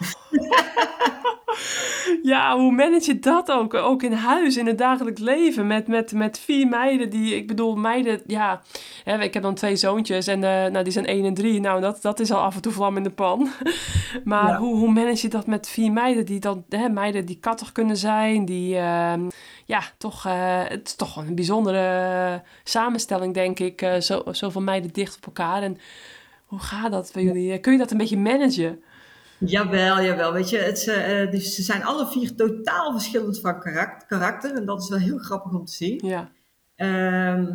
[2.22, 3.74] ja, hoe manage je dat ook?
[3.74, 5.66] Ook in huis, in het dagelijks leven.
[5.66, 8.62] Met, met, met vier meiden die, ik bedoel, meiden, ja.
[9.04, 11.60] Hè, ik heb dan twee zoontjes en eh, nou, die zijn één en drie.
[11.60, 13.48] Nou, dat, dat is al af en toe vlam in de pan.
[14.24, 14.58] maar Ja.
[14.58, 17.96] hoe, hoe manage je dat met vier meiden die dan, hè, meiden die kattig kunnen
[17.96, 19.28] zijn, die, ehm,
[19.64, 20.34] ja, toch, eh,
[20.68, 23.82] het is toch wel een bijzondere samenstelling, denk ik.
[23.82, 25.62] eh, zo, zoveel meiden dicht op elkaar.
[25.62, 25.78] En
[26.46, 27.58] hoe gaat dat bij jullie?
[27.58, 28.82] Kun je dat een beetje managen?
[29.38, 30.32] Jawel, jawel.
[30.32, 34.54] Weet je, het, eh, eh, die- ze zijn alle vier totaal verschillend van karak- karakter.
[34.54, 36.00] En dat is wel heel grappig om te zien.
[36.06, 36.28] Ja,
[36.76, 37.46] Ehm,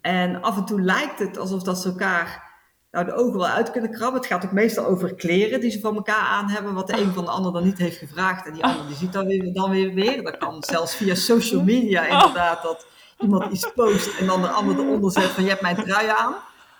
[0.00, 2.50] en af en toe lijkt het alsof dat ze elkaar
[2.90, 4.20] nou, de ogen wel uit kunnen krabben.
[4.20, 6.74] Het gaat ook meestal over kleren die ze van elkaar aan hebben.
[6.74, 8.46] Wat de een van de ander dan niet heeft gevraagd.
[8.46, 10.22] En die ander die ziet dan weer, dan weer weer.
[10.22, 12.62] Dat kan zelfs via social media inderdaad.
[12.62, 12.86] Dat
[13.20, 16.34] iemand iets post en dan de ander eronder zet van je hebt mijn trui aan.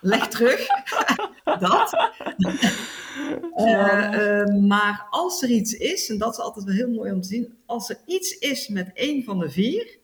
[0.04, 0.66] Leg terug.
[1.58, 2.10] dat.
[3.54, 7.20] Eh, eh, maar als er iets is, en dat is altijd wel heel mooi om
[7.20, 9.98] te zien, als er iets is met één van de vier,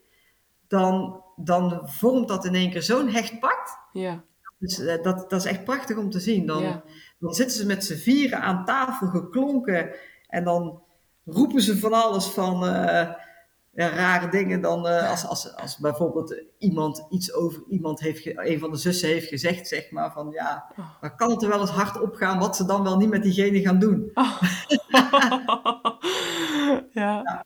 [0.68, 3.78] dan, dan vormt dat in één keer zo'n hecht pact.
[3.92, 4.24] ja,
[4.58, 6.46] Dus eh, dat, dat is echt prachtig om te zien.
[6.46, 6.82] Dan, ja.
[7.18, 9.90] dan zitten ze met z'n vieren aan tafel geklonken
[10.28, 10.82] en dan
[11.24, 12.64] roepen ze van alles van
[13.84, 14.60] ja, rare dingen.
[14.60, 19.08] Dan, eh, als, als, als bijvoorbeeld iemand iets over iemand heeft, een van de zussen
[19.08, 20.84] heeft gezegd, zeg maar, van ja, Oh.
[21.00, 23.60] dan kan het er wel eens hard opgaan wat ze dan wel niet met diegene
[23.60, 24.10] gaan doen.
[26.92, 27.22] ja.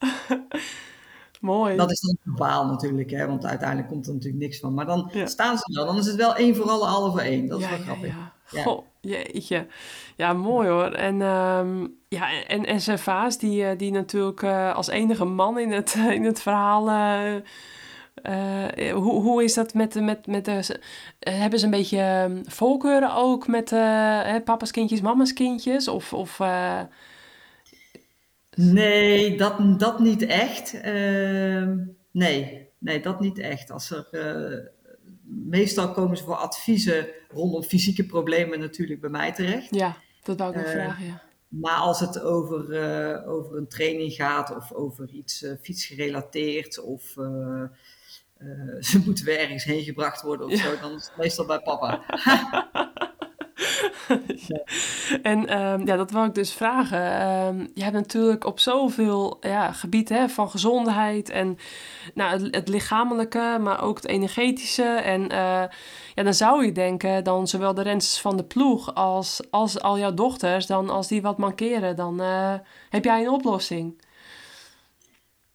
[1.41, 1.77] Mooi.
[1.77, 4.75] Dat is dan verbaal natuurlijk, hè, want uiteindelijk komt er natuurlijk niks van.
[4.75, 5.27] Maar dan Ja.
[5.27, 7.47] staan ze wel, dan is het wel één voor alle, alle voor één.
[7.47, 8.15] Dat is wel grappig.
[8.15, 8.33] ja.
[8.51, 8.63] Ja.
[8.63, 9.67] Goh, jeetje.
[10.17, 10.93] Ja, mooi hoor.
[10.93, 12.81] En, ehm, ja, en, en
[13.39, 16.89] die, eh, die natuurlijk eh, als enige man in het, in het verhaal...
[16.89, 17.43] eh,
[18.93, 20.81] hoe, hoe is dat met, met, met de...
[21.19, 25.89] hebben ze een beetje ehm, voorkeuren ook met hè, papa's kindjes, mama's kindjes?
[25.89, 26.13] Of...
[26.13, 26.41] of
[28.57, 30.81] Nee, dat, dat niet echt.
[30.81, 31.79] Ehm,
[32.11, 33.71] nee, nee, dat niet echt.
[33.71, 34.07] Als er,
[35.35, 39.75] meestal komen ze voor adviezen rondom fysieke problemen natuurlijk bij mij terecht.
[39.75, 41.23] ja, dat wou ik nog Eh, vragen, ja.
[41.49, 47.03] Maar als het over, eh, over een training gaat of over iets eh, fietsgerelateerd of
[48.81, 50.59] ze moeten weer ergens heen gebracht worden of Ja.
[50.59, 52.01] zo, dan is het meestal bij papa.
[55.23, 57.21] En ehm, ja, dat wil ik dus vragen.
[57.21, 61.59] Ehm, je hebt natuurlijk op zoveel ja, gebieden hè, van gezondheid en
[62.15, 64.83] nou, het, het lichamelijke, maar ook het energetische.
[64.85, 65.65] En eh,
[66.15, 69.99] ja, dan zou je denken, dan zowel de rensters van de ploeg als, als al
[69.99, 72.55] jouw dochters, dan als die wat mankeren, dan eh,
[72.91, 74.03] heb jij een oplossing.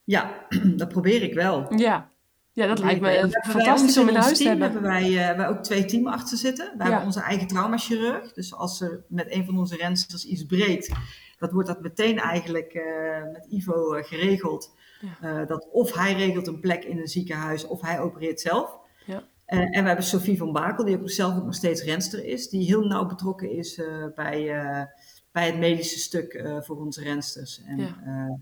[0.04, 0.46] Ja,
[0.82, 1.76] dat probeer ik wel.
[1.76, 2.10] Ja,
[2.62, 4.72] ja dat lijkt me eh, bij fantastisch om in huis te team hebben.
[4.72, 6.66] hebben wij, eh, wij ook twee teamartsen zitten.
[6.78, 6.90] We Ja.
[6.90, 8.34] hebben onze eigen traumachirurg.
[8.34, 10.92] Dus als er met een van onze rensters iets breekt,
[11.38, 14.76] dat wordt dat meteen eigenlijk eh, met Ivo geregeld.
[15.22, 15.46] Ja.
[15.46, 18.78] Dat of hij regelt een plek in een ziekenhuis of hij opereert zelf.
[19.06, 19.24] Ja.
[19.46, 22.66] En we hebben Sophie van Bakel, die ook zelf ook nog steeds renster is, die
[22.66, 23.82] heel nauw betrokken is
[24.16, 24.46] bij,
[25.32, 27.62] bij het medische stuk voor onze rensters.
[27.66, 28.40] En, Ja.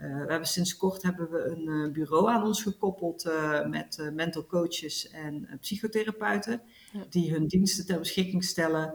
[0.00, 4.10] Eh, we hebben sinds kort hebben we een eh, bureau aan ons gekoppeld eh, met
[4.14, 6.60] mental coaches en psychotherapeuten,
[6.92, 7.00] Ja.
[7.10, 8.94] die hun diensten ter beschikking stellen.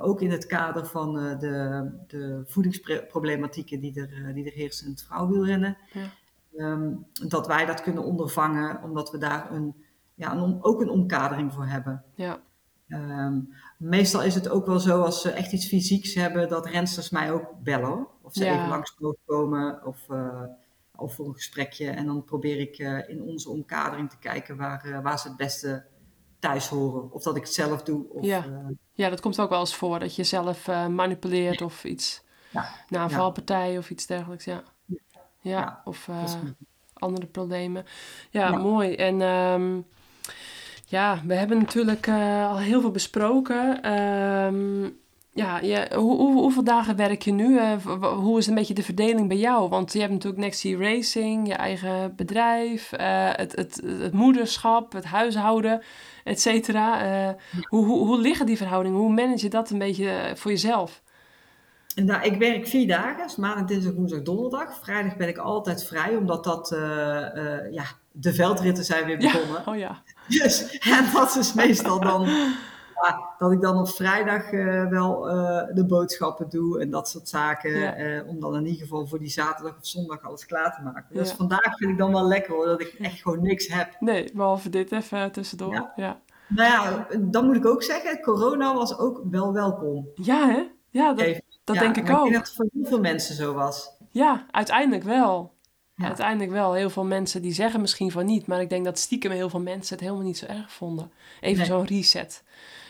[0.00, 5.02] ook in het kader van de, de voedingsproblematieken die er, die er heersen in het
[5.02, 5.76] vrouwenwielrennen.
[5.92, 6.10] Ja.
[6.56, 6.92] ehm,
[7.28, 9.74] dat wij dat kunnen ondervangen, omdat we daar een,
[10.14, 12.04] ja, een, ook een omkadering voor hebben.
[12.14, 12.40] Ja,
[12.88, 13.40] Ehm,
[13.78, 17.32] meestal is het ook wel zo als ze echt iets fysieks hebben, dat rensters mij
[17.32, 18.06] ook bellen.
[18.22, 18.52] Of ze Ja.
[18.54, 20.42] even langs mogen komen of, eh,
[20.96, 21.90] of voor een gesprekje.
[21.90, 25.36] En dan probeer ik eh, in onze omkadering te kijken waar, eh, waar ze het
[25.36, 25.84] beste
[26.38, 27.12] thuis horen.
[27.12, 28.08] Of dat ik het zelf doe.
[28.08, 28.44] Of, Ja.
[28.92, 32.68] ja, dat komt ook wel eens voor, dat je zelf manipuleert of iets, Ja.
[32.88, 33.16] na een Ja.
[33.16, 34.62] valpartij of iets dergelijks, ja.
[35.40, 36.08] Ja, of
[36.92, 37.84] andere problemen.
[38.30, 38.56] Ja, Ja.
[38.58, 38.94] mooi.
[38.94, 39.80] En ehm,
[40.88, 43.82] ja, we hebben natuurlijk eh, al heel veel besproken.
[43.82, 44.84] Ehm,
[45.32, 47.58] ja, je, hoe, hoe, hoeveel dagen werk je nu?
[47.58, 47.72] Eh,
[48.02, 49.68] hoe is een beetje de verdeling bij jou?
[49.68, 55.04] Want je hebt natuurlijk Nexty Racing, je eigen bedrijf, eh, het, het, het moederschap, het
[55.04, 55.82] huishouden,
[56.24, 57.36] et cetera.
[57.68, 58.98] Hoe, hoe, hoe liggen die verhoudingen?
[58.98, 61.02] Hoe manage je dat een beetje voor jezelf?
[61.94, 64.78] Nou, ik werk vier dagen, dus maandag, dinsdag, woensdag, donderdag.
[64.82, 66.68] Vrijdag ben ik altijd vrij, omdat dat,
[67.70, 69.66] ja, de veldritten zijn weer Ja, begonnen.
[69.66, 70.02] oh ja.
[70.28, 72.22] Dus, en dat is meestal dan,
[73.02, 77.28] ja, dat ik dan op vrijdag eh, wel eh, de boodschappen doe en dat soort
[77.28, 77.78] zaken.
[77.78, 77.94] Ja.
[77.94, 81.14] eh, om dan in ieder geval voor die zaterdag of zondag alles klaar te maken.
[81.14, 81.36] Dus Ja.
[81.36, 83.96] vandaag vind ik dan wel lekker hoor, dat ik echt gewoon niks heb.
[84.00, 85.72] Nee, behalve dit even tussendoor.
[85.72, 86.04] Ja, Ja.
[86.04, 86.20] ja.
[86.48, 90.08] Nou ja, dan moet ik ook zeggen, corona was ook wel welkom.
[90.24, 90.66] hè?
[90.90, 92.24] Ja, dat, dat Ja, denk ik maar Ik ook.
[92.24, 93.90] denk dat het voor heel veel mensen zo was.
[94.10, 95.54] Ja, uiteindelijk wel.
[95.96, 96.06] Ja.
[96.06, 96.72] Uiteindelijk wel.
[96.72, 99.60] Heel veel mensen die zeggen misschien van niet, maar ik denk dat stiekem heel veel
[99.60, 101.10] mensen het helemaal niet zo erg vonden.
[101.40, 101.66] Even Nee.
[101.66, 102.42] zo'n reset.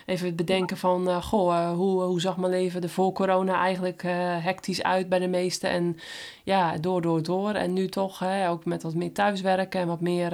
[0.06, 3.60] Even het bedenken van, eh, goh, eh, hoe, hoe zag mijn leven er voor corona
[3.60, 5.70] eigenlijk eh, hectisch uit bij de meesten.
[5.70, 5.96] En
[6.44, 7.50] ja, door, door, door.
[7.50, 10.30] En nu toch hè, ook met wat meer thuiswerken en wat meer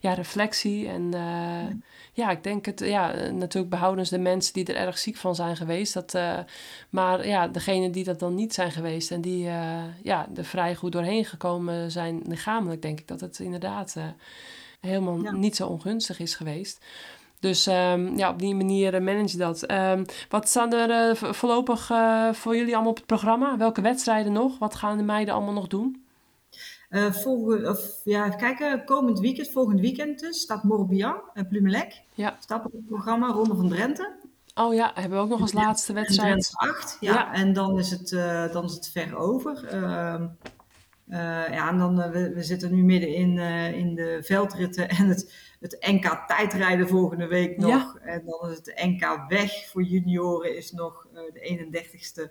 [0.00, 0.88] ja, reflectie.
[0.88, 1.74] En eh,
[2.18, 5.34] ja, ik denk het, ja, eh, natuurlijk behoudens de mensen die er erg ziek van
[5.34, 5.94] zijn geweest.
[5.94, 6.38] Dat, eh,
[6.90, 10.74] maar ja, degenen die dat dan niet zijn geweest en die eh, ja, er vrij
[10.74, 13.96] goed doorheen gekomen zijn lichamelijk, denk ik dat het inderdaad
[14.80, 15.30] helemaal Ja.
[15.32, 16.84] niet zo ongunstig is geweest.
[17.40, 19.62] Dus ehm, ja, op die manier manage je dat.
[19.62, 21.86] Ehm, wat staan er vo- voorlopig
[22.32, 23.56] voor jullie allemaal op het programma?
[23.56, 24.58] Welke wedstrijden nog?
[24.58, 26.02] Wat gaan de meiden allemaal nog doen?
[26.88, 32.00] Eh volgende, of, ja, even kijken, komend weekend, volgend weekend dus, staat Morbihan en Plumelec.
[32.14, 32.36] Ja.
[32.40, 34.16] Staat op het programma, Ronde van Drenthe.
[34.54, 36.30] Oh ja, hebben we ook nog als laatste wedstrijd.
[36.30, 37.12] Drenthe 8, ja.
[37.12, 37.32] Ja.
[37.34, 39.66] En dan is het, eh, dan is het ver over.
[39.66, 40.26] Ehm,
[41.08, 41.18] eh,
[41.50, 45.06] ja, en dan, eh, we, we zitten nu midden in, eh, in de veldritten en
[45.08, 47.68] het, het NK tijdrijden volgende week nog.
[47.68, 48.00] Ja.
[48.00, 52.30] En dan is het NK weg voor junioren is nog eh, de 31ste.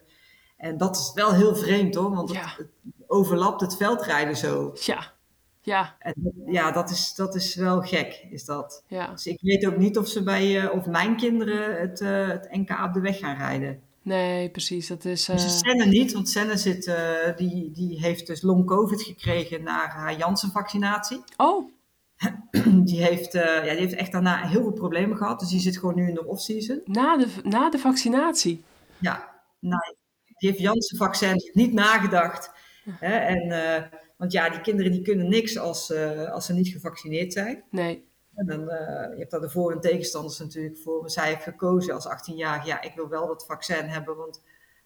[0.58, 2.40] En dat is wel heel vreemd hoor, want Ja.
[2.42, 2.70] het, het
[3.08, 4.74] overlapt het veldrijden zo.
[4.80, 5.14] Ja,
[5.62, 6.14] ja, En
[6.46, 8.84] ja, dat is, dat is wel gek, is dat.
[8.88, 9.08] ja.
[9.12, 12.48] Dus ik weet ook niet of ze bij, eh, of mijn kinderen het, eh, het
[12.52, 13.82] NK op de weg gaan rijden.
[14.02, 14.88] Nee, precies.
[14.88, 15.26] Dat is.
[15.26, 19.64] Dus eh, Senne niet, want Senne zit, eh, die, die heeft dus long covid gekregen
[19.64, 21.24] na haar Janssen-vaccinatie.
[21.38, 21.72] Oh,
[22.86, 25.78] Die heeft, eh, ja, die heeft echt daarna heel veel problemen gehad, dus die zit
[25.78, 26.82] gewoon nu in de off-season.
[26.86, 28.64] na de, na de vaccinatie.
[29.00, 29.30] Ja,
[29.60, 29.96] nou,
[30.38, 32.52] die heeft Janssen-vaccin niet nagedacht.
[32.92, 33.16] Hè?
[33.18, 33.84] En, eh,
[34.18, 37.64] want ja, die kinderen die kunnen niks als, eh, als ze niet gevaccineerd zijn.
[37.70, 38.06] Nee.
[38.36, 41.10] En dan, eh, je hebt daar de voor- en tegenstanders natuurlijk voor.
[41.10, 44.42] Zij heeft gekozen als 18-jarige, ja, ik wil wel dat vaccin hebben, want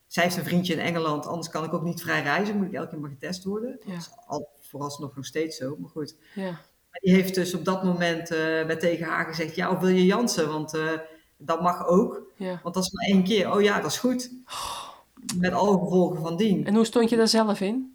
[0.07, 2.73] zij heeft een vriendje in Engeland, anders kan ik ook niet vrij reizen, moet ik
[2.73, 3.79] elke keer maar getest worden.
[3.85, 3.91] Ja.
[3.91, 6.15] Dat is al, vooralsnog nog steeds zo, maar goed.
[6.35, 6.59] Ja.
[6.91, 10.05] Die heeft dus op dat moment eh werd tegen haar gezegd, ja, of wil je
[10.05, 10.77] Jansen, want
[11.37, 12.59] dat mag ook, ja.
[12.63, 13.53] want dat is maar één keer.
[13.53, 14.31] Oh ja, dat is goed.
[15.37, 16.65] Met alle gevolgen van dien.
[16.65, 17.90] En hoe stond je daar zelf in?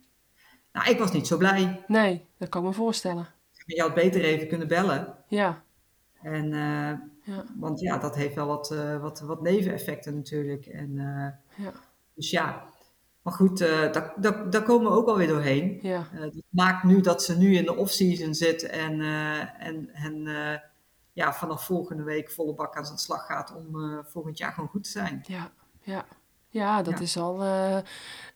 [0.77, 1.85] Nou, ik was niet zo blij.
[1.87, 3.27] Nee, dat kan ik me voorstellen.
[3.67, 5.15] Je had beter even kunnen bellen.
[5.29, 5.63] Ja,
[6.23, 6.93] En, eh,
[7.35, 10.67] ja, Want ja, dat heeft wel wat, eh, wat, wat neveneffecten natuurlijk.
[10.67, 11.73] En, eh, ja,
[12.15, 12.65] dus ja,
[13.23, 15.79] maar goed, daar, daar, daar komen we ook alweer doorheen.
[15.83, 16.09] ja.
[16.19, 19.01] Dat maakt nu dat ze nu in de off-season zit en,
[19.59, 20.25] en, en
[21.13, 24.85] ja, vanaf volgende week volle bak aan zijn slag gaat om volgend jaar gewoon goed
[24.85, 25.25] te zijn.
[25.27, 25.51] Ja,
[25.81, 26.07] ja.
[26.49, 27.01] Ja, dat Ja.
[27.05, 27.77] is al eh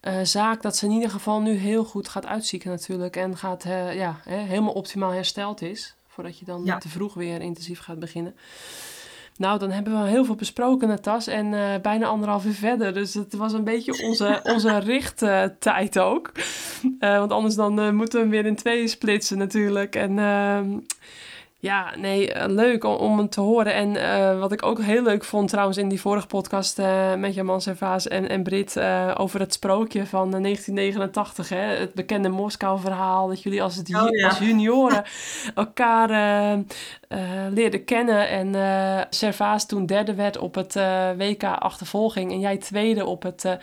[0.01, 3.17] eh, zaak dat ze in ieder geval nu heel goed gaat uitzieken natuurlijk.
[3.17, 5.95] En gaat, eh, ja, hè, helemaal optimaal hersteld is.
[6.09, 6.79] Voordat je dan Ja.
[6.79, 8.37] te vroeg weer intensief gaat beginnen.
[9.37, 11.27] Nou, dan hebben we heel veel besproken, Natas.
[11.27, 11.51] En
[11.83, 12.95] bijna anderhalf uur verder.
[12.95, 16.33] Dus het was een beetje onze, onze richttijd ook.
[16.99, 19.97] Eh, want anders dan moeten we hem weer in tweeën splitsen natuurlijk.
[19.97, 20.79] En ehm,
[21.61, 23.75] ja, nee, eh, leuk om, om te horen.
[23.75, 27.35] En eh, wat ik ook heel leuk vond trouwens in die vorige podcast eh, met
[27.35, 28.81] Jaman Servaas en, en Brit
[29.17, 31.49] over het sprookje van eh, 1989.
[31.49, 31.57] Hè?
[31.57, 33.29] Het bekende Moskou-verhaal.
[33.29, 34.29] Dat jullie als, het, Oh, ja.
[34.29, 35.05] als junioren
[35.55, 36.09] elkaar
[37.51, 38.29] leerden kennen.
[38.29, 38.55] En
[39.11, 40.75] Servaas toen derde werd op het
[41.17, 42.33] WK achtervolging.
[42.33, 43.59] En jij tweede op het...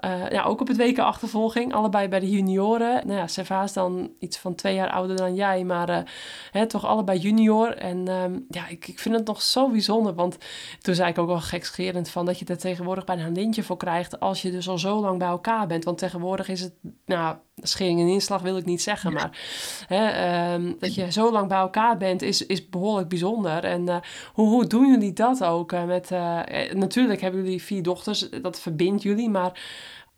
[0.00, 3.06] eh, ja, ook op het WK achtervolging, allebei bij de junioren.
[3.06, 6.02] Nou ja, Serva is dan iets van twee jaar ouder dan jij, maar eh,
[6.50, 7.76] hè, toch allebei junior.
[7.76, 10.38] En ehm, ja, ik, ik vind het nog zo bijzonder, want
[10.80, 13.76] toen zei ik ook wel gekscherend van dat je er tegenwoordig bijna een lintje voor
[13.76, 15.84] krijgt als je dus al zo lang bij elkaar bent.
[15.84, 16.72] Want tegenwoordig is het,
[17.06, 19.38] nou, schering en inslag wil ik niet zeggen, maar
[19.86, 23.64] hè, ehm, dat je zo lang bij elkaar bent is, is behoorlijk bijzonder.
[23.64, 23.96] En eh,
[24.32, 25.72] hoe, hoe doen jullie dat ook?
[25.72, 26.40] eh, met, eh,
[26.72, 29.60] natuurlijk hebben jullie vier dochters, dat verbindt jullie, maar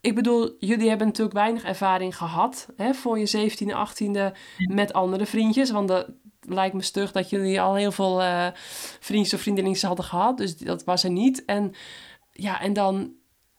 [0.01, 5.25] ik bedoel, jullie hebben natuurlijk weinig ervaring gehad hè, voor je 17e, 18e met andere
[5.25, 5.71] vriendjes.
[5.71, 6.07] Want dat
[6.41, 8.21] lijkt me stug dat jullie al heel veel
[8.99, 10.37] vriendjes of vriendinnetjes hadden gehad.
[10.37, 11.45] Dus dat was er niet.
[11.45, 11.73] En
[12.31, 13.13] ja, en dan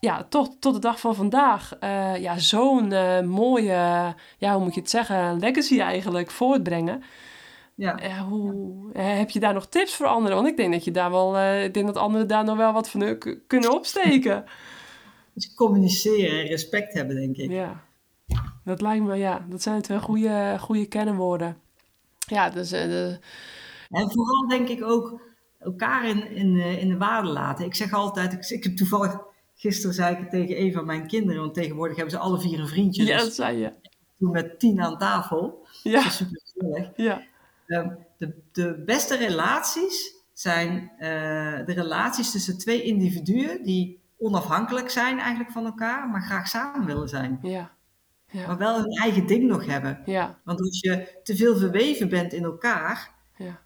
[0.04, 4.74] ja, tot, tot de dag van vandaag eh, ja, zo'n eh, mooie, ja, hoe moet
[4.74, 7.02] je het zeggen, legacy eigenlijk voortbrengen.
[7.74, 7.98] Ja.
[7.98, 10.36] Eh, hoe, heb je daar nog tips voor anderen?
[10.36, 12.90] Want ik denk dat je daar wel, ik denk dat anderen daar nog wel wat
[12.90, 14.44] van kunnen opsteken.
[15.34, 17.50] Dus communiceren en respect hebben, denk ik.
[17.50, 17.80] Ja,
[18.64, 21.56] dat lijkt me, ja, dat zijn twee goede, goede kernwoorden.
[22.18, 23.18] Ja, dus de-
[23.90, 25.20] En vooral denk ik ook
[25.58, 27.64] elkaar in, in, in de waarde laten.
[27.64, 29.18] Ik zeg altijd, ik, ik heb toevallig,
[29.54, 32.58] gisteren zei ik het tegen een van mijn kinderen, want tegenwoordig hebben ze alle vier
[32.60, 33.04] een vriendje.
[33.04, 33.72] ja, dus dat zei je.
[34.18, 35.66] toen met tien aan tafel.
[35.82, 36.90] Dat Ja, is super gezellig.
[36.96, 37.22] ja,
[37.66, 41.08] Ehm, de, de beste relaties zijn eh,
[41.66, 47.08] de relaties tussen twee individuen die onafhankelijk zijn eigenlijk van elkaar, maar graag samen willen
[47.08, 47.38] zijn.
[47.42, 47.72] ja,
[48.30, 50.02] ja, Maar wel hun eigen ding nog hebben.
[50.04, 53.60] ja, Want als je te veel verweven bent in elkaar, ja,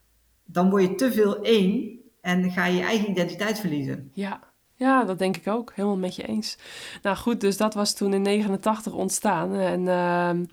[0.45, 4.11] dan word je te veel één en ga je je eigen identiteit verliezen.
[4.15, 4.47] ja.
[4.79, 5.73] Ja, dat denk ik ook.
[5.75, 6.57] Helemaal met je eens.
[7.03, 9.55] Nou goed, dus dat was toen in 89 ontstaan.
[9.55, 10.45] En ehm,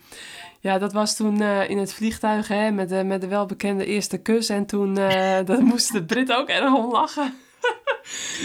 [0.60, 4.18] ja, dat was toen eh, in het vliegtuig hè, met, de, met de welbekende eerste
[4.18, 4.50] kus.
[4.50, 7.34] En toen uh, dat moest de Brit ook erg om lachen.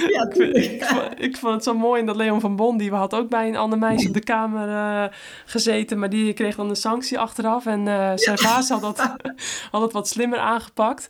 [0.09, 2.91] Ja, Ik, vind- ik, vond- ik vond het zo mooi dat Leon van Bon, die
[2.93, 6.69] had ook bij een ander meisje op de kamer eh, gezeten, maar die kreeg dan
[6.69, 7.67] een sanctie achteraf.
[7.67, 8.99] En eh Servaas had, dat,
[9.73, 11.09] had het wat slimmer aangepakt.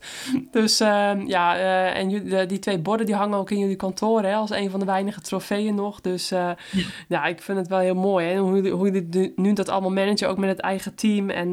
[0.51, 4.23] Dus ehm, ja, eh, en jullie- die twee borden die hangen ook in jullie kantoor,
[4.23, 6.01] hè, als een van de weinige trofeeën nog.
[6.01, 6.29] Dus
[7.07, 8.27] ja, ik vind het wel heel mooi.
[8.27, 11.29] Hè, hoe, hoe jullie nu- dat allemaal managen, ook met het eigen team.
[11.29, 11.51] En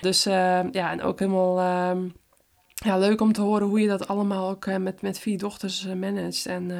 [0.00, 1.94] dus eh, ja, en ook helemaal.
[2.84, 5.86] Ja, leuk om te horen hoe je dat allemaal ook eh, met, met vier dochters
[5.86, 6.46] eh, managt.
[6.46, 6.76] En eh,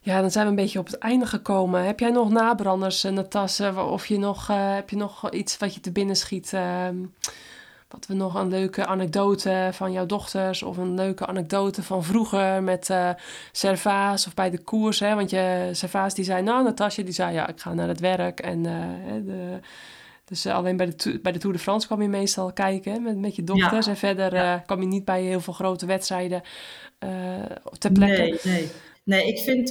[0.00, 1.84] ja, dan zijn we een beetje op het einde gekomen.
[1.84, 3.60] Heb jij nog nabranders, uh, Natas?
[3.60, 6.52] Of je nog, heb je nog iets wat je te binnen schiet?
[6.52, 6.96] ehm,
[7.88, 12.62] wat we nog een leuke anekdote van jouw dochters of een leuke anekdote van vroeger
[12.62, 12.90] met
[13.52, 15.00] Servaas of bij de koers.
[15.00, 15.14] Hè?
[15.14, 18.40] Want je, Servaas die zei, nou Natasja die zei ja, ik ga naar het werk.
[18.40, 19.60] En de,
[20.28, 23.02] dus eh, alleen bij de, to- bij de Tour de France kwam je meestal kijken
[23.02, 23.86] met, met je dochters.
[23.86, 24.54] En verder ja.
[24.56, 26.42] eh, kwam je niet bij heel veel grote wedstrijden
[26.98, 27.08] eh
[27.78, 28.20] ter plekke.
[28.22, 28.68] Nee, nee.
[29.04, 29.70] Nee, ik vind,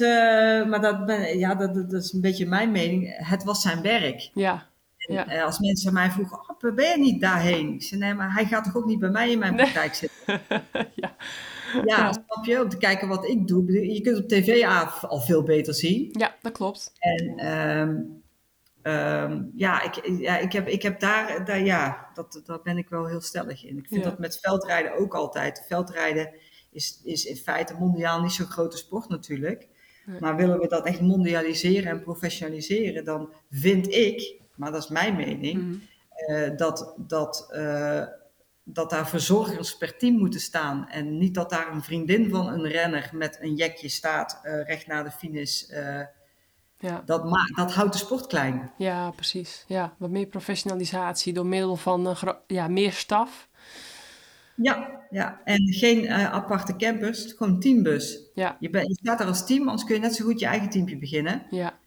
[0.69, 0.97] maar dat,
[1.33, 3.15] ja, dat, dat is een beetje mijn mening.
[3.27, 4.29] Het was zijn werk.
[4.33, 4.67] Ja,
[4.97, 5.27] ja.
[5.27, 7.73] Eh, als mensen mij vroegen, oh, ben je niet daarheen?
[7.73, 9.71] Ik zei, nee, maar hij gaat toch ook niet bij mij in mijn Nee.
[9.71, 9.93] praktijk
[10.25, 10.41] zitten?
[10.95, 11.15] ja.
[11.85, 12.61] Ja, snap je?
[12.63, 13.93] Om te kijken wat ik doe.
[13.93, 14.65] Je kunt op tv
[15.01, 16.09] al veel beter zien.
[16.11, 16.91] ja, dat klopt.
[16.99, 17.95] En ehm,
[18.87, 22.89] ehm, ja, ik, ja, ik heb, ik heb daar, daar, ja, dat, daar ben ik
[22.89, 23.77] wel heel stellig in.
[23.77, 24.09] Ik vind Ja.
[24.09, 25.63] dat met veldrijden ook altijd.
[25.67, 26.33] Veldrijden
[26.71, 29.67] is, is in feite mondiaal niet zo'n grote sport natuurlijk.
[30.05, 30.19] Nee.
[30.19, 35.15] Maar willen we dat echt mondialiseren en professionaliseren, dan vind ik, maar dat is mijn
[35.15, 35.75] mening, Mhm.
[36.09, 38.03] eh, dat, dat, eh,
[38.63, 40.89] dat daar verzorgers per team moeten staan.
[40.89, 44.87] En niet dat daar een vriendin van een renner met een jekje staat eh, recht
[44.87, 45.63] naar de finish.
[46.79, 47.03] Ja.
[47.05, 48.71] dat, maakt, dat houdt de sport klein.
[48.77, 49.63] ja, precies.
[49.67, 52.17] Ja, wat meer professionalisatie door middel van
[52.47, 53.49] ja, meer staf.
[54.55, 55.41] Ja, ja.
[55.43, 58.19] en geen eh, aparte campers, gewoon teambus.
[58.33, 60.45] Ja, Je, bent- je staat daar als team, anders kun je net zo goed je
[60.45, 61.45] eigen teampje beginnen.
[61.49, 61.77] ja,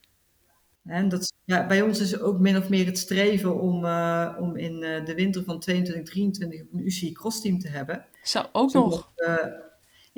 [0.84, 4.56] En dat, ja, bij ons is ook min of meer het streven om, eh, om
[4.56, 8.06] in eh, de winter van 22, 23 een UCI Cross team te hebben.
[8.22, 9.12] zo ook Zodat nog.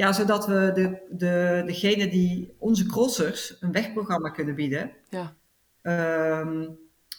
[0.02, 4.90] Ja, zodat we de, de, degene die onze crossers een wegprogramma kunnen bieden.
[5.08, 5.34] Ja,
[5.82, 6.68] Ehm,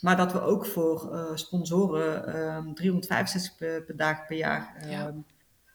[0.01, 5.07] maar dat we ook voor eh, sponsoren ehm 365 per, per dag per jaar Ja.
[5.07, 5.17] ehm,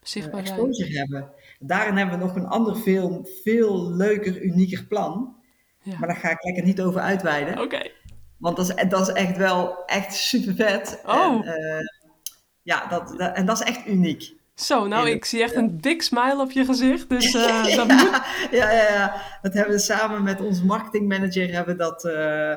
[0.03, 1.31] zichtbaar eh, exposure hebben.
[1.59, 5.37] Daarin hebben we nog een ander veel, veel leuker, unieker plan.
[5.83, 5.99] Ja.
[5.99, 7.61] Maar daar ga ik lekker niet over uitweiden.
[7.61, 7.91] Oké.
[8.37, 11.01] Want dat is, dat is echt wel echt super vet.
[11.07, 11.25] Oh.
[11.25, 11.85] En, eh,
[12.63, 14.37] ja, dat, dat- en dat is echt uniek.
[14.59, 17.09] Zo, nou, ik zie echt een dik smile op je gezicht.
[17.09, 18.21] Dus eh, dat moet...
[18.51, 19.23] Ja, ja, ja.
[19.43, 22.55] Dat hebben we samen met onze marketingmanager hebben dat, eh,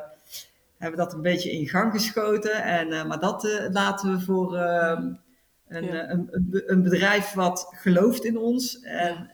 [0.77, 2.63] hebben dat een beetje in gang geschoten.
[2.63, 5.19] En, eh, maar dat laten we voor een,
[5.67, 6.09] Ja.
[6.09, 9.29] een, een, een bedrijf wat gelooft in ons en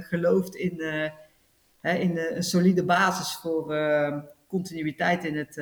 [0.00, 0.82] gelooft in,
[1.80, 3.74] hè, in een solide basis voor
[4.48, 5.56] continuïteit in het,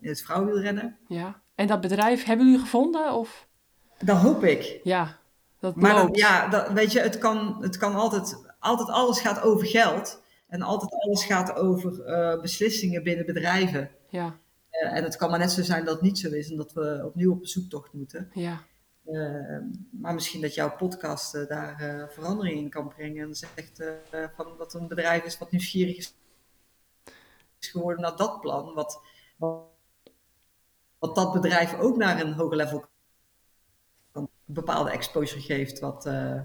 [0.00, 0.96] in het vrouwenwielrennen.
[1.08, 1.40] Ja.
[1.54, 3.12] En dat bedrijf, hebben jullie gevonden?
[3.12, 3.46] Of?
[3.98, 4.80] Dat hoop ik.
[4.82, 5.20] Ja,
[5.62, 9.42] dat Maar dan, ja, dat, weet je, het kan, het kan altijd, altijd alles gaat
[9.42, 10.22] over geld.
[10.48, 13.90] En altijd alles gaat over eh, beslissingen binnen bedrijven.
[14.08, 14.40] Ja,
[14.72, 16.72] Eh, en het kan maar net zo zijn dat het niet zo is en dat
[16.72, 18.30] we opnieuw op zoektocht moeten.
[18.34, 18.64] ja.
[19.04, 19.58] Eh,
[19.90, 23.28] maar misschien dat jouw podcast eh, daar verandering in kan brengen.
[23.28, 23.82] En zegt
[24.36, 26.14] van dat een bedrijf is wat nieuwsgierig is
[27.58, 28.74] geworden naar dat plan.
[28.74, 29.00] Wat,
[29.36, 29.64] wat,
[30.98, 32.86] wat dat bedrijf ook naar een hoger level een
[34.44, 35.78] bepaalde exposure geeft.
[35.78, 36.40] Wat, eh,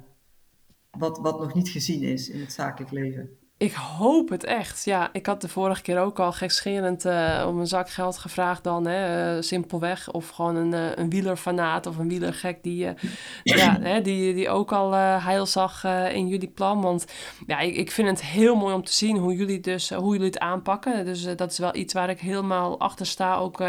[0.91, 3.38] wat, wat nog niet gezien is in het zakelijk leven.
[3.60, 4.86] Ik hoop het echt.
[4.86, 8.64] Ja, ik had de vorige keer ook al gekscherend eh, om een zak geld gevraagd
[8.64, 10.11] dan, hè, eh, simpelweg.
[10.11, 13.11] Of gewoon een, een wielerfanaat of een wielergek die, eh,
[13.57, 15.84] ja, hè, die, die ook al heil zag
[16.14, 16.82] in jullie plan.
[16.82, 17.06] Want
[17.48, 20.28] ja, ik, ik vind het heel mooi om te zien hoe jullie, dus, hoe jullie
[20.28, 21.06] het aanpakken.
[21.06, 23.36] Dus dat is wel iets waar ik helemaal achter sta.
[23.36, 23.61] Ook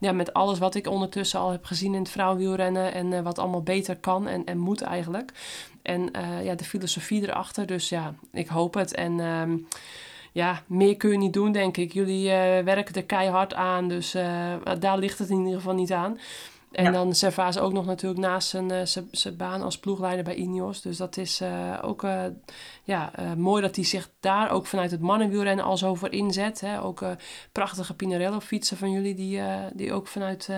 [0.00, 2.92] ja, met alles wat ik ondertussen al heb gezien in het vrouwenwielrennen.
[2.92, 5.32] En eh, wat allemaal beter kan en, en moet eigenlijk.
[5.82, 7.66] En eh, ja, de filosofie erachter.
[7.66, 8.94] Dus ja, ik hoop het.
[8.94, 9.56] En ehm,
[10.32, 11.92] ja, meer kun je niet doen, denk ik.
[11.92, 13.88] Jullie eh, werken er keihard aan.
[13.88, 14.12] Dus
[14.78, 16.18] daar ligt het in ieder geval niet aan.
[16.70, 16.90] En Ja.
[16.90, 20.80] dan Servaas ook nog natuurlijk naast zijn, zijn, zijn baan als ploegleider bij Ineos.
[20.80, 21.42] Dus dat is
[21.82, 22.04] ook
[22.90, 26.60] ja, eh, mooi dat hij zich daar ook vanuit het mannenwielrennen al zo voor inzet.
[26.60, 26.82] Hè.
[26.82, 27.10] Ook eh,
[27.52, 30.48] prachtige Pinarello-fietsen van jullie die, eh, die ook vanuit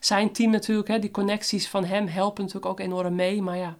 [0.00, 0.88] zijn team natuurlijk...
[0.88, 3.42] Hè, die connecties van hem helpen natuurlijk ook enorm mee.
[3.42, 3.78] Maar ja,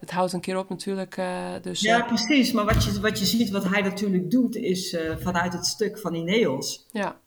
[0.00, 1.20] het houdt een keer op natuurlijk.
[1.62, 2.52] dus, Ja, precies.
[2.52, 6.14] Maar wat je, wat je ziet, wat hij natuurlijk doet, is vanuit het stuk van
[6.14, 6.86] Ineos.
[6.92, 7.20] ja,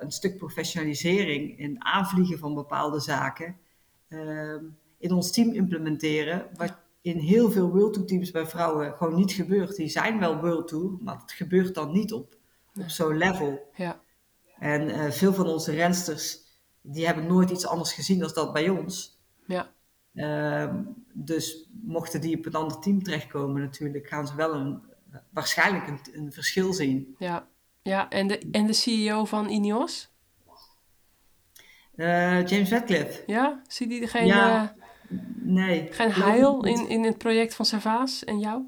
[0.00, 3.56] een stuk professionalisering in aanvliegen van bepaalde zaken
[4.08, 4.64] ehm,
[4.98, 6.46] in ons team implementeren.
[6.54, 9.76] Wat in heel veel World Tour teams bij vrouwen gewoon niet gebeurt.
[9.76, 12.36] Die zijn wel World Tour, maar het gebeurt dan niet op,
[12.80, 13.70] op zo'n level.
[13.74, 14.00] ja,
[14.58, 16.38] En eh, veel van onze rensters,
[16.80, 19.18] die hebben nooit iets anders gezien dan dat bij ons.
[19.46, 19.72] ja,
[20.14, 20.82] Ehm,
[21.12, 24.82] dus mochten die op een ander team terechtkomen natuurlijk, gaan ze wel een,
[25.30, 27.14] waarschijnlijk een, een verschil zien.
[27.18, 27.48] ja.
[27.82, 30.12] Ja, en de, en de CEO van Ineos?
[31.94, 34.83] Eh, James Radcliffe, Ja, zie die geen, Ja, eh,
[35.42, 35.88] nee.
[35.90, 38.62] geen heil in, in het project van Servaas en jou?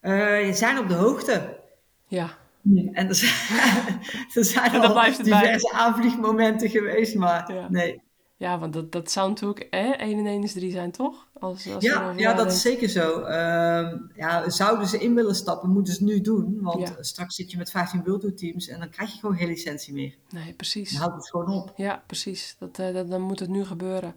[0.00, 1.60] Eh, je zijn op de hoogte.
[2.06, 2.28] Ja,
[2.92, 3.60] En er zijn,
[4.34, 5.40] er zijn En dan al blijft het bij.
[5.40, 7.66] diverse aanvliegmomenten geweest, maar Ja.
[7.70, 8.02] nee.
[8.38, 11.26] Ja want dat, dat zou natuurlijk hè, 1 en 1 is 3 zijn, toch?
[11.40, 13.20] Als, als Ja, ja, dat is zeker zo.
[13.20, 16.58] Ehm, ja, zouden ze in willen stappen, moeten ze nu doen.
[16.60, 16.96] Want Ja.
[17.00, 20.14] straks zit je met 15 World teams en dan krijg je gewoon geen licentie meer.
[20.30, 20.90] Nee, precies.
[20.90, 21.72] Dan houdt het gewoon op.
[21.76, 22.56] Ja, precies.
[22.58, 24.14] Dat, eh, dat, dan moet het nu gebeuren.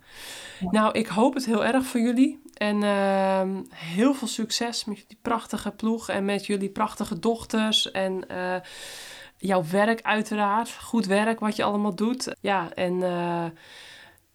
[0.72, 2.42] Nou, ik hoop het heel erg voor jullie.
[2.54, 7.92] En ehm, heel veel succes met die prachtige ploeg en met jullie prachtige dochters.
[7.92, 8.56] En eh,
[9.38, 10.70] jouw werk uiteraard.
[10.72, 12.36] Goed werk wat je allemaal doet.
[12.40, 13.04] Ja, en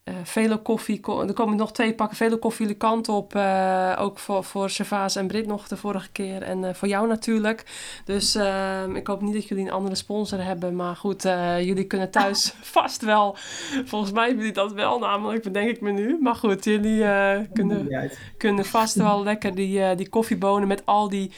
[0.07, 0.99] eh eh vele koffie.
[0.99, 3.35] ko- er komen nog twee pakken vele koffie de kant op.
[3.35, 6.41] eh, ook voor, voor Servaas en Brit nog de vorige keer.
[6.41, 7.63] En eh, voor jou natuurlijk.
[8.05, 10.75] Dus ehm, ik hoop niet dat jullie een andere sponsor hebben.
[10.75, 13.35] Maar goed, eh, jullie kunnen thuis vast wel.
[13.85, 16.17] Volgens mij hebben jullie dat wel, namelijk bedenk ik me nu.
[16.21, 17.87] Maar goed, jullie eh, kunnen,
[18.37, 21.31] kunnen vast wel lekker die, eh, die koffiebonen met al die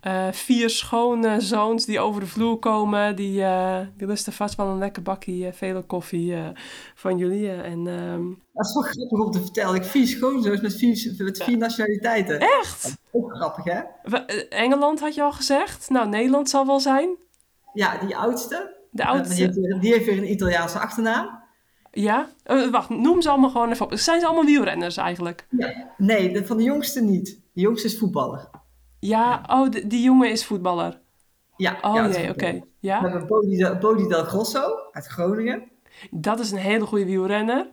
[0.00, 3.16] eh, vier schone zoons die over de vloer komen.
[3.16, 6.40] Die, eh, die lusten vast wel een lekker bakje vele koffie eh,
[6.94, 7.48] van jullie.
[7.50, 9.74] eh, en, ehm, Dat is wel grappig om te vertellen.
[9.74, 12.40] Ik vier schoonzoons met vier, met vier nationaliteiten.
[12.40, 12.96] echt?
[13.12, 13.80] Ook grappig, hè?
[14.02, 15.90] Eh, Engeland had je al gezegd.
[15.90, 17.16] Nou, Nederland zal wel zijn.
[17.72, 18.76] Ja, die oudste.
[18.90, 19.34] De oudste.
[19.34, 21.42] die, heeft weer, die heeft weer een Italiaanse achternaam.
[21.90, 22.28] Ja?
[22.42, 23.94] Eh, wacht, noem ze allemaal gewoon even op.
[23.94, 25.46] Zijn ze allemaal wielrenners eigenlijk?
[25.96, 27.40] Nee, de, van de jongste niet.
[27.52, 28.48] De jongste is voetballer.
[29.00, 31.00] Ja, oh, de- die jongen is voetballer.
[31.56, 32.26] Ja, Oh ja, jee, oké.
[32.26, 32.52] voetballer.
[32.60, 34.62] We Ja, hebben Bodi, Del- Bodi Del Grosso
[34.92, 35.62] uit Groningen.
[36.10, 37.66] dat is een hele goede wielrenner.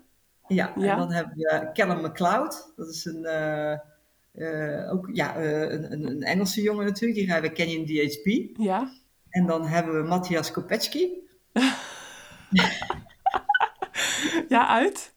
[0.54, 0.92] Ja, Ja.
[0.92, 2.74] en dan hebben we Callum McLeod.
[2.76, 3.72] Dat is een, eh,
[4.32, 7.20] eh, ook, ja, eh, een, een, Engelse jongen natuurlijk.
[7.20, 8.58] Die rijdt bij Canyon DHP.
[8.58, 8.92] Ja.
[9.30, 11.10] En dan hebben we Matthias Kopecki.
[14.50, 15.14] Ja, uit?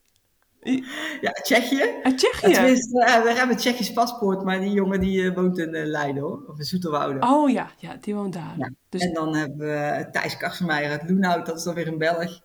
[1.20, 1.84] Ja, Tsjechië.
[2.02, 2.52] Uit Tsjechië.
[2.52, 6.44] Tenminste, eh, we hebben een Tsjechisch paspoort, maar die jongen die woont in Leiden hoor.
[6.48, 7.26] Of in Zoeterwoude.
[7.26, 8.54] Oh ja, ja, die woont daar.
[8.58, 8.70] Ja.
[8.88, 11.46] Dus En dan hebben we Thijs Karsemeijer uit Loenhout.
[11.46, 12.40] Dat is dan weer een Belg.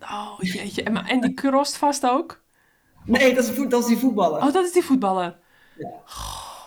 [0.00, 0.82] Oh jeetje.
[0.82, 2.42] En, die crost vast ook?
[3.04, 4.42] Nee, dat is, dat is die voetballer.
[4.42, 5.38] Oh, dat is die voetballer.
[5.78, 5.90] Ja.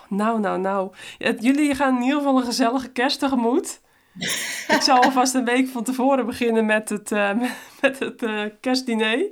[0.09, 0.91] Nou, nou, nou.
[1.39, 3.81] Jullie gaan in ieder geval een gezellige kerst tegemoet.
[4.75, 7.39] Ik zal alvast een week van tevoren beginnen met het, eh,
[7.81, 9.29] met het eh, kerstdiner.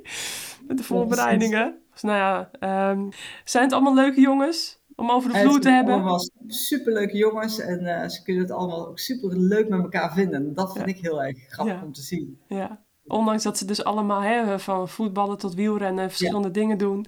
[0.66, 1.78] Met de voorbereidingen.
[1.92, 3.10] Dus nou ja, ehm,
[3.44, 4.80] zijn het allemaal leuke jongens?
[5.00, 5.94] om over de vloer het te zijn hebben.
[5.94, 10.34] allemaal superleuke jongens en eh, ze kunnen het allemaal ook super leuk met elkaar vinden.
[10.46, 10.94] En dat vind Ja.
[10.94, 11.82] ik heel erg grappig Ja.
[11.84, 12.40] om te zien.
[12.46, 12.80] Ja.
[13.06, 17.06] Ondanks dat ze dus allemaal hè, van voetballen tot wielrennen verschillende dingen doen.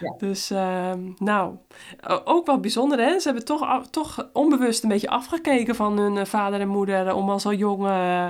[0.00, 0.14] Ja.
[0.18, 1.56] Dus ehm, nou,
[2.24, 3.18] ook wel bijzonder hè.
[3.18, 7.30] Ze hebben toch, toch onbewust een beetje afgekeken van hun eh, vader en moeder om
[7.30, 8.28] al zo jong eh,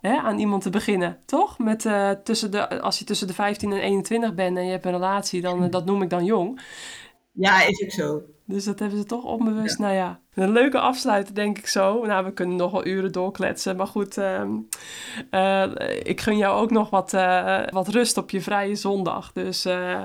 [0.00, 1.18] hè, aan iemand te beginnen.
[1.26, 1.58] Toch?
[1.58, 4.84] Met, eh, tussen de, als je tussen de 15 en 21 bent en je hebt
[4.84, 6.60] een relatie, dan, dat noem ik dan jong.
[7.32, 8.22] Ja, is ook zo.
[8.48, 9.78] Dus dat hebben ze toch onbewust.
[9.78, 12.06] Nou ja, een leuke afsluiter denk ik zo.
[12.06, 13.76] Nou, we kunnen nog wel uren doorkletsen.
[13.76, 14.50] Maar goed, ehm,
[15.30, 15.64] eh,
[16.02, 19.32] ik gun jou ook nog wat, eh, wat rust op je vrije zondag.
[19.32, 20.02] Dus eh,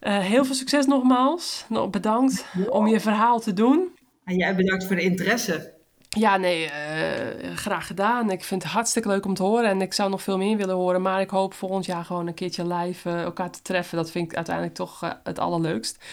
[0.00, 1.64] heel veel succes nogmaals.
[1.68, 3.96] Nog bedankt om je verhaal te doen.
[4.24, 5.77] En jij bedankt voor de interesse.
[6.18, 8.30] Ja, nee, eh, graag gedaan.
[8.30, 9.68] Ik vind het hartstikke leuk om te horen.
[9.70, 11.02] En ik zou nog veel meer willen horen.
[11.02, 13.96] Maar ik hoop volgend jaar gewoon een keertje live eh, elkaar te treffen.
[13.96, 16.04] Dat vind ik uiteindelijk toch eh, het allerleukst.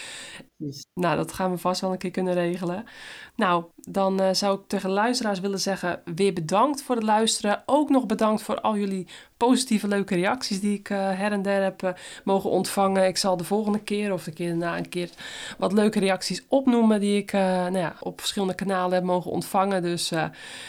[0.94, 2.84] Nou, dat gaan we vast wel een keer kunnen regelen.
[3.36, 7.62] Nou, dan eh, zou ik tegen luisteraars willen zeggen: weer bedankt voor het luisteren.
[7.66, 9.06] Ook nog bedankt voor al jullie
[9.36, 11.92] positieve, leuke reacties die ik eh, her en der heb eh,
[12.24, 13.06] mogen ontvangen.
[13.06, 15.10] Ik zal de volgende keer of de keer daarna een keer
[15.58, 19.82] wat leuke reacties opnoemen die ik nou ja, op verschillende kanalen heb mogen ontvangen.
[19.82, 20.12] Dus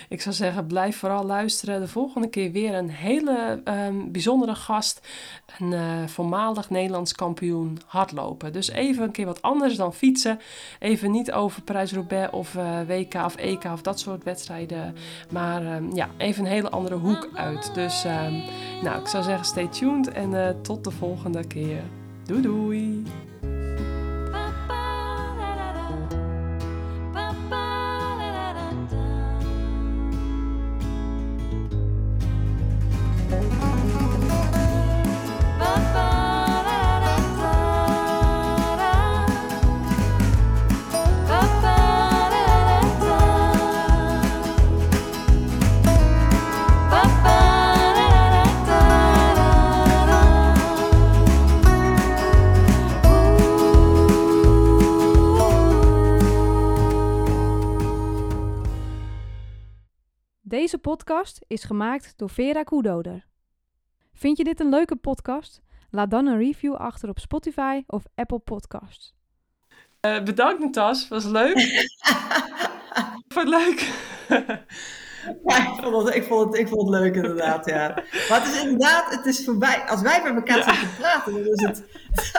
[0.09, 1.79] ik zou zeggen: blijf vooral luisteren.
[1.79, 5.07] De volgende keer weer een hele ehm, bijzondere gast.
[5.59, 8.53] Een voormalig Nederlands kampioen hardlopen.
[8.53, 10.39] Dus even een keer wat anders dan fietsen.
[10.79, 14.95] Even niet over Parijs-Roubaix of eh, WK of EK of dat soort wedstrijden.
[15.29, 17.71] Maar ehm, ja, even een hele andere hoek uit.
[17.73, 18.33] Dus ehm,
[18.83, 21.81] nou, ik zou zeggen stay tuned en eh, tot de volgende keer.
[22.25, 23.05] Doei doei!
[60.47, 63.25] Deze podcast is gemaakt door Vera Koedoder.
[64.13, 65.61] Vind je dit een leuke podcast?
[65.89, 69.13] Laat dan een review achter op Spotify of Apple Podcasts.
[69.99, 71.57] Eh, bedankt Natas, was leuk.
[73.33, 73.79] Vond het leuk.
[75.45, 77.87] Ja, ik vond, het, ik, vond het, ik vond het leuk inderdaad, ja.
[78.29, 79.83] Maar het is inderdaad, het is voorbij.
[79.87, 81.83] Als wij met elkaar zitten te praten, dan is het,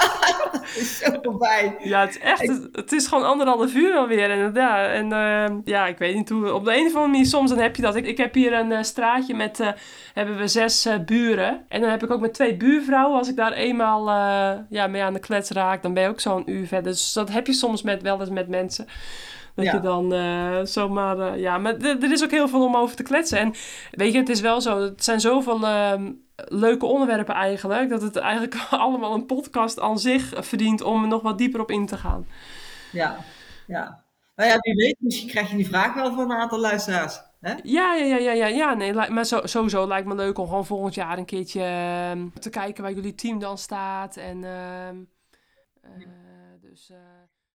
[0.52, 1.76] het is zo voorbij.
[1.82, 4.30] Ja, het is echt, het, het is gewoon anderhalf uur alweer.
[4.30, 7.26] En, ja, en eh, ja, ik weet niet hoe, op de een of andere manier,
[7.26, 7.96] soms dan heb je dat.
[7.96, 9.68] Ik, ik heb hier een eh, straatje met, eh,
[10.14, 11.64] hebben we zes eh, buren.
[11.68, 13.18] En dan heb ik ook met twee buurvrouwen.
[13.18, 14.06] Als ik daar eenmaal
[14.70, 16.92] ja, mee aan de klets raak, dan ben je ook zo'n uur verder.
[16.92, 18.86] Dus dat heb je soms met, wel eens met mensen.
[19.58, 19.74] Dat Ja.
[19.74, 21.18] je dan eh, zomaar...
[21.18, 23.38] eh, ja, maar er is ook heel veel om over te kletsen.
[23.38, 23.54] En
[23.90, 24.80] weet je, het is wel zo.
[24.80, 27.90] Het zijn zoveel ehm, leuke onderwerpen eigenlijk.
[27.90, 31.70] Dat het eigenlijk allemaal een podcast aan zich verdient om er nog wat dieper op
[31.70, 32.26] in te gaan.
[32.92, 33.16] Ja,
[33.66, 34.02] ja.
[34.36, 37.20] Nou ja, wie weet, misschien krijg je die vraag wel van een aantal luisteraars.
[37.40, 37.54] Hè?
[37.62, 40.66] Ja, ja, ja, ja, ja, ja nee, maar zo, sowieso lijkt me leuk om gewoon
[40.66, 44.16] volgend jaar een keertje ehm, te kijken waar jullie team dan staat.
[44.16, 44.44] En